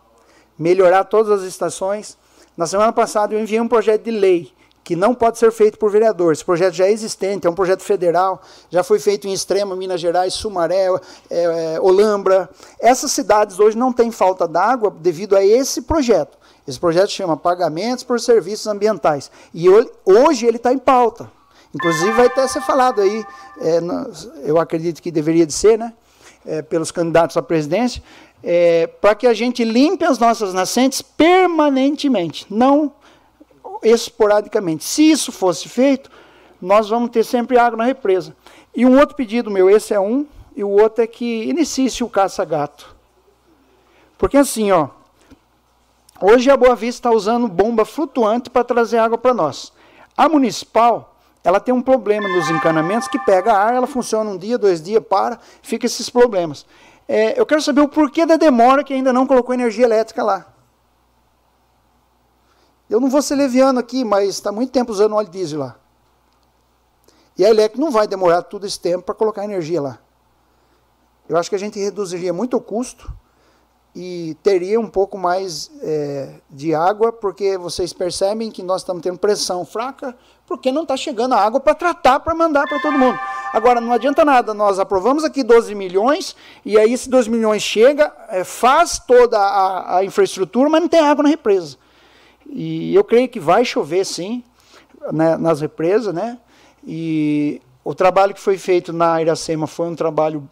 melhorar 0.59 1.05
todas 1.05 1.41
as 1.41 1.47
estações. 1.47 2.17
Na 2.57 2.67
semana 2.67 2.91
passada 2.91 3.33
eu 3.33 3.39
enviei 3.39 3.61
um 3.61 3.67
projeto 3.69 4.03
de 4.03 4.11
lei 4.11 4.53
que 4.83 4.95
não 4.95 5.13
pode 5.13 5.37
ser 5.37 5.51
feito 5.51 5.77
por 5.77 5.91
vereador. 5.91 6.33
Esse 6.33 6.43
projeto 6.43 6.73
já 6.73 6.85
é 6.85 6.91
existente, 6.91 7.47
é 7.47 7.49
um 7.49 7.53
projeto 7.53 7.81
federal, 7.83 8.41
já 8.69 8.83
foi 8.83 8.99
feito 8.99 9.27
em 9.27 9.33
Extrema, 9.33 9.75
Minas 9.75 10.01
Gerais, 10.01 10.33
Sumaré, 10.33 10.87
é, 11.29 11.43
é, 11.75 11.79
Olambra. 11.79 12.49
Essas 12.79 13.11
cidades 13.11 13.59
hoje 13.59 13.77
não 13.77 13.93
têm 13.93 14.11
falta 14.11 14.47
d'água 14.47 14.93
devido 14.99 15.35
a 15.35 15.45
esse 15.45 15.83
projeto. 15.83 16.37
Esse 16.67 16.79
projeto 16.79 17.09
chama 17.09 17.35
Pagamentos 17.37 18.03
por 18.03 18.19
Serviços 18.19 18.67
Ambientais. 18.67 19.31
E 19.53 19.67
hoje 20.05 20.45
ele 20.45 20.57
está 20.57 20.71
em 20.71 20.77
pauta. 20.77 21.31
Inclusive 21.73 22.11
vai 22.11 22.27
até 22.27 22.47
ser 22.47 22.61
falado 22.61 23.01
aí, 23.01 23.23
é, 23.61 23.79
eu 24.43 24.59
acredito 24.59 25.01
que 25.01 25.11
deveria 25.11 25.45
de 25.45 25.53
ser, 25.53 25.77
né? 25.77 25.93
É, 26.43 26.61
pelos 26.63 26.91
candidatos 26.91 27.37
à 27.37 27.41
presidência, 27.41 28.01
é, 28.43 28.87
para 28.87 29.13
que 29.13 29.27
a 29.27 29.33
gente 29.33 29.63
limpe 29.63 30.03
as 30.03 30.17
nossas 30.17 30.55
nascentes 30.55 30.99
permanentemente, 30.99 32.47
não 32.49 32.91
esporadicamente. 33.83 34.83
Se 34.83 35.09
isso 35.09 35.31
fosse 35.31 35.67
feito, 35.69 36.09
nós 36.61 36.89
vamos 36.89 37.09
ter 37.09 37.23
sempre 37.23 37.57
água 37.57 37.77
na 37.77 37.85
represa. 37.85 38.35
E 38.75 38.85
um 38.85 38.99
outro 38.99 39.15
pedido 39.15 39.51
meu, 39.51 39.69
esse 39.69 39.93
é 39.93 39.99
um, 39.99 40.25
e 40.55 40.63
o 40.63 40.69
outro 40.69 41.03
é 41.03 41.07
que 41.07 41.43
inicie 41.43 42.03
o 42.03 42.09
caça-gato. 42.09 42.95
Porque 44.17 44.37
assim, 44.37 44.71
ó, 44.71 44.89
Hoje 46.23 46.51
a 46.51 46.55
Boa 46.55 46.75
Vista 46.75 47.09
está 47.09 47.11
usando 47.11 47.47
bomba 47.47 47.83
flutuante 47.83 48.47
para 48.47 48.63
trazer 48.63 48.99
água 48.99 49.17
para 49.17 49.33
nós. 49.33 49.73
A 50.15 50.29
municipal, 50.29 51.15
ela 51.43 51.59
tem 51.59 51.73
um 51.73 51.81
problema 51.81 52.29
nos 52.29 52.47
encanamentos 52.47 53.07
que 53.07 53.17
pega 53.17 53.51
ar, 53.51 53.73
ela 53.73 53.87
funciona 53.87 54.29
um 54.29 54.37
dia, 54.37 54.55
dois 54.55 54.83
dias, 54.83 55.03
para, 55.03 55.39
fica 55.63 55.87
esses 55.87 56.11
problemas. 56.11 56.63
É, 57.07 57.39
eu 57.39 57.43
quero 57.43 57.59
saber 57.59 57.81
o 57.81 57.87
porquê 57.87 58.23
da 58.23 58.35
demora 58.35 58.83
que 58.83 58.93
ainda 58.93 59.11
não 59.11 59.25
colocou 59.25 59.55
energia 59.55 59.83
elétrica 59.83 60.21
lá. 60.21 60.45
Eu 62.91 62.99
não 62.99 63.09
vou 63.09 63.21
ser 63.21 63.35
leviano 63.35 63.79
aqui, 63.79 64.03
mas 64.03 64.27
está 64.27 64.51
muito 64.51 64.73
tempo 64.73 64.91
usando 64.91 65.15
óleo 65.15 65.29
diesel 65.29 65.61
lá. 65.61 65.77
E 67.37 67.45
a 67.45 67.49
elétrica 67.49 67.81
não 67.81 67.89
vai 67.89 68.05
demorar 68.05 68.41
todo 68.41 68.67
esse 68.67 68.77
tempo 68.77 69.05
para 69.05 69.15
colocar 69.15 69.45
energia 69.45 69.81
lá. 69.81 69.97
Eu 71.29 71.37
acho 71.37 71.49
que 71.49 71.55
a 71.55 71.57
gente 71.59 71.79
reduziria 71.79 72.33
muito 72.33 72.57
o 72.57 72.59
custo 72.59 73.09
e 73.95 74.35
teria 74.43 74.77
um 74.77 74.89
pouco 74.89 75.17
mais 75.17 75.71
é, 75.81 76.35
de 76.49 76.75
água, 76.75 77.13
porque 77.13 77.57
vocês 77.57 77.93
percebem 77.93 78.51
que 78.51 78.61
nós 78.61 78.81
estamos 78.81 79.01
tendo 79.01 79.17
pressão 79.17 79.63
fraca, 79.63 80.13
porque 80.45 80.69
não 80.69 80.81
está 80.81 80.97
chegando 80.97 81.33
a 81.33 81.39
água 81.39 81.61
para 81.61 81.73
tratar, 81.73 82.19
para 82.19 82.35
mandar 82.35 82.67
para 82.67 82.81
todo 82.81 82.99
mundo. 82.99 83.17
Agora, 83.53 83.79
não 83.79 83.93
adianta 83.93 84.25
nada, 84.25 84.53
nós 84.53 84.79
aprovamos 84.79 85.23
aqui 85.23 85.43
12 85.43 85.73
milhões, 85.75 86.35
e 86.65 86.77
aí 86.77 86.91
esse 86.91 87.09
12 87.09 87.29
milhões 87.29 87.63
chega, 87.63 88.13
é, 88.27 88.43
faz 88.43 88.99
toda 88.99 89.39
a, 89.39 89.99
a, 89.99 90.03
infraestrutura, 90.03 90.69
mas 90.69 90.81
não 90.81 90.89
tem 90.89 90.99
água 90.99 91.23
na 91.23 91.29
represa. 91.29 91.77
E 92.51 92.93
eu 92.93 93.03
creio 93.03 93.29
que 93.29 93.39
vai 93.39 93.63
chover 93.63 94.05
sim, 94.05 94.43
né, 95.11 95.37
nas 95.37 95.61
represas, 95.61 96.13
né? 96.13 96.37
E 96.85 97.61
o 97.83 97.95
trabalho 97.95 98.33
que 98.33 98.41
foi 98.41 98.57
feito 98.57 98.91
na 98.91 99.21
Iracema 99.21 99.65
foi 99.65 99.87
um 99.87 99.95
trabalho 99.95 100.47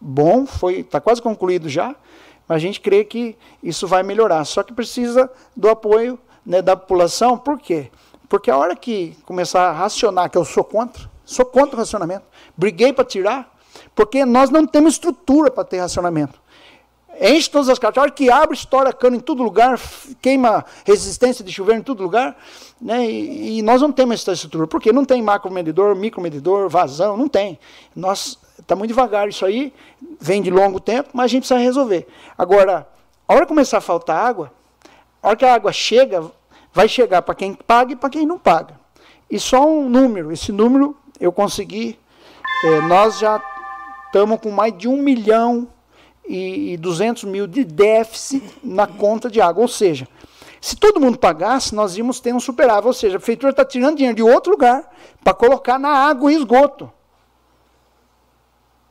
bom, 0.00 0.46
foi 0.46 0.80
está 0.80 1.00
quase 1.00 1.22
concluído 1.22 1.68
já. 1.68 1.96
Mas 2.46 2.56
a 2.56 2.58
gente 2.58 2.80
crê 2.80 3.04
que 3.04 3.36
isso 3.62 3.86
vai 3.86 4.02
melhorar. 4.02 4.44
Só 4.44 4.62
que 4.62 4.72
precisa 4.72 5.30
do 5.56 5.68
apoio 5.68 6.18
né, 6.44 6.62
da 6.62 6.76
população. 6.76 7.36
Por 7.36 7.58
quê? 7.58 7.90
Porque 8.28 8.50
a 8.50 8.56
hora 8.56 8.76
que 8.76 9.16
começar 9.24 9.68
a 9.68 9.72
racionar, 9.72 10.30
que 10.30 10.38
eu 10.38 10.44
sou 10.44 10.64
contra, 10.64 11.10
sou 11.24 11.44
contra 11.44 11.76
o 11.76 11.78
racionamento, 11.78 12.24
briguei 12.56 12.92
para 12.92 13.04
tirar, 13.04 13.54
porque 13.94 14.24
nós 14.24 14.50
não 14.50 14.66
temos 14.66 14.94
estrutura 14.94 15.50
para 15.50 15.64
ter 15.64 15.78
racionamento. 15.78 16.40
Enche 17.20 17.50
todas 17.50 17.68
as 17.68 17.78
hora 17.96 18.10
que 18.10 18.30
abre, 18.30 18.56
estoura 18.56 18.92
cano 18.92 19.16
em 19.16 19.20
todo 19.20 19.42
lugar, 19.42 19.80
queima 20.22 20.64
resistência 20.84 21.44
de 21.44 21.52
chuveiro 21.52 21.80
em 21.80 21.84
todo 21.84 22.02
lugar. 22.02 22.36
Né? 22.80 23.10
E, 23.10 23.58
e 23.58 23.62
nós 23.62 23.82
não 23.82 23.90
temos 23.90 24.20
essa 24.20 24.32
estrutura. 24.32 24.66
Porque 24.66 24.92
não 24.92 25.04
tem 25.04 25.20
macro 25.20 25.50
medidor, 25.50 25.94
micro 25.96 26.20
medidor, 26.20 26.68
vazão, 26.68 27.16
não 27.16 27.28
tem. 27.28 27.58
Nós 27.94 28.38
Está 28.58 28.74
muito 28.74 28.90
devagar 28.90 29.28
isso 29.28 29.46
aí, 29.46 29.72
vem 30.20 30.42
de 30.42 30.50
longo 30.50 30.80
tempo, 30.80 31.10
mas 31.12 31.26
a 31.26 31.28
gente 31.28 31.42
precisa 31.42 31.58
resolver. 31.58 32.06
Agora, 32.36 32.86
a 33.26 33.32
hora 33.32 33.42
que 33.42 33.48
começar 33.48 33.78
a 33.78 33.80
faltar 33.80 34.22
água, 34.22 34.52
a 35.22 35.28
hora 35.28 35.36
que 35.36 35.44
a 35.44 35.54
água 35.54 35.72
chega, 35.72 36.30
vai 36.70 36.88
chegar 36.88 37.22
para 37.22 37.34
quem 37.34 37.54
paga 37.54 37.92
e 37.92 37.96
para 37.96 38.10
quem 38.10 38.26
não 38.26 38.38
paga. 38.38 38.78
E 39.30 39.38
só 39.38 39.66
um 39.66 39.88
número, 39.88 40.32
esse 40.32 40.50
número 40.50 40.96
eu 41.20 41.32
consegui, 41.32 41.98
é, 42.64 42.80
nós 42.82 43.18
já 43.18 43.40
estamos 44.06 44.40
com 44.40 44.50
mais 44.50 44.76
de 44.76 44.88
um 44.88 45.00
milhão 45.00 45.68
e, 46.28 46.74
e 46.74 46.76
200 46.76 47.24
mil 47.24 47.46
de 47.46 47.64
déficit 47.64 48.42
na 48.62 48.86
conta 48.86 49.30
de 49.30 49.40
água. 49.40 49.62
Ou 49.62 49.68
seja, 49.68 50.06
se 50.60 50.76
todo 50.76 51.00
mundo 51.00 51.18
pagasse, 51.18 51.74
nós 51.74 51.96
íamos 51.96 52.20
ter 52.20 52.34
um 52.34 52.40
superável. 52.40 52.88
Ou 52.88 52.94
seja, 52.94 53.16
a 53.16 53.18
prefeitura 53.18 53.50
está 53.50 53.64
tirando 53.64 53.96
dinheiro 53.96 54.16
de 54.16 54.22
outro 54.22 54.52
lugar 54.52 54.88
para 55.24 55.32
colocar 55.32 55.78
na 55.78 55.90
água 55.90 56.30
e 56.30 56.36
esgoto. 56.36 56.92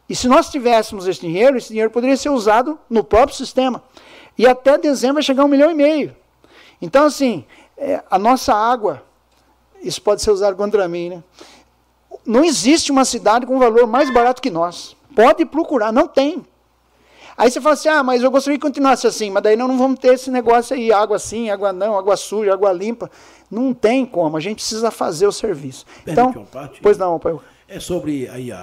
E 0.10 0.16
se 0.16 0.28
nós 0.28 0.50
tivéssemos 0.50 1.08
esse 1.08 1.22
dinheiro, 1.22 1.58
esse 1.58 1.70
dinheiro 1.70 1.92
poderia 1.92 2.18
ser 2.18 2.30
usado 2.30 2.80
no 2.90 3.04
próprio 3.04 3.36
sistema. 3.38 3.84
E 4.38 4.48
até 4.48 4.78
dezembro 4.78 5.16
vai 5.16 5.24
chegar 5.24 5.44
um 5.44 5.50
milhão 5.50 5.70
e 5.70 5.76
meio. 5.76 6.16
Então, 6.82 7.06
assim, 7.06 7.46
é, 7.78 8.02
a 8.10 8.18
nossa 8.18 8.54
água, 8.54 9.04
isso 9.82 10.02
pode 10.02 10.22
ser 10.22 10.32
usado 10.32 10.56
contra 10.56 10.88
mim, 10.88 11.10
né? 11.10 11.24
Não 12.26 12.44
existe 12.44 12.92
uma 12.92 13.06
cidade 13.06 13.46
com 13.46 13.60
valor 13.60 13.88
mais 13.88 14.14
barato 14.14 14.42
que 14.42 14.50
nós. 14.50 14.96
Pode 15.16 15.46
procurar, 15.46 15.92
não 15.92 16.08
tem. 16.08 16.46
Aí 17.38 17.52
você 17.52 17.62
fala 17.62 17.74
assim, 17.74 17.88
ah, 17.88 18.02
mas 18.02 18.24
eu 18.24 18.32
gostaria 18.32 18.58
que 18.58 18.66
continuasse 18.66 19.06
assim, 19.06 19.30
mas 19.30 19.44
daí 19.44 19.56
não, 19.56 19.68
não 19.68 19.78
vamos 19.78 20.00
ter 20.00 20.16
esse 20.16 20.32
negócio 20.32 20.76
aí, 20.76 20.92
água 20.92 21.18
assim, 21.18 21.52
água 21.52 21.72
não, 21.72 21.96
água 21.96 22.18
suja, 22.18 22.52
água 22.52 22.74
limpa. 22.74 23.12
Não 23.52 23.76
tem 23.76 24.06
como, 24.08 24.36
a 24.36 24.40
gente 24.40 24.56
precisa 24.56 24.90
fazer 24.90 25.28
o 25.28 25.32
serviço. 25.32 25.86
Então, 26.06 26.48
pois 26.82 26.98
não, 26.98 27.20
pai. 27.20 27.38
É 27.68 27.80
sobre 27.80 28.28
aí, 28.30 28.52
a, 28.52 28.58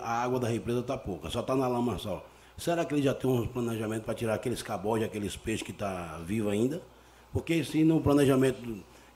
a 0.00 0.22
água 0.22 0.38
da 0.38 0.46
represa 0.46 0.78
está 0.78 0.96
pouca, 0.96 1.28
só 1.28 1.40
está 1.40 1.56
na 1.56 1.66
lama 1.66 1.98
só. 1.98 2.24
Será 2.56 2.84
que 2.84 2.94
ele 2.94 3.02
já 3.02 3.14
tem 3.14 3.28
um 3.28 3.46
planejamento 3.46 4.04
para 4.04 4.14
tirar 4.14 4.34
aqueles 4.34 4.62
cabojos, 4.62 5.06
aqueles 5.06 5.36
peixes 5.36 5.62
que 5.62 5.72
está 5.72 6.20
vivo 6.24 6.50
ainda? 6.50 6.80
Porque 7.32 7.64
se 7.64 7.82
no 7.82 8.00
planejamento 8.00 8.60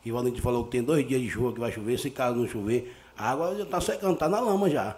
que 0.02 0.10
o 0.10 0.14
Valente 0.14 0.40
falou 0.40 0.64
que 0.64 0.70
tem 0.70 0.82
dois 0.82 1.06
dias 1.06 1.20
de 1.20 1.30
chuva 1.30 1.52
que 1.52 1.60
vai 1.60 1.70
chover, 1.70 1.98
se 1.98 2.10
caso 2.10 2.36
não 2.36 2.48
chover, 2.48 2.96
a 3.16 3.30
água 3.30 3.54
já 3.54 3.62
está 3.62 3.80
secando, 3.80 4.14
está 4.14 4.28
na 4.28 4.40
lama 4.40 4.68
já. 4.68 4.96